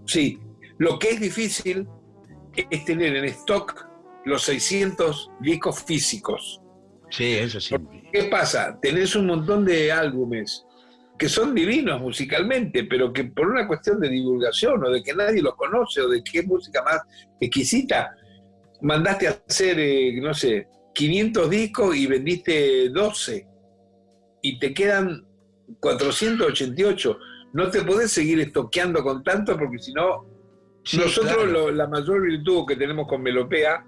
Sí. 0.07 0.39
Lo 0.79 0.99
que 0.99 1.11
es 1.11 1.21
difícil 1.21 1.87
es 2.55 2.85
tener 2.85 3.17
en 3.17 3.25
stock 3.27 3.87
los 4.25 4.43
600 4.43 5.31
discos 5.41 5.83
físicos. 5.83 6.61
Sí, 7.11 7.35
eso 7.35 7.61
sí. 7.61 7.75
¿Qué 8.13 8.25
pasa? 8.25 8.79
Tenés 8.81 9.17
un 9.17 9.27
montón 9.27 9.65
de 9.65 9.91
álbumes 9.91 10.65
que 11.21 11.29
son 11.29 11.55
divinos 11.55 12.01
musicalmente, 12.01 12.85
pero 12.85 13.13
que 13.13 13.25
por 13.25 13.47
una 13.49 13.67
cuestión 13.67 14.01
de 14.01 14.09
divulgación 14.09 14.83
o 14.83 14.91
de 14.91 15.03
que 15.03 15.13
nadie 15.15 15.43
los 15.43 15.55
conoce 15.55 16.01
o 16.01 16.09
de 16.09 16.23
es 16.25 16.47
música 16.47 16.83
más 16.83 17.03
exquisita, 17.39 18.17
mandaste 18.81 19.29
a 19.29 19.39
hacer, 19.47 19.79
eh, 19.79 20.19
no 20.19 20.33
sé, 20.33 20.67
500 20.95 21.51
discos 21.51 21.95
y 21.95 22.07
vendiste 22.07 22.89
12 22.89 23.47
y 24.41 24.59
te 24.59 24.73
quedan 24.73 25.23
488. 25.79 27.19
No 27.53 27.71
te 27.71 27.83
podés 27.83 28.11
seguir 28.13 28.41
estoqueando 28.41 29.03
con 29.03 29.23
tanto 29.23 29.59
porque 29.59 29.79
si 29.79 29.93
no, 29.93 30.25
Sí, 30.85 30.97
nosotros 30.97 31.35
claro. 31.35 31.53
lo- 31.53 31.71
la 31.71 31.87
mayor 31.87 32.23
virtud 32.23 32.65
que 32.67 32.77
tenemos 32.77 33.07
con 33.07 33.23
Melopea 33.23 33.85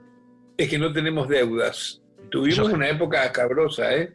es 0.58 0.68
que 0.68 0.78
no 0.78 0.92
tenemos 0.92 1.26
deudas. 1.30 2.02
Tuvimos 2.30 2.68
una 2.70 2.90
época 2.90 3.24
escabrosa, 3.24 3.94
¿eh? 3.96 4.12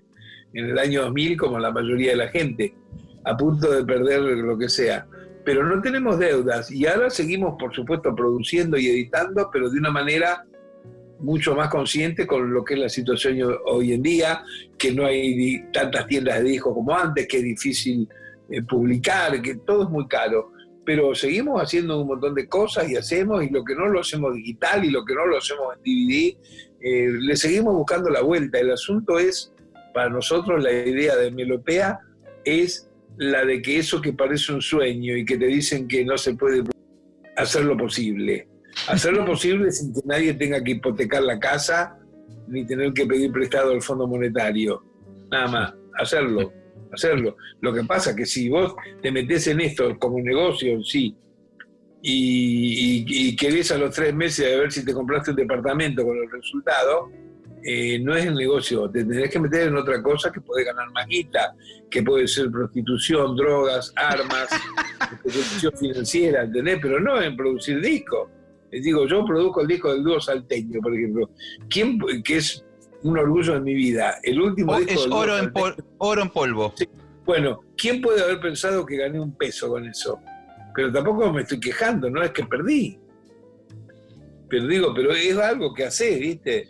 En 0.54 0.66
el 0.70 0.78
año 0.78 1.02
2000, 1.02 1.36
como 1.36 1.58
la 1.58 1.72
mayoría 1.72 2.12
de 2.12 2.18
la 2.18 2.28
gente, 2.28 2.76
a 3.28 3.36
punto 3.38 3.72
de 3.72 3.84
perder 3.86 4.22
lo 4.22 4.58
que 4.58 4.70
sea. 4.70 5.06
Pero 5.44 5.64
no 5.66 5.82
tenemos 5.82 6.20
deudas 6.20 6.72
y 6.72 6.86
ahora 6.88 7.10
seguimos, 7.10 7.56
por 7.60 7.74
supuesto, 7.74 8.14
produciendo 8.16 8.78
y 8.78 8.88
editando, 8.88 9.50
pero 9.52 9.70
de 9.70 9.80
una 9.80 9.92
manera 9.92 10.46
mucho 11.20 11.56
más 11.56 11.70
consciente 11.70 12.28
con 12.28 12.54
lo 12.54 12.64
que 12.64 12.76
es 12.76 12.80
la 12.80 12.90
situación 12.90 13.42
ho- 13.42 13.60
hoy 13.66 13.94
en 13.94 14.04
día, 14.04 14.44
que 14.78 14.92
no 14.92 15.06
hay 15.06 15.64
tantas 15.74 16.06
tiendas 16.08 16.38
de 16.40 16.50
discos 16.50 16.74
como 16.74 16.96
antes, 16.96 17.28
que 17.28 17.38
es 17.38 17.44
difícil 17.44 18.08
eh, 18.50 18.62
publicar, 18.64 19.42
que 19.42 19.56
todo 19.56 19.84
es 19.84 19.90
muy 19.90 20.08
caro. 20.08 20.52
Pero 20.86 21.16
seguimos 21.16 21.62
haciendo 21.62 22.00
un 22.02 22.08
montón 22.08 22.36
de 22.36 22.48
cosas 22.48 22.90
y 22.90 22.96
hacemos, 22.96 23.44
y 23.44 23.50
lo 23.50 23.64
que 23.64 23.74
no 23.76 23.88
lo 23.88 24.00
hacemos 24.02 24.36
digital 24.36 24.86
y 24.86 24.92
lo 24.92 25.04
que 25.04 25.16
no 25.16 25.26
lo 25.26 25.38
hacemos 25.38 25.76
en 25.76 25.82
DVD, 25.84 26.38
eh, 26.82 27.10
le 27.20 27.36
seguimos 27.36 27.74
buscando 27.74 28.10
la 28.10 28.22
vuelta. 28.22 28.60
El 28.60 28.72
asunto 28.72 29.18
es, 29.18 29.52
para 29.94 30.10
nosotros, 30.10 30.62
la 30.64 30.72
idea 30.72 31.16
de 31.16 31.32
Melopea 31.32 32.00
es 32.46 32.87
la 33.18 33.44
de 33.46 33.62
que 33.62 33.78
eso 33.78 34.02
que 34.02 34.14
parece 34.14 34.54
un 34.54 34.62
sueño 34.62 35.16
y 35.16 35.26
que 35.26 35.38
te 35.38 35.48
dicen 35.48 35.88
que 35.88 36.06
no 36.06 36.18
se 36.18 36.36
puede 36.36 36.64
hacerlo 37.36 37.76
posible. 37.78 38.48
Hacerlo 38.88 39.26
posible 39.34 39.72
sin 39.72 39.94
que 39.94 40.02
nadie 40.06 40.34
tenga 40.34 40.64
que 40.64 40.72
hipotecar 40.72 41.24
la 41.24 41.40
casa 41.40 41.98
ni 42.48 42.66
tener 42.66 42.94
que 42.94 43.06
pedir 43.06 43.32
prestado 43.32 43.72
al 43.72 43.82
Fondo 43.82 44.08
Monetario. 44.08 44.84
Nada 45.32 45.48
más, 45.48 45.74
hacerlo, 46.00 46.54
hacerlo. 46.94 47.36
Lo 47.62 47.74
que 47.74 47.84
pasa 47.84 48.12
es 48.12 48.16
que 48.16 48.26
si 48.26 48.48
vos 48.50 48.74
te 49.02 49.12
metés 49.12 49.48
en 49.48 49.60
esto 49.62 49.98
como 50.00 50.20
negocio, 50.20 50.82
sí, 50.84 51.16
y, 52.02 53.04
y- 53.04 53.30
y 53.30 53.36
querés 53.36 53.72
a 53.72 53.78
los 53.78 53.94
tres 53.94 54.14
meses 54.14 54.46
a 54.54 54.60
ver 54.60 54.72
si 54.72 54.86
te 54.86 54.94
compraste 54.94 55.32
un 55.32 55.38
departamento 55.38 56.06
con 56.06 56.16
el 56.18 56.30
resultado, 56.32 57.10
eh, 57.70 58.00
no 58.00 58.16
es 58.16 58.26
el 58.26 58.36
negocio. 58.36 58.90
Te 58.90 59.04
tenés 59.04 59.30
que 59.30 59.40
meter 59.40 59.68
en 59.68 59.76
otra 59.76 60.02
cosa 60.02 60.32
que 60.32 60.40
puede 60.40 60.64
ganar 60.64 60.90
más 60.92 61.06
guita, 61.06 61.54
que 61.92 62.02
puede 62.02 62.26
ser 62.28 62.50
prostitución, 62.50 63.36
drogas, 63.36 63.92
armas, 63.98 64.48
prostitución 65.22 65.74
financiera, 65.78 66.44
¿entendés? 66.44 66.80
Pero 66.82 67.00
no 67.02 67.22
en 67.22 67.36
producir 67.36 67.82
discos. 67.82 68.30
Les 68.72 68.84
digo, 68.84 69.06
yo 69.08 69.26
produzco 69.26 69.62
el 69.62 69.68
disco 69.68 69.92
del 69.94 70.04
dúo 70.04 70.20
salteño, 70.22 70.80
por 70.82 70.94
ejemplo. 70.96 71.30
¿Quién, 71.70 72.00
que 72.24 72.38
es 72.38 72.64
un 73.04 73.18
orgullo 73.18 73.54
de 73.56 73.60
mi 73.62 73.74
vida? 73.74 74.16
El 74.24 74.40
último 74.42 74.74
O- 74.74 74.78
disco 74.80 74.92
es 74.94 75.00
del 75.02 75.10
dúo 75.10 75.20
oro 75.20 75.38
en, 75.38 75.52
pol- 75.52 75.76
oro 75.98 76.22
en 76.22 76.30
polvo. 76.30 76.74
bueno, 77.26 77.60
¿quién 77.78 78.02
puede 78.02 78.22
haber 78.24 78.40
pensado 78.40 78.86
que 78.86 78.96
gané 78.98 79.20
un 79.20 79.36
peso 79.36 79.68
con 79.70 79.86
eso? 79.86 80.20
Pero 80.74 80.92
tampoco 80.92 81.34
me 81.34 81.42
estoy 81.42 81.60
quejando, 81.60 82.10
no 82.10 82.22
es 82.24 82.32
que 82.32 82.46
perdí. 82.46 82.98
Pero 84.50 84.68
digo, 84.68 84.94
pero 84.94 85.12
es 85.12 85.38
algo 85.38 85.74
que 85.74 85.84
hacer, 85.86 86.20
¿viste? 86.20 86.68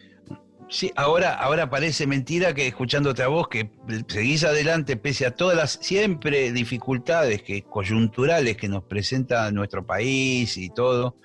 Sí, 0.69 0.91
ahora, 0.97 1.33
ahora 1.33 1.69
parece 1.69 2.05
mentira 2.07 2.53
que 2.53 2.67
escuchándote 2.67 3.23
a 3.23 3.29
vos 3.29 3.47
que 3.47 3.71
seguís 4.07 4.43
adelante 4.43 4.97
pese 4.97 5.25
a 5.25 5.33
todas 5.33 5.55
las 5.55 5.79
siempre 5.81 6.51
dificultades 6.51 7.41
que, 7.41 7.63
coyunturales 7.63 8.57
que 8.57 8.67
nos 8.67 8.83
presenta 8.83 9.49
nuestro 9.51 9.85
país 9.85 10.57
y 10.57 10.69
todo. 10.69 11.15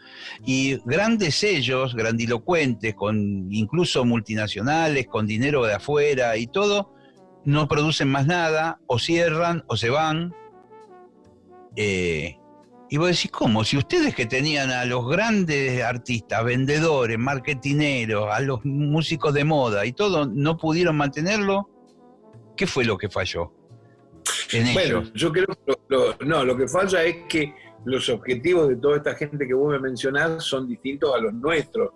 Y 0.46 0.78
grandes 0.84 1.34
sellos, 1.34 1.96
grandilocuentes, 1.96 2.94
con 2.94 3.52
incluso 3.52 4.04
multinacionales, 4.04 5.08
con 5.08 5.26
dinero 5.26 5.64
de 5.64 5.74
afuera 5.74 6.36
y 6.36 6.46
todo, 6.46 6.94
no 7.44 7.66
producen 7.66 8.08
más 8.08 8.26
nada, 8.26 8.80
o 8.86 9.00
cierran, 9.00 9.64
o 9.66 9.76
se 9.76 9.90
van. 9.90 10.32
Eh, 11.74 12.36
y 12.92 12.98
vos 12.98 13.06
decís, 13.08 13.30
¿cómo? 13.30 13.64
Si 13.64 13.78
ustedes 13.78 14.14
que 14.14 14.26
tenían 14.26 14.68
a 14.68 14.84
los 14.84 15.08
grandes 15.08 15.82
artistas, 15.82 16.44
vendedores, 16.44 17.18
marketineros, 17.18 18.28
a 18.30 18.38
los 18.40 18.62
músicos 18.66 19.32
de 19.32 19.44
moda 19.44 19.86
y 19.86 19.94
todo, 19.94 20.26
no 20.26 20.58
pudieron 20.58 20.98
mantenerlo, 20.98 21.70
¿qué 22.54 22.66
fue 22.66 22.84
lo 22.84 22.98
que 22.98 23.08
falló? 23.08 23.50
En 24.52 24.74
Bueno, 24.74 25.04
yo 25.14 25.32
creo 25.32 25.46
que 25.46 25.74
lo- 25.88 26.14
no, 26.26 26.44
lo 26.44 26.54
que 26.54 26.68
falla 26.68 27.02
es 27.02 27.16
que 27.30 27.54
los 27.86 28.10
objetivos 28.10 28.68
de 28.68 28.76
toda 28.76 28.98
esta 28.98 29.14
gente 29.14 29.46
que 29.46 29.54
vos 29.54 29.72
me 29.72 29.78
mencionás 29.78 30.44
son 30.44 30.68
distintos 30.68 31.14
a 31.14 31.18
los 31.18 31.32
nuestros. 31.32 31.92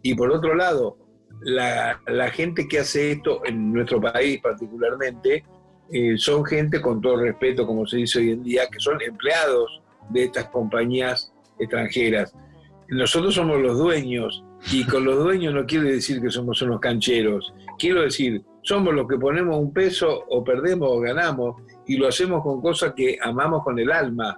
Y 0.00 0.14
por 0.14 0.32
otro 0.32 0.54
lado, 0.54 0.96
la, 1.42 2.00
la 2.06 2.30
gente 2.30 2.66
que 2.66 2.78
hace 2.78 3.12
esto 3.12 3.42
en 3.44 3.74
nuestro 3.74 4.00
país 4.00 4.40
particularmente, 4.40 5.44
eh, 5.92 6.16
son 6.16 6.46
gente 6.46 6.80
con 6.80 7.02
todo 7.02 7.16
respeto, 7.18 7.66
como 7.66 7.86
se 7.86 7.98
dice 7.98 8.20
hoy 8.20 8.30
en 8.30 8.42
día, 8.42 8.62
que 8.72 8.80
son 8.80 9.02
empleados 9.02 9.79
de 10.10 10.24
estas 10.24 10.48
compañías 10.48 11.32
extranjeras. 11.58 12.34
Nosotros 12.88 13.34
somos 13.34 13.60
los 13.60 13.78
dueños 13.78 14.44
y 14.72 14.84
con 14.84 15.04
los 15.04 15.16
dueños 15.16 15.54
no 15.54 15.64
quiere 15.64 15.92
decir 15.92 16.20
que 16.20 16.30
somos 16.30 16.60
unos 16.62 16.80
cancheros. 16.80 17.54
Quiero 17.78 18.02
decir, 18.02 18.42
somos 18.62 18.92
los 18.94 19.06
que 19.06 19.16
ponemos 19.16 19.56
un 19.56 19.72
peso 19.72 20.24
o 20.28 20.42
perdemos 20.44 20.88
o 20.90 21.00
ganamos 21.00 21.62
y 21.86 21.96
lo 21.96 22.08
hacemos 22.08 22.42
con 22.42 22.60
cosas 22.60 22.92
que 22.94 23.16
amamos 23.22 23.62
con 23.62 23.78
el 23.78 23.90
alma. 23.90 24.36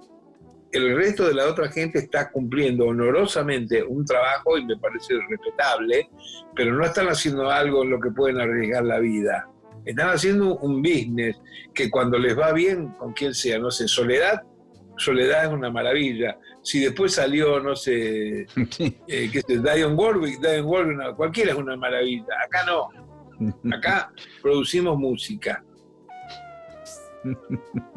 El 0.71 0.97
resto 0.97 1.27
de 1.27 1.35
la 1.35 1.49
otra 1.49 1.71
gente 1.71 1.99
está 1.99 2.31
cumpliendo 2.31 2.87
honorosamente 2.87 3.83
un 3.83 4.05
trabajo 4.05 4.57
y 4.57 4.65
me 4.65 4.77
parece 4.77 5.15
respetable, 5.29 6.09
pero 6.55 6.75
no 6.75 6.85
están 6.85 7.09
haciendo 7.09 7.51
algo 7.51 7.83
en 7.83 7.91
lo 7.91 8.01
que 8.01 8.11
pueden 8.11 8.41
arriesgar 8.41 8.85
la 8.85 8.99
vida. 8.99 9.49
Están 9.85 10.11
haciendo 10.11 10.57
un 10.59 10.81
business 10.81 11.41
que 11.75 11.91
cuando 11.91 12.19
les 12.19 12.39
va 12.39 12.53
bien, 12.53 12.89
con 12.99 13.13
quien 13.13 13.35
sea, 13.35 13.59
no 13.59 13.71
sé, 13.71 13.89
Soledad, 13.89 14.43
Soledad 15.05 15.45
es 15.47 15.51
una 15.53 15.71
maravilla. 15.71 16.39
Si 16.63 16.81
después 16.81 17.15
salió, 17.15 17.59
no 17.61 17.75
sé, 17.75 18.43
eh, 19.09 19.31
qué 19.33 19.41
sé, 19.47 19.59
Diane 19.59 19.87
Warwick, 19.87 20.41
Diane 20.41 20.63
Warwick, 20.63 20.97
no, 20.99 21.17
cualquiera 21.17 21.53
es 21.53 21.59
una 21.59 21.77
maravilla. 21.77 22.27
Acá 22.45 22.65
no. 22.67 22.89
Acá 23.77 24.13
producimos 24.41 24.97
música. 24.99 25.65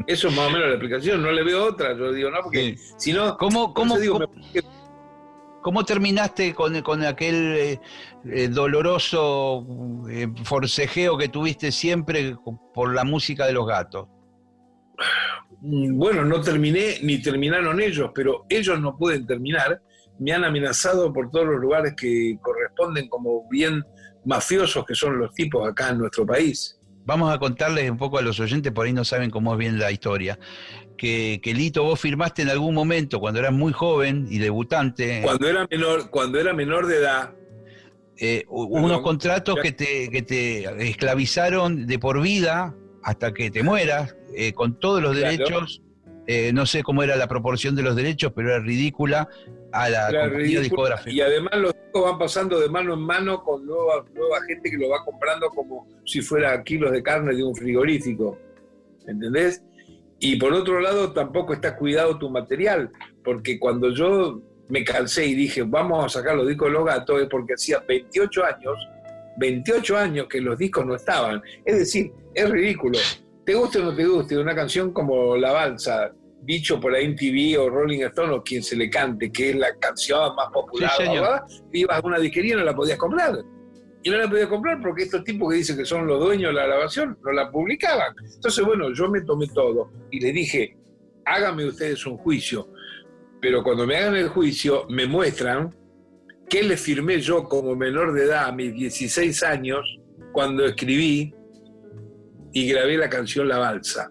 Eso 0.07 0.27
es 0.27 0.35
más 0.35 0.47
o 0.47 0.51
menos 0.51 0.67
la 0.67 0.73
explicación, 0.75 1.21
no 1.23 1.31
le 1.31 1.43
veo 1.43 1.65
otra, 1.65 1.97
yo 1.97 2.11
digo, 2.13 2.29
no, 2.29 2.41
porque 2.43 2.75
si 2.97 3.11
no, 3.11 3.35
¿Cómo, 3.37 3.73
por 3.73 3.73
cómo, 3.73 3.93
eso 3.95 4.01
digo, 4.01 4.19
cómo- 4.19 4.33
me- 4.53 4.61
cómo 5.63 5.83
terminaste 5.83 6.53
con, 6.53 6.79
con 6.83 7.03
aquel 7.03 7.55
eh, 7.57 7.79
eh, 8.31 8.47
doloroso 8.49 9.65
eh, 10.11 10.27
forcejeo 10.43 11.17
que 11.17 11.27
tuviste 11.29 11.71
siempre 11.71 12.35
por 12.73 12.93
la 12.93 13.03
música 13.03 13.47
de 13.47 13.53
los 13.53 13.65
gatos? 13.65 14.07
Mm, 15.65 15.97
Bueno, 15.97 16.23
no 16.23 16.41
terminé 16.41 16.97
ni 17.01 17.21
terminaron 17.21 17.81
ellos, 17.81 18.11
pero 18.13 18.45
ellos 18.49 18.79
no 18.79 18.95
pueden 18.97 19.25
terminar. 19.25 19.81
Me 20.19 20.31
han 20.31 20.43
amenazado 20.43 21.11
por 21.11 21.31
todos 21.31 21.47
los 21.47 21.59
lugares 21.59 21.93
que 21.97 22.37
corresponden 22.41 23.09
como 23.09 23.49
bien 23.49 23.83
mafiosos 24.25 24.85
que 24.85 24.95
son 24.95 25.17
los 25.19 25.33
tipos 25.33 25.67
acá 25.67 25.89
en 25.89 25.97
nuestro 25.99 26.25
país. 26.25 26.79
Vamos 27.05 27.33
a 27.33 27.37
contarles 27.37 27.89
un 27.91 27.97
poco 27.97 28.17
a 28.17 28.21
los 28.21 28.39
oyentes, 28.39 28.71
por 28.71 28.85
ahí 28.85 28.93
no 28.93 29.03
saben 29.03 29.29
cómo 29.29 29.53
es 29.53 29.59
bien 29.59 29.77
la 29.77 29.91
historia. 29.91 30.39
Que, 30.97 31.39
que 31.43 31.53
Lito, 31.53 31.83
vos 31.83 31.99
firmaste 31.99 32.41
en 32.43 32.49
algún 32.49 32.73
momento, 32.73 33.19
cuando 33.19 33.39
eras 33.39 33.51
muy 33.53 33.73
joven 33.73 34.25
y 34.29 34.39
debutante, 34.39 35.21
Cuando 35.23 35.47
era 35.47 35.67
menor, 35.69 36.09
cuando 36.09 36.39
era 36.39 36.53
menor 36.53 36.87
de 36.87 36.97
edad, 36.97 37.33
eh, 38.17 38.45
unos 38.47 39.01
contratos 39.01 39.57
que 39.61 39.71
te, 39.73 40.09
que 40.09 40.21
te 40.21 40.87
esclavizaron 40.89 41.85
de 41.85 41.99
por 41.99 42.21
vida 42.21 42.73
hasta 43.03 43.33
que 43.33 43.51
te 43.51 43.61
mueras, 43.61 44.15
eh, 44.35 44.53
con 44.53 44.79
todos 44.79 45.01
los 45.01 45.15
Claro. 45.17 45.31
derechos. 45.37 45.81
eh, 46.27 46.51
no 46.53 46.65
sé 46.65 46.81
cómo 46.81 47.03
era 47.03 47.15
la 47.17 47.27
proporción 47.27 47.75
de 47.75 47.83
los 47.83 47.95
derechos, 47.95 48.31
pero 48.35 48.49
era 48.49 48.59
ridícula 48.59 49.29
a 49.71 49.89
la 49.89 50.09
era 50.09 50.21
compañía 50.23 50.59
discográfica. 50.61 51.11
y 51.11 51.21
además 51.21 51.53
los 51.59 51.73
discos 51.73 52.03
van 52.03 52.17
pasando 52.17 52.59
de 52.59 52.67
mano 52.67 52.95
en 52.95 52.99
mano 53.01 53.43
con 53.43 53.63
nueva, 53.63 54.03
nueva 54.11 54.41
gente 54.47 54.71
que 54.71 54.77
lo 54.77 54.89
va 54.89 55.05
comprando 55.05 55.49
como 55.49 55.87
si 56.03 56.21
fuera 56.21 56.63
kilos 56.63 56.91
de 56.93 57.03
carne 57.03 57.35
de 57.35 57.43
un 57.43 57.55
frigorífico. 57.55 58.39
¿Entendés? 59.07 59.61
Y 60.19 60.37
por 60.37 60.51
otro 60.53 60.79
lado, 60.79 61.11
tampoco 61.13 61.53
está 61.53 61.75
cuidado 61.77 62.17
tu 62.17 62.27
material, 62.29 62.89
porque 63.23 63.59
cuando 63.59 63.91
yo 63.91 64.41
me 64.69 64.83
cansé 64.83 65.27
y 65.27 65.35
dije, 65.35 65.61
vamos 65.61 66.03
a 66.05 66.09
sacar 66.09 66.35
los 66.35 66.47
discos 66.47 66.69
de 66.69 66.73
los 66.73 66.85
gatos, 66.85 67.21
es 67.21 67.27
porque 67.29 67.53
hacía 67.53 67.83
28 67.87 68.43
años, 68.45 68.73
28 69.37 69.95
años 69.97 70.27
que 70.27 70.41
los 70.41 70.57
discos 70.57 70.83
no 70.87 70.95
estaban. 70.95 71.39
Es 71.63 71.77
decir, 71.77 72.11
es 72.33 72.49
ridículo. 72.49 72.97
Te 73.45 73.53
guste 73.53 73.79
o 73.79 73.83
no 73.83 73.95
te 73.95 74.05
guste, 74.05 74.37
una 74.37 74.55
canción 74.55 74.91
como 74.91 75.37
La 75.37 75.51
Balsa, 75.51 76.11
dicho 76.41 76.79
por 76.79 76.91
la 76.91 76.99
MTV 76.99 77.59
o 77.59 77.69
Rolling 77.69 78.01
Stone 78.05 78.33
o 78.33 78.43
quien 78.43 78.63
se 78.63 78.75
le 78.75 78.89
cante, 78.89 79.31
que 79.31 79.51
es 79.51 79.55
la 79.55 79.75
canción 79.77 80.35
más 80.35 80.47
popular, 80.51 80.91
Sí, 80.97 81.03
ibas 81.73 82.03
a 82.03 82.05
una 82.05 82.19
disquería 82.19 82.53
y 82.53 82.57
no 82.57 82.63
la 82.63 82.75
podías 82.75 82.97
comprar. 82.97 83.37
Y 84.03 84.09
no 84.09 84.17
la 84.17 84.29
podías 84.29 84.47
comprar 84.47 84.79
porque 84.81 85.03
estos 85.03 85.23
tipos 85.23 85.51
que 85.51 85.57
dicen 85.57 85.77
que 85.77 85.85
son 85.85 86.05
los 86.05 86.19
dueños 86.19 86.49
de 86.49 86.53
la 86.53 86.67
grabación 86.67 87.17
no 87.23 87.31
la 87.31 87.51
publicaban. 87.51 88.13
Entonces, 88.35 88.63
bueno, 88.63 88.93
yo 88.93 89.09
me 89.09 89.21
tomé 89.21 89.47
todo 89.47 89.91
y 90.11 90.19
le 90.19 90.31
dije, 90.31 90.77
háganme 91.25 91.65
ustedes 91.65 92.05
un 92.05 92.17
juicio. 92.17 92.69
Pero 93.41 93.63
cuando 93.63 93.85
me 93.87 93.97
hagan 93.97 94.15
el 94.15 94.29
juicio, 94.29 94.85
me 94.89 95.07
muestran 95.07 95.75
que 96.49 96.61
le 96.63 96.77
firmé 96.77 97.19
yo 97.19 97.45
como 97.45 97.75
menor 97.75 98.13
de 98.13 98.25
edad 98.25 98.45
a 98.45 98.51
mis 98.51 98.73
16 98.73 99.41
años 99.43 99.99
cuando 100.31 100.65
escribí 100.65 101.33
y 102.55 102.67
grabé 102.69 102.97
la 102.97 103.09
canción 103.09 103.47
La 103.49 103.57
Balsa. 103.59 104.09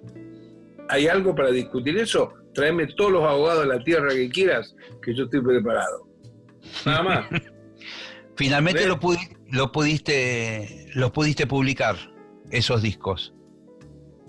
¿Hay 0.91 1.09
algo 1.09 1.35
para 1.35 1.51
discutir 1.51 1.97
eso? 1.97 2.33
Tráeme 2.53 2.87
todos 2.95 3.11
los 3.11 3.25
abogados 3.25 3.63
de 3.67 3.75
la 3.75 3.83
tierra 3.83 4.11
que 4.11 4.29
quieras, 4.29 4.75
que 5.03 5.15
yo 5.17 5.25
estoy 5.25 5.41
preparado. 5.43 6.07
Nada 6.85 7.03
más. 7.03 7.27
Finalmente 8.37 8.81
¿Ves? 8.81 8.89
lo, 8.89 9.01
pudi- 9.01 9.37
lo 9.51 9.73
pudiste, 9.73 10.89
los 10.95 11.11
pudiste 11.11 11.47
publicar, 11.47 11.97
esos 12.51 12.83
discos. 12.83 13.33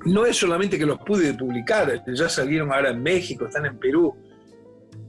no 0.06 0.26
es 0.26 0.38
solamente 0.38 0.78
que 0.78 0.86
los 0.86 1.00
pude 1.00 1.34
publicar, 1.34 2.02
ya 2.08 2.30
salieron 2.30 2.72
ahora 2.72 2.92
en 2.92 3.04
México, 3.04 3.46
están 3.48 3.66
en 3.66 3.78
Perú. 3.80 4.16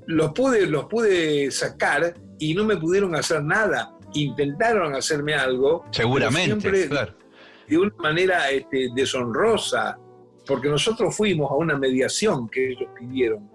Los 0.07 0.33
pude, 0.33 0.67
los 0.67 0.87
pude 0.87 1.51
sacar 1.53 2.15
y 2.39 2.55
no 2.55 2.65
me 2.65 2.77
pudieron 2.77 3.15
hacer 3.15 3.43
nada. 3.45 3.93
Intentaron 4.15 4.95
hacerme 4.95 5.35
algo. 5.35 5.85
Seguramente, 5.91 6.61
siempre 6.61 6.89
claro. 6.89 7.15
De 7.69 7.79
una 7.79 7.95
manera 7.99 8.51
este, 8.51 8.89
deshonrosa, 8.95 9.99
porque 10.47 10.69
nosotros 10.69 11.17
fuimos 11.17 11.51
a 11.51 11.55
una 11.55 11.77
mediación 11.77 12.49
que 12.49 12.71
ellos 12.73 12.89
pidieron. 12.99 13.49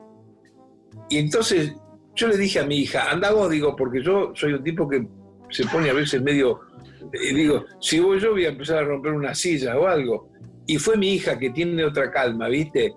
Y 1.10 1.18
entonces 1.20 1.74
yo 2.16 2.28
le 2.28 2.38
dije 2.38 2.60
a 2.60 2.66
mi 2.66 2.78
hija, 2.80 3.10
anda 3.10 3.32
vos, 3.32 3.50
digo, 3.50 3.76
porque 3.76 4.04
yo 4.04 4.32
soy 4.36 4.54
un 4.54 4.64
tipo 4.64 4.88
que 4.88 5.08
se 5.50 5.66
pone 5.68 5.90
a 5.90 5.94
veces 5.94 6.22
medio, 6.22 6.62
eh, 7.14 7.34
digo, 7.34 7.66
si 7.80 8.00
voy 8.00 8.20
yo 8.20 8.32
voy 8.32 8.46
a 8.46 8.50
empezar 8.50 8.80
a 8.80 8.84
romper 8.84 9.14
una 9.14 9.34
silla 9.34 9.78
o 9.78 9.88
algo. 9.88 10.30
Y 10.68 10.78
fue 10.78 10.96
mi 10.98 11.14
hija 11.14 11.38
que 11.40 11.50
tiene 11.50 11.84
otra 11.84 12.12
calma, 12.12 12.48
¿viste? 12.48 12.94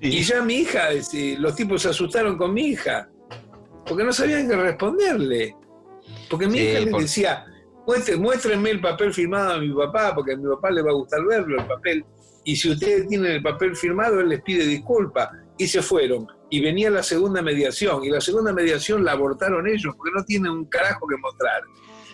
Y 0.00 0.20
ya 0.22 0.42
mi 0.42 0.54
hija, 0.56 0.90
este, 0.90 1.36
los 1.38 1.54
tipos 1.56 1.82
se 1.82 1.88
asustaron 1.88 2.36
con 2.36 2.52
mi 2.52 2.68
hija, 2.68 3.08
porque 3.86 4.04
no 4.04 4.12
sabían 4.12 4.48
qué 4.48 4.56
responderle. 4.56 5.56
Porque 6.28 6.46
mi 6.46 6.58
Sí, 6.58 6.64
hija 6.64 6.80
les 6.80 6.90
por- 6.90 7.00
decía, 7.02 7.44
"Muestre- 7.46 7.57
muéstrenme 8.18 8.70
el 8.70 8.80
papel 8.80 9.12
firmado 9.14 9.54
a 9.54 9.58
mi 9.58 9.70
papá, 9.70 10.14
porque 10.14 10.32
a 10.32 10.36
mi 10.36 10.48
papá 10.48 10.70
le 10.70 10.82
va 10.82 10.90
a 10.90 10.94
gustar 10.94 11.24
verlo 11.24 11.58
el 11.58 11.66
papel. 11.66 12.04
Y 12.44 12.56
si 12.56 12.70
ustedes 12.70 13.08
tienen 13.08 13.32
el 13.32 13.42
papel 13.42 13.76
firmado, 13.76 14.20
él 14.20 14.28
les 14.28 14.42
pide 14.42 14.64
disculpas. 14.64 15.30
Y 15.56 15.66
se 15.66 15.82
fueron. 15.82 16.26
y 16.50 16.62
venía 16.62 16.88
la 16.88 17.02
segunda 17.02 17.42
mediación, 17.42 18.04
y 18.04 18.10
la 18.10 18.22
segunda 18.22 18.54
mediación 18.54 19.04
la 19.04 19.12
abortaron 19.12 19.66
ellos 19.66 19.94
porque 19.96 20.12
no 20.14 20.24
tienen 20.24 20.50
un 20.50 20.64
carajo 20.64 21.06
que 21.06 21.16
mostrar. 21.18 21.62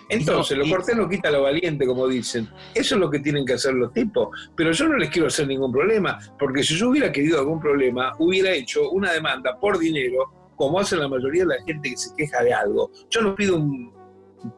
Entonces, 0.08 0.58
lo 0.58 0.68
cortés 0.68 0.96
no 0.96 1.08
quita 1.08 1.30
lo 1.30 1.42
valiente, 1.42 1.86
como 1.86 2.08
dicen. 2.08 2.48
Eso 2.74 2.94
es 2.94 3.00
lo 3.00 3.10
que 3.10 3.20
tienen 3.20 3.46
que 3.46 3.54
hacer 3.54 3.74
los 3.74 3.92
tipos. 3.92 4.28
Pero 4.56 4.72
yo 4.72 4.88
no 4.88 4.96
les 4.96 5.10
quiero 5.10 5.28
hacer 5.28 5.46
ningún 5.46 5.72
problema, 5.72 6.18
porque 6.38 6.62
si 6.62 6.76
yo 6.76 6.90
hubiera 6.90 7.12
querido 7.12 7.38
algún 7.38 7.60
problema, 7.60 8.12
hubiera 8.18 8.50
hecho 8.50 8.90
una 8.90 9.12
demanda 9.12 9.58
por 9.58 9.78
dinero, 9.78 10.32
como 10.56 10.78
hacen 10.78 11.00
la 11.00 11.08
mayoría 11.08 11.42
de 11.42 11.56
la 11.56 11.64
gente 11.64 11.90
que 11.90 11.96
se 11.96 12.14
queja 12.16 12.42
de 12.42 12.52
algo. 12.52 12.90
Yo 13.08 13.22
no 13.22 13.34
pido 13.34 13.56
un 13.56 13.92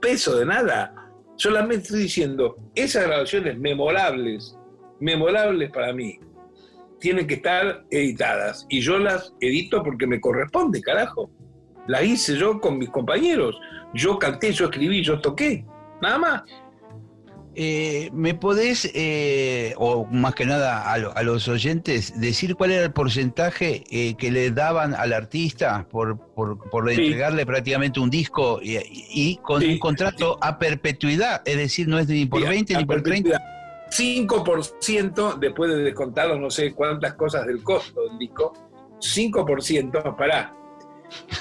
peso 0.00 0.36
de 0.36 0.46
nada. 0.46 1.05
Solamente 1.36 1.84
estoy 1.84 2.02
diciendo, 2.02 2.56
esas 2.74 3.06
grabaciones 3.06 3.58
memorables, 3.58 4.56
memorables 5.00 5.70
para 5.70 5.92
mí, 5.92 6.18
tienen 6.98 7.26
que 7.26 7.34
estar 7.34 7.84
editadas. 7.90 8.66
Y 8.68 8.80
yo 8.80 8.98
las 8.98 9.34
edito 9.40 9.82
porque 9.82 10.06
me 10.06 10.20
corresponde, 10.20 10.80
carajo. 10.80 11.30
Las 11.86 12.04
hice 12.04 12.36
yo 12.36 12.60
con 12.60 12.78
mis 12.78 12.88
compañeros. 12.88 13.58
Yo 13.94 14.18
canté, 14.18 14.52
yo 14.52 14.66
escribí, 14.66 15.02
yo 15.02 15.20
toqué. 15.20 15.64
Nada 16.00 16.18
más. 16.18 16.42
Eh, 17.58 18.10
¿Me 18.12 18.34
podés, 18.34 18.90
eh, 18.94 19.72
o 19.78 20.04
más 20.10 20.34
que 20.34 20.44
nada 20.44 20.92
a, 20.92 20.98
lo- 20.98 21.16
a 21.16 21.22
los 21.22 21.48
oyentes, 21.48 22.12
decir 22.20 22.54
cuál 22.54 22.70
era 22.72 22.84
el 22.84 22.92
porcentaje 22.92 23.82
eh, 23.90 24.14
que 24.16 24.30
le 24.30 24.50
daban 24.50 24.94
al 24.94 25.14
artista 25.14 25.86
por, 25.90 26.18
por, 26.34 26.58
por 26.68 26.86
Sí. 26.92 27.00
entregarle 27.06 27.46
prácticamente 27.46 27.98
un 27.98 28.10
disco 28.10 28.60
y, 28.62 28.76
y 29.10 29.36
con 29.38 29.62
un 29.64 29.78
contrato 29.78 30.36
a 30.42 30.58
perpetuidad? 30.58 31.40
Es 31.46 31.56
decir, 31.56 31.88
no 31.88 31.98
es 31.98 32.08
ni 32.08 32.26
por 32.26 32.42
Sí, 32.42 32.46
20 32.48 32.74
a 32.74 32.78
ni 32.78 32.84
por 32.84 33.02
30. 33.02 33.40
5% 33.90 35.38
después 35.38 35.70
de 35.70 35.78
descontar 35.78 36.28
los 36.28 36.38
no 36.38 36.50
sé 36.50 36.74
cuántas 36.74 37.14
cosas 37.14 37.46
del 37.46 37.62
costo 37.62 38.02
del 38.08 38.18
disco, 38.18 38.52
5%, 39.00 40.14
pará. 40.16 40.54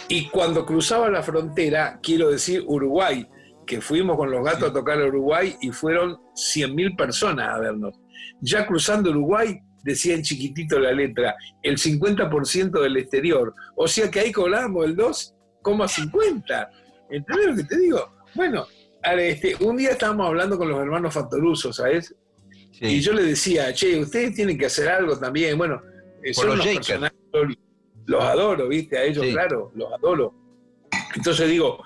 Y 0.07 0.29
cuando 0.29 0.65
cruzaba 0.65 1.09
la 1.09 1.23
frontera, 1.23 1.99
quiero 2.01 2.29
decir 2.29 2.63
Uruguay, 2.67 3.27
que 3.65 3.81
fuimos 3.81 4.17
con 4.17 4.31
los 4.31 4.43
gatos 4.43 4.69
a 4.69 4.73
tocar 4.73 5.01
a 5.01 5.05
Uruguay 5.05 5.55
y 5.61 5.71
fueron 5.71 6.17
100.000 6.35 6.95
personas 6.97 7.49
a 7.49 7.59
vernos. 7.59 7.99
Ya 8.41 8.65
cruzando 8.65 9.09
Uruguay, 9.09 9.59
decía 9.83 10.15
en 10.15 10.23
chiquitito 10.23 10.79
la 10.79 10.91
letra, 10.91 11.35
el 11.61 11.77
50% 11.77 12.81
del 12.81 12.97
exterior. 12.97 13.53
O 13.75 13.87
sea 13.87 14.09
que 14.09 14.19
ahí 14.19 14.31
cobrábamos 14.31 14.85
el 14.85 14.95
2,50. 14.97 16.69
¿Entendés 17.09 17.47
lo 17.47 17.55
que 17.55 17.63
te 17.63 17.77
digo? 17.79 18.15
Bueno, 18.33 18.65
este, 19.03 19.55
un 19.63 19.77
día 19.77 19.91
estábamos 19.91 20.27
hablando 20.27 20.57
con 20.57 20.69
los 20.69 20.79
hermanos 20.79 21.13
Fatoruso, 21.13 21.71
¿sabes? 21.71 22.15
Y 22.81 22.99
yo 22.99 23.13
le 23.13 23.23
decía, 23.23 23.73
che, 23.73 23.99
ustedes 23.99 24.35
tienen 24.35 24.57
que 24.57 24.65
hacer 24.65 24.89
algo 24.89 25.17
también. 25.17 25.57
Bueno, 25.57 25.81
eh, 26.23 26.33
Por 26.35 26.45
son 26.45 26.57
los 26.57 26.65
unos 26.65 26.75
personajes, 26.77 27.17
los 28.05 28.23
adoro, 28.23 28.67
¿viste? 28.67 28.97
A 28.97 29.03
ellos, 29.03 29.25
Sí. 29.25 29.31
claro, 29.31 29.71
los 29.75 29.93
adoro. 29.93 30.33
Entonces 31.15 31.49
digo, 31.49 31.81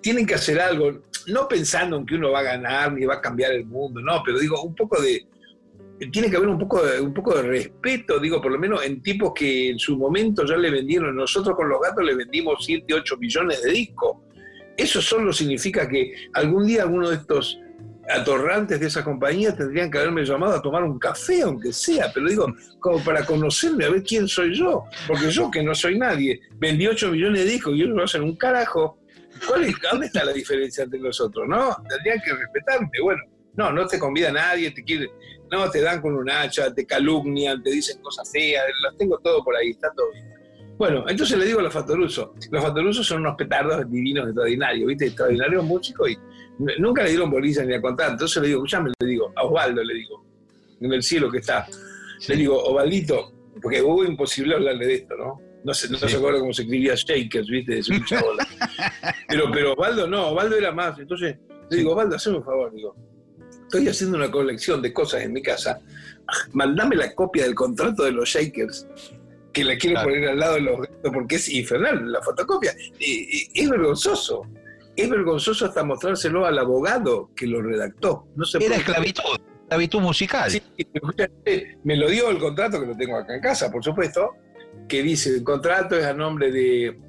tienen 0.00 0.26
que 0.26 0.34
hacer 0.34 0.58
algo, 0.60 1.02
no 1.28 1.48
pensando 1.48 1.96
en 1.96 2.06
que 2.06 2.14
uno 2.14 2.30
va 2.30 2.40
a 2.40 2.42
ganar 2.42 2.92
ni 2.92 3.04
va 3.04 3.14
a 3.14 3.20
cambiar 3.20 3.52
el 3.52 3.64
mundo, 3.64 4.00
no, 4.00 4.22
pero 4.24 4.38
digo, 4.38 4.62
un 4.62 4.74
poco 4.74 5.00
de. 5.00 5.26
Tiene 6.10 6.28
que 6.28 6.36
haber 6.36 6.48
un 6.48 6.58
poco 6.58 6.84
de, 6.84 7.00
un 7.00 7.14
poco 7.14 7.36
de 7.36 7.42
respeto, 7.42 8.18
digo, 8.18 8.40
por 8.42 8.50
lo 8.50 8.58
menos 8.58 8.84
en 8.84 9.02
tipos 9.02 9.32
que 9.34 9.70
en 9.70 9.78
su 9.78 9.96
momento 9.96 10.44
ya 10.44 10.56
le 10.56 10.70
vendieron, 10.70 11.14
nosotros 11.14 11.54
con 11.54 11.68
los 11.68 11.80
gatos 11.80 12.04
le 12.04 12.16
vendimos 12.16 12.64
7, 12.64 12.92
8 12.92 13.16
millones 13.18 13.62
de 13.62 13.70
discos. 13.70 14.16
Eso 14.76 15.00
solo 15.00 15.32
significa 15.32 15.88
que 15.88 16.12
algún 16.32 16.66
día 16.66 16.82
alguno 16.82 17.08
de 17.08 17.16
estos 17.16 17.58
atorrantes 18.08 18.80
de 18.80 18.86
esa 18.86 19.04
compañía 19.04 19.54
tendrían 19.54 19.90
que 19.90 19.98
haberme 19.98 20.24
llamado 20.24 20.54
a 20.54 20.62
tomar 20.62 20.82
un 20.82 20.98
café, 20.98 21.42
aunque 21.42 21.72
sea, 21.72 22.10
pero 22.12 22.28
digo, 22.28 22.52
como 22.80 23.02
para 23.04 23.24
conocerme, 23.24 23.84
a 23.84 23.90
ver 23.90 24.02
quién 24.02 24.26
soy 24.26 24.54
yo, 24.54 24.84
porque 25.06 25.30
yo 25.30 25.50
que 25.50 25.62
no 25.62 25.74
soy 25.74 25.98
nadie, 25.98 26.40
vendí 26.58 26.86
8 26.86 27.10
millones 27.10 27.44
de 27.44 27.50
discos 27.50 27.74
y 27.74 27.82
ellos 27.82 27.94
no 27.94 28.02
hacen 28.02 28.22
un 28.22 28.36
carajo. 28.36 28.98
¿Cuál 29.46 29.64
es, 29.64 29.74
¿Dónde 29.90 30.06
está 30.06 30.24
la 30.24 30.32
diferencia 30.32 30.84
entre 30.84 31.00
nosotros? 31.00 31.46
¿No? 31.48 31.76
Tendrían 31.88 32.20
que 32.24 32.32
respetarme. 32.32 32.90
Bueno, 33.02 33.22
no, 33.54 33.72
no 33.72 33.86
te 33.86 33.98
convida 33.98 34.32
nadie, 34.32 34.70
te 34.70 34.82
quiere, 34.82 35.10
no, 35.50 35.70
te 35.70 35.80
dan 35.80 36.00
con 36.00 36.14
un 36.14 36.30
hacha, 36.30 36.72
te 36.72 36.86
calumnian, 36.86 37.62
te 37.62 37.70
dicen 37.70 38.00
cosas 38.00 38.30
feas, 38.30 38.64
las 38.82 38.96
tengo 38.96 39.18
todo 39.18 39.44
por 39.44 39.54
ahí, 39.56 39.70
está 39.70 39.92
todo 39.92 40.10
bien. 40.12 40.32
Bueno, 40.78 41.04
entonces 41.06 41.38
le 41.38 41.44
digo 41.44 41.60
a 41.60 41.62
los 41.62 41.72
Fatorusos, 41.72 42.30
los 42.50 42.64
Fatorusos 42.64 43.06
son 43.06 43.20
unos 43.20 43.36
petardos 43.36 43.88
divinos 43.90 44.26
extraordinarios, 44.26 44.88
¿viste? 44.88 45.06
Extraordinarios 45.06 45.64
músicos 45.64 46.10
y 46.10 46.18
nunca 46.78 47.02
le 47.02 47.10
dieron 47.10 47.30
bolilla 47.30 47.62
ni 47.64 47.74
a 47.74 47.80
contar. 47.80 48.12
Entonces 48.12 48.40
le 48.40 48.48
digo, 48.48 48.60
escuchame, 48.60 48.90
le 48.98 49.06
digo, 49.06 49.32
a 49.36 49.44
Osvaldo 49.44 49.84
le 49.84 49.94
digo, 49.94 50.24
en 50.80 50.92
el 50.92 51.02
cielo 51.02 51.30
que 51.30 51.38
está. 51.38 51.66
Le 52.26 52.36
digo, 52.36 52.58
Osvaldito, 52.58 53.32
porque 53.60 53.82
hubo 53.82 54.04
imposible 54.04 54.54
hablarle 54.54 54.86
de 54.86 54.94
esto, 54.94 55.16
¿no? 55.16 55.40
No 55.64 55.72
se, 55.74 55.88
no 55.90 55.98
Sí. 55.98 56.08
se 56.08 56.16
acuerda 56.16 56.40
cómo 56.40 56.52
se 56.52 56.62
escribía 56.62 56.94
Shakers, 56.96 57.46
¿viste? 57.48 57.74
De 57.76 57.82
su 57.82 57.92
chabola. 58.04 58.46
Pero, 59.28 59.50
pero 59.50 59.72
Osvaldo 59.72 60.06
no, 60.06 60.28
Osvaldo 60.30 60.56
era 60.56 60.72
más. 60.72 60.98
Entonces 60.98 61.36
le 61.70 61.76
digo, 61.78 61.92
Osvaldo, 61.92 62.16
hazme 62.16 62.36
un 62.36 62.44
favor, 62.44 62.74
digo, 62.74 62.94
estoy 63.62 63.88
haciendo 63.88 64.16
una 64.18 64.30
colección 64.30 64.82
de 64.82 64.92
cosas 64.92 65.22
en 65.22 65.32
mi 65.32 65.40
casa. 65.42 65.80
Mandame 66.52 66.96
la 66.96 67.14
copia 67.14 67.44
del 67.44 67.54
contrato 67.54 68.04
de 68.04 68.12
los 68.12 68.28
Shakers, 68.28 68.86
que 69.52 69.64
la 69.64 69.76
quiero 69.78 69.94
Claro. 69.96 70.08
poner 70.10 70.28
al 70.28 70.38
lado 70.38 70.54
de 70.54 70.60
los 70.62 70.80
gatos 70.80 71.12
porque 71.12 71.36
es 71.36 71.48
infernal 71.48 72.12
la 72.12 72.20
fotocopia. 72.22 72.74
Y- 72.98 73.38
y- 73.54 73.62
es 73.62 73.70
vergonzoso. 73.70 74.42
Es 74.96 75.08
vergonzoso 75.08 75.64
hasta 75.66 75.82
mostrárselo 75.82 76.44
al 76.44 76.58
abogado 76.58 77.30
que 77.34 77.46
lo 77.46 77.62
redactó. 77.62 78.26
No 78.36 78.44
se 78.44 78.62
Era 78.62 78.76
esclavitud, 78.76 79.22
esclavitud 79.62 80.00
musical. 80.00 80.50
Sí, 80.50 80.62
me 81.84 81.96
lo 81.96 82.08
dio 82.10 82.28
el 82.28 82.38
contrato, 82.38 82.78
que 82.80 82.86
lo 82.86 82.96
tengo 82.96 83.16
acá 83.16 83.34
en 83.34 83.40
casa, 83.40 83.70
por 83.72 83.82
supuesto, 83.82 84.32
que 84.92 85.02
dice, 85.02 85.30
el 85.30 85.42
contrato 85.42 85.96
es 85.96 86.04
a 86.04 86.12
nombre 86.12 86.52
de 86.52 87.00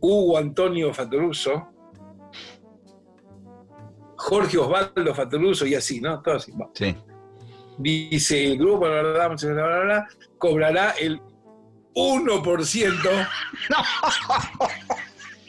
Hugo 0.00 0.38
Antonio 0.38 0.94
Fatoruso, 0.94 1.68
Jorge 4.16 4.56
Osvaldo 4.56 5.14
Fatoruso 5.14 5.66
y 5.66 5.74
así, 5.74 6.00
¿no? 6.00 6.22
Todo 6.22 6.36
así. 6.36 6.54
Sí. 6.72 6.96
Dice, 7.76 8.52
el 8.52 8.56
grupo, 8.56 8.86
bla, 8.86 9.02
bla, 9.02 9.28
bla, 9.84 10.08
cobrará 10.38 10.92
el 10.92 11.20
1%. 11.94 13.28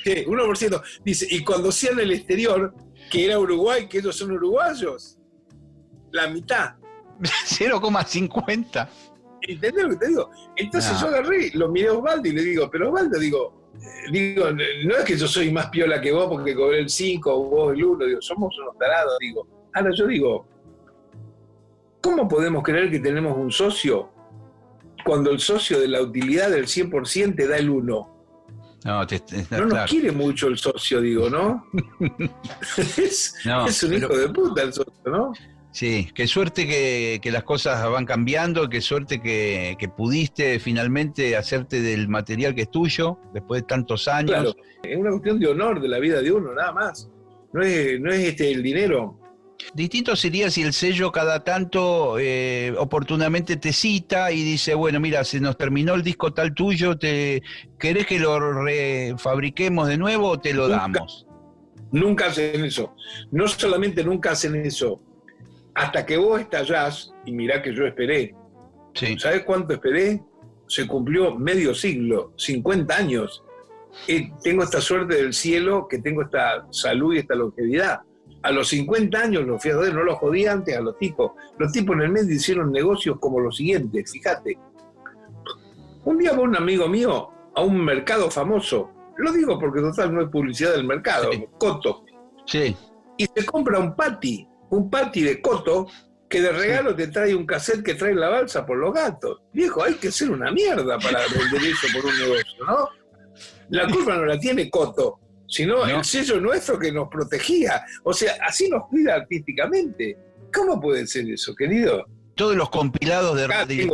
¿Qué? 0.04 0.28
1%. 0.28 0.82
Dice, 1.06 1.28
y 1.32 1.46
cuando 1.46 1.72
sea 1.72 1.94
en 1.94 2.02
el 2.02 2.12
exterior, 2.12 2.76
que 3.10 3.24
era 3.24 3.40
Uruguay, 3.40 3.88
que 3.88 4.00
ellos 4.00 4.18
son 4.18 4.34
uruguayos, 4.34 5.18
la 6.12 6.28
mitad. 6.28 6.76
0,50. 7.22 8.90
¿Entendés 9.42 9.84
lo 9.84 9.90
que 9.92 9.96
te 9.98 10.08
digo? 10.10 10.30
Entonces 10.56 10.92
No. 10.94 11.02
yo 11.02 11.08
agarré, 11.08 11.52
lo 11.54 11.70
miré 11.70 11.88
a 11.90 11.94
Osvaldo 11.94 12.28
y 12.28 12.32
le 12.32 12.42
digo, 12.44 12.70
pero 12.72 12.90
Osvaldo, 12.90 13.20
digo, 13.20 13.70
eh, 13.76 14.12
digo, 14.12 14.46
no 14.52 14.96
es 14.98 15.04
que 15.06 15.18
yo 15.18 15.28
soy 15.28 15.52
más 15.52 15.70
piola 15.70 16.02
que 16.02 16.12
vos 16.12 16.28
porque 16.28 16.56
cobré 16.56 16.80
el 16.80 16.90
5 16.90 17.32
o 17.34 17.44
vos 17.50 17.74
el 17.74 17.84
1, 17.84 18.06
digo, 18.06 18.22
somos 18.22 18.58
unos 18.60 18.78
tarados, 18.78 19.14
digo. 19.20 19.48
Ahora 19.74 19.92
yo 19.94 20.08
digo, 20.08 20.48
¿cómo 22.02 22.28
podemos 22.28 22.64
creer 22.64 22.90
que 22.90 23.00
tenemos 23.00 23.38
un 23.38 23.52
socio 23.52 24.10
cuando 25.06 25.32
el 25.32 25.40
socio 25.40 25.80
de 25.80 25.88
la 25.88 26.02
utilidad 26.02 26.50
del 26.50 26.66
100% 26.68 27.36
te 27.36 27.48
da 27.48 27.58
el 27.58 27.70
1? 27.70 28.14
No, 28.86 29.08
te- 29.08 29.20
te- 29.20 29.46
No 29.52 29.66
nos 29.66 29.90
quiere 29.90 30.12
mucho 30.12 30.48
el 30.48 30.58
socio, 30.58 31.02
digo, 31.02 31.30
¿no? 31.30 31.66
es, 32.98 33.36
No, 33.46 33.68
es 33.68 33.84
un 33.84 33.90
pero- 33.92 34.08
hijo 34.08 34.18
de 34.18 34.30
puta 34.30 34.62
el 34.64 34.74
socio, 34.74 34.94
¿no? 35.06 35.34
Sí, 35.78 36.10
qué 36.16 36.26
suerte 36.26 36.66
que, 36.66 37.20
que 37.22 37.30
las 37.30 37.44
cosas 37.44 37.88
van 37.88 38.04
cambiando, 38.04 38.68
qué 38.68 38.82
suerte 38.82 39.22
que, 39.22 39.76
que 39.78 39.88
pudiste 39.88 40.60
finalmente 40.60 41.38
hacerte 41.38 41.84
del 41.84 42.08
material 42.08 42.56
que 42.56 42.64
es 42.64 42.72
tuyo 42.72 43.20
después 43.32 43.62
de 43.62 43.68
tantos 43.68 44.08
años. 44.08 44.32
Claro, 44.32 44.56
es 44.82 44.98
una 44.98 45.12
cuestión 45.12 45.40
de 45.40 45.46
honor 45.46 45.80
de 45.80 45.88
la 45.88 46.00
vida 46.00 46.20
de 46.24 46.32
uno, 46.32 46.52
nada 46.52 46.72
más. 46.72 47.12
No 47.54 47.62
es, 47.62 48.02
no 48.02 48.12
es 48.12 48.22
este, 48.22 48.50
el 48.50 48.64
dinero. 48.64 49.20
Distinto 49.76 50.16
sería 50.16 50.50
si 50.50 50.64
el 50.64 50.74
sello 50.74 51.12
cada 51.12 51.44
tanto 51.44 52.18
eh, 52.18 52.74
oportunamente 52.80 53.56
te 53.58 53.72
cita 53.72 54.32
y 54.32 54.44
dice, 54.44 54.74
bueno, 54.74 55.00
mira, 55.00 55.24
se 55.24 55.40
nos 55.40 55.60
terminó 55.60 55.94
el 55.94 56.02
disco 56.02 56.34
tal 56.34 56.56
tuyo, 56.56 56.98
te 56.98 57.44
¿querés 57.78 58.08
que 58.08 58.18
lo 58.18 58.64
refabriquemos 58.64 59.88
de 59.88 60.00
nuevo 60.00 60.30
o 60.30 60.40
te 60.40 60.56
lo 60.56 60.70
Nunca. 60.70 60.82
damos? 60.82 61.28
Nunca 61.92 62.26
hacen 62.26 62.66
eso. 62.66 62.96
No 63.30 63.48
solamente 63.48 64.04
nunca 64.04 64.32
hacen 64.32 64.56
eso. 64.56 65.04
Hasta 65.78 66.06
que 66.08 66.18
vos 66.18 66.42
estallás, 66.42 67.14
y 67.24 67.32
mirá 67.32 67.62
que 67.62 67.74
yo 67.74 67.86
esperé. 67.86 68.36
Sí. 68.96 69.16
¿Sabés 69.20 69.44
cuánto 69.44 69.74
esperé? 69.74 70.24
Se 70.66 70.88
cumplió 70.88 71.36
medio 71.36 71.76
siglo, 71.76 72.34
50 72.36 72.96
años. 72.96 73.44
Eh, 74.08 74.32
tengo 74.44 74.64
esta 74.64 74.82
suerte 74.82 75.16
del 75.16 75.34
cielo, 75.34 75.88
que 75.88 76.00
tengo 76.00 76.24
esta 76.24 76.66
salud 76.72 77.14
y 77.14 77.20
esta 77.20 77.36
longevidad. 77.36 78.02
A 78.42 78.52
los 78.52 78.70
50 78.70 79.20
años 79.20 79.46
los 79.46 79.62
fui 79.62 79.70
a 79.70 79.76
joder, 79.76 79.94
no 79.94 80.04
los 80.04 80.18
jodí 80.18 80.48
antes 80.48 80.76
a 80.76 80.82
los 80.82 80.98
tipos. 80.98 81.34
Los 81.60 81.72
tipos 81.72 81.96
en 81.96 82.02
el 82.02 82.10
medio 82.10 82.34
hicieron 82.34 82.72
negocios 82.72 83.20
como 83.20 83.40
los 83.40 83.58
siguientes, 83.58 84.12
fíjate. 84.12 84.58
Un 86.06 86.18
día 86.18 86.34
va 86.34 86.40
un 86.40 86.56
amigo 86.56 86.88
mío 86.88 87.30
a 87.54 87.62
un 87.62 87.84
mercado 87.86 88.32
famoso, 88.32 88.92
lo 89.18 89.32
digo 89.32 89.60
porque 89.60 89.82
total 89.82 90.14
no 90.14 90.22
es 90.22 90.30
publicidad 90.30 90.72
del 90.72 90.86
mercado, 90.86 91.32
Sí. 91.32 91.46
Coto, 91.60 92.04
Sí, 92.46 92.76
y 93.18 93.26
se 93.26 93.46
compra 93.46 93.80
un 93.80 93.96
patty, 93.96 94.47
un 94.70 94.90
patty 94.90 95.22
de 95.24 95.42
Coto, 95.42 95.88
que 96.30 96.42
de 96.42 96.52
regalo 96.52 96.94
te 96.96 97.08
trae 97.08 97.34
un 97.34 97.46
cassette 97.46 97.84
que 97.84 97.94
trae 97.94 98.14
la 98.14 98.30
balsa 98.30 98.66
por 98.66 98.78
los 98.78 98.94
gatos. 98.94 99.40
Viejo, 99.54 99.84
hay 99.84 99.94
que 99.96 100.12
ser 100.12 100.30
una 100.32 100.52
mierda 100.52 100.98
para 101.00 101.20
vender 101.28 101.72
eso 101.72 101.88
por 101.94 102.06
un 102.06 102.18
negocio, 102.20 102.66
¿no? 102.66 102.90
La 103.70 103.88
culpa 103.88 104.16
no 104.16 104.26
la 104.26 104.40
tiene 104.40 104.70
Coto, 104.70 105.20
sino 105.48 105.86
el 105.86 106.04
sello 106.04 106.40
nuestro 106.42 106.78
que 106.80 106.92
nos 106.92 107.08
protegía. 107.10 107.82
O 108.04 108.14
sea, 108.14 108.34
así 108.46 108.70
nos 108.70 108.88
cuida 108.90 109.16
artísticamente. 109.16 110.18
¿Cómo 110.54 110.80
puede 110.82 111.06
ser 111.08 111.30
eso, 111.30 111.54
querido? 111.56 112.06
Todos 112.36 112.56
los 112.56 112.70
compilados 112.70 113.36
de, 113.38 113.46
Acá 113.46 113.66
de 113.66 113.90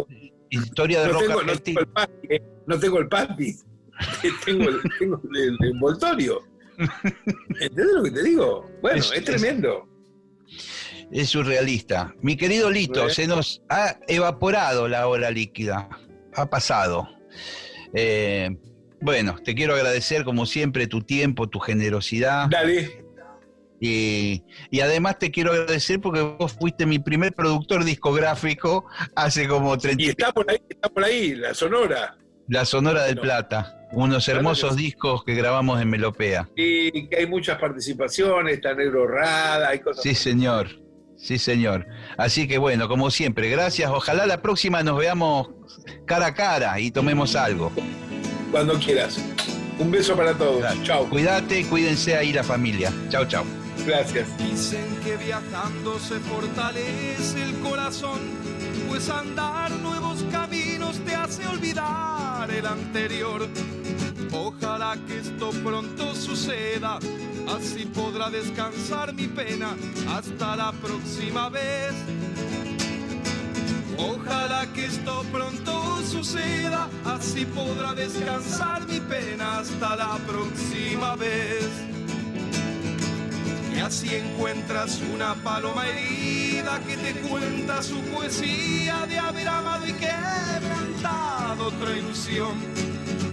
historia 0.49 1.01
de 1.01 1.07
no, 1.07 1.13
rock 1.13 1.21
tengo, 1.21 1.33
no 1.33 1.39
argentino. 1.51 1.79
tengo 1.81 1.87
el 1.89 1.93
panty, 1.93 2.27
¿eh? 2.35 2.43
no 2.67 2.79
tengo 2.79 2.99
el 2.99 3.07
panty. 3.07 3.55
tengo 4.45 4.69
el, 4.69 4.81
tengo 4.99 5.21
el- 5.33 5.57
el 5.61 5.69
envoltorio. 5.69 6.41
¿Entendés 7.59 7.85
lo 7.93 8.03
que 8.03 8.11
te 8.11 8.23
digo? 8.23 8.69
Bueno, 8.81 8.97
es- 8.97 9.23
tremendo. 9.23 9.87
Es 11.11 11.29
surrealista. 11.29 12.13
Mi 12.21 12.35
querido 12.35 12.71
Lito, 12.71 13.09
se 13.09 13.27
nos 13.27 13.61
ha 13.69 13.97
evaporado 14.07 14.87
la 14.87 15.07
hora 15.07 15.29
líquida. 15.31 15.89
Ha 16.35 16.49
pasado. 16.49 17.07
Eh, 17.93 18.49
bueno, 19.01 19.35
te 19.43 19.53
quiero 19.53 19.75
agradecer 19.75 20.23
como 20.23 20.45
siempre 20.45 20.87
tu 20.87 21.01
tiempo, 21.01 21.49
tu 21.49 21.59
generosidad. 21.59 22.47
Dale. 22.49 23.03
Y, 23.79 24.43
y 24.71 24.79
además 24.79 25.19
te 25.19 25.29
quiero 25.29 25.51
agradecer 25.51 25.99
porque 25.99 26.21
vos 26.21 26.53
fuiste 26.53 26.85
mi 26.85 26.99
primer 26.99 27.33
productor 27.33 27.83
discográfico 27.83 28.85
hace 29.13 29.45
como 29.45 29.77
30 29.77 30.01
Y 30.01 30.07
está 30.07 30.31
por 30.31 30.49
ahí, 30.49 30.59
está 30.69 30.87
por 30.87 31.03
ahí, 31.03 31.35
la 31.35 31.53
sonora. 31.53 32.17
La 32.47 32.65
Sonora 32.65 33.03
del 33.03 33.17
Plata. 33.17 33.79
Unos 33.91 34.25
Claro 34.25 34.39
hermosos 34.39 34.75
discos 34.75 35.23
que 35.23 35.35
grabamos 35.35 35.81
en 35.81 35.89
Melopea. 35.89 36.49
Y 36.55 37.07
que 37.07 37.17
hay 37.17 37.27
muchas 37.27 37.59
participaciones, 37.59 38.55
está 38.55 38.73
Negro 38.73 39.07
Rada, 39.07 39.69
hay 39.69 39.79
cosas. 39.79 40.03
Sí, 40.03 40.15
señor. 40.15 40.67
Sí, 41.15 41.37
señor. 41.37 41.85
Así 42.17 42.47
que 42.47 42.57
bueno, 42.57 42.89
como 42.89 43.11
siempre, 43.11 43.49
gracias. 43.49 43.89
Ojalá 43.91 44.25
la 44.25 44.41
próxima 44.41 44.83
nos 44.83 44.97
veamos 44.97 45.49
cara 46.05 46.27
a 46.27 46.33
cara 46.33 46.79
y 46.79 46.91
tomemos 46.91 47.35
algo. 47.35 47.71
Cuando 48.51 48.77
quieras. 48.79 49.23
Un 49.79 49.89
beso 49.89 50.15
para 50.15 50.33
todos. 50.33 50.65
Chao. 50.83 51.09
Cuídate, 51.09 51.65
cuídense 51.65 52.15
ahí 52.15 52.33
la 52.33 52.43
familia. 52.43 52.91
Chao, 53.09 53.25
chao. 53.25 53.45
Gracias. 53.85 54.37
Dicen 54.37 54.85
que 55.03 55.17
viajando 55.17 55.99
se 55.99 56.19
fortalece 56.19 57.41
el 57.41 57.53
corazón, 57.59 58.19
pues 58.93 59.09
andar 59.09 59.71
nuevos 59.71 60.23
caminos 60.31 60.99
te 60.99 61.15
hace 61.15 61.47
olvidar 61.47 62.47
el 62.51 62.63
anterior. 62.63 63.49
Ojalá 64.31 64.95
que 65.07 65.17
esto 65.17 65.49
pronto 65.63 66.13
suceda, 66.13 66.99
así 67.57 67.87
podrá 67.87 68.29
descansar 68.29 69.11
mi 69.15 69.27
pena 69.27 69.75
hasta 70.07 70.55
la 70.55 70.71
próxima 70.73 71.49
vez. 71.49 71.95
Ojalá 73.97 74.71
que 74.71 74.85
esto 74.85 75.25
pronto 75.31 75.99
suceda, 76.05 76.87
así 77.03 77.47
podrá 77.47 77.95
descansar 77.95 78.87
mi 78.87 78.99
pena 78.99 79.57
hasta 79.57 79.95
la 79.95 80.17
próxima 80.27 81.15
vez. 81.15 81.92
Y 83.75 83.79
así 83.79 84.15
encuentras 84.15 85.01
una 85.13 85.33
paloma 85.35 85.87
herida 85.87 86.79
que 86.87 86.95
te 86.97 87.13
cuenta 87.21 87.81
su 87.81 88.01
poesía 88.01 89.05
de 89.07 89.17
haber 89.17 89.47
amado 89.47 89.87
y 89.87 89.93
quebrantado 89.93 91.67
otra 91.67 91.97
ilusión. 91.97 92.53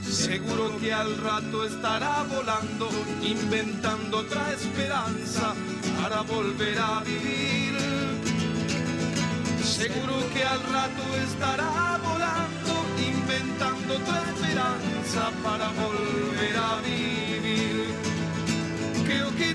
Seguro 0.03 0.77
que 0.81 0.93
al 0.93 1.19
rato 1.19 1.65
estará 1.65 2.25
volando, 2.25 2.89
inventando 3.23 4.19
otra 4.19 4.53
esperanza 4.53 5.55
para 6.03 6.23
volver 6.23 6.79
a 6.79 7.01
vivir. 7.01 7.77
Seguro 9.63 10.15
que 10.35 10.45
al 10.45 10.63
rato 10.65 11.03
estará 11.27 11.99
volando, 12.03 12.85
inventando 12.99 13.95
otra 13.95 14.23
esperanza 14.31 15.31
para 15.43 15.69
volver 15.69 16.57
a 16.57 16.81
vivir. 16.83 17.87
Creo 19.07 19.35
que 19.37 19.55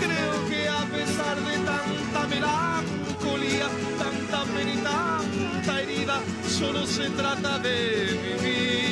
Creo 0.00 0.48
que 0.48 0.68
a 0.68 0.84
pesar 0.86 1.36
de 1.48 1.58
tanta 1.70 2.26
melancolía, 2.28 3.68
tanta 3.98 4.44
pena 4.44 4.72
y 4.72 4.78
tanta 4.78 5.80
herida, 5.80 6.20
solo 6.48 6.86
se 6.86 7.10
trata 7.10 7.58
de 7.58 8.18
vivir. 8.22 8.91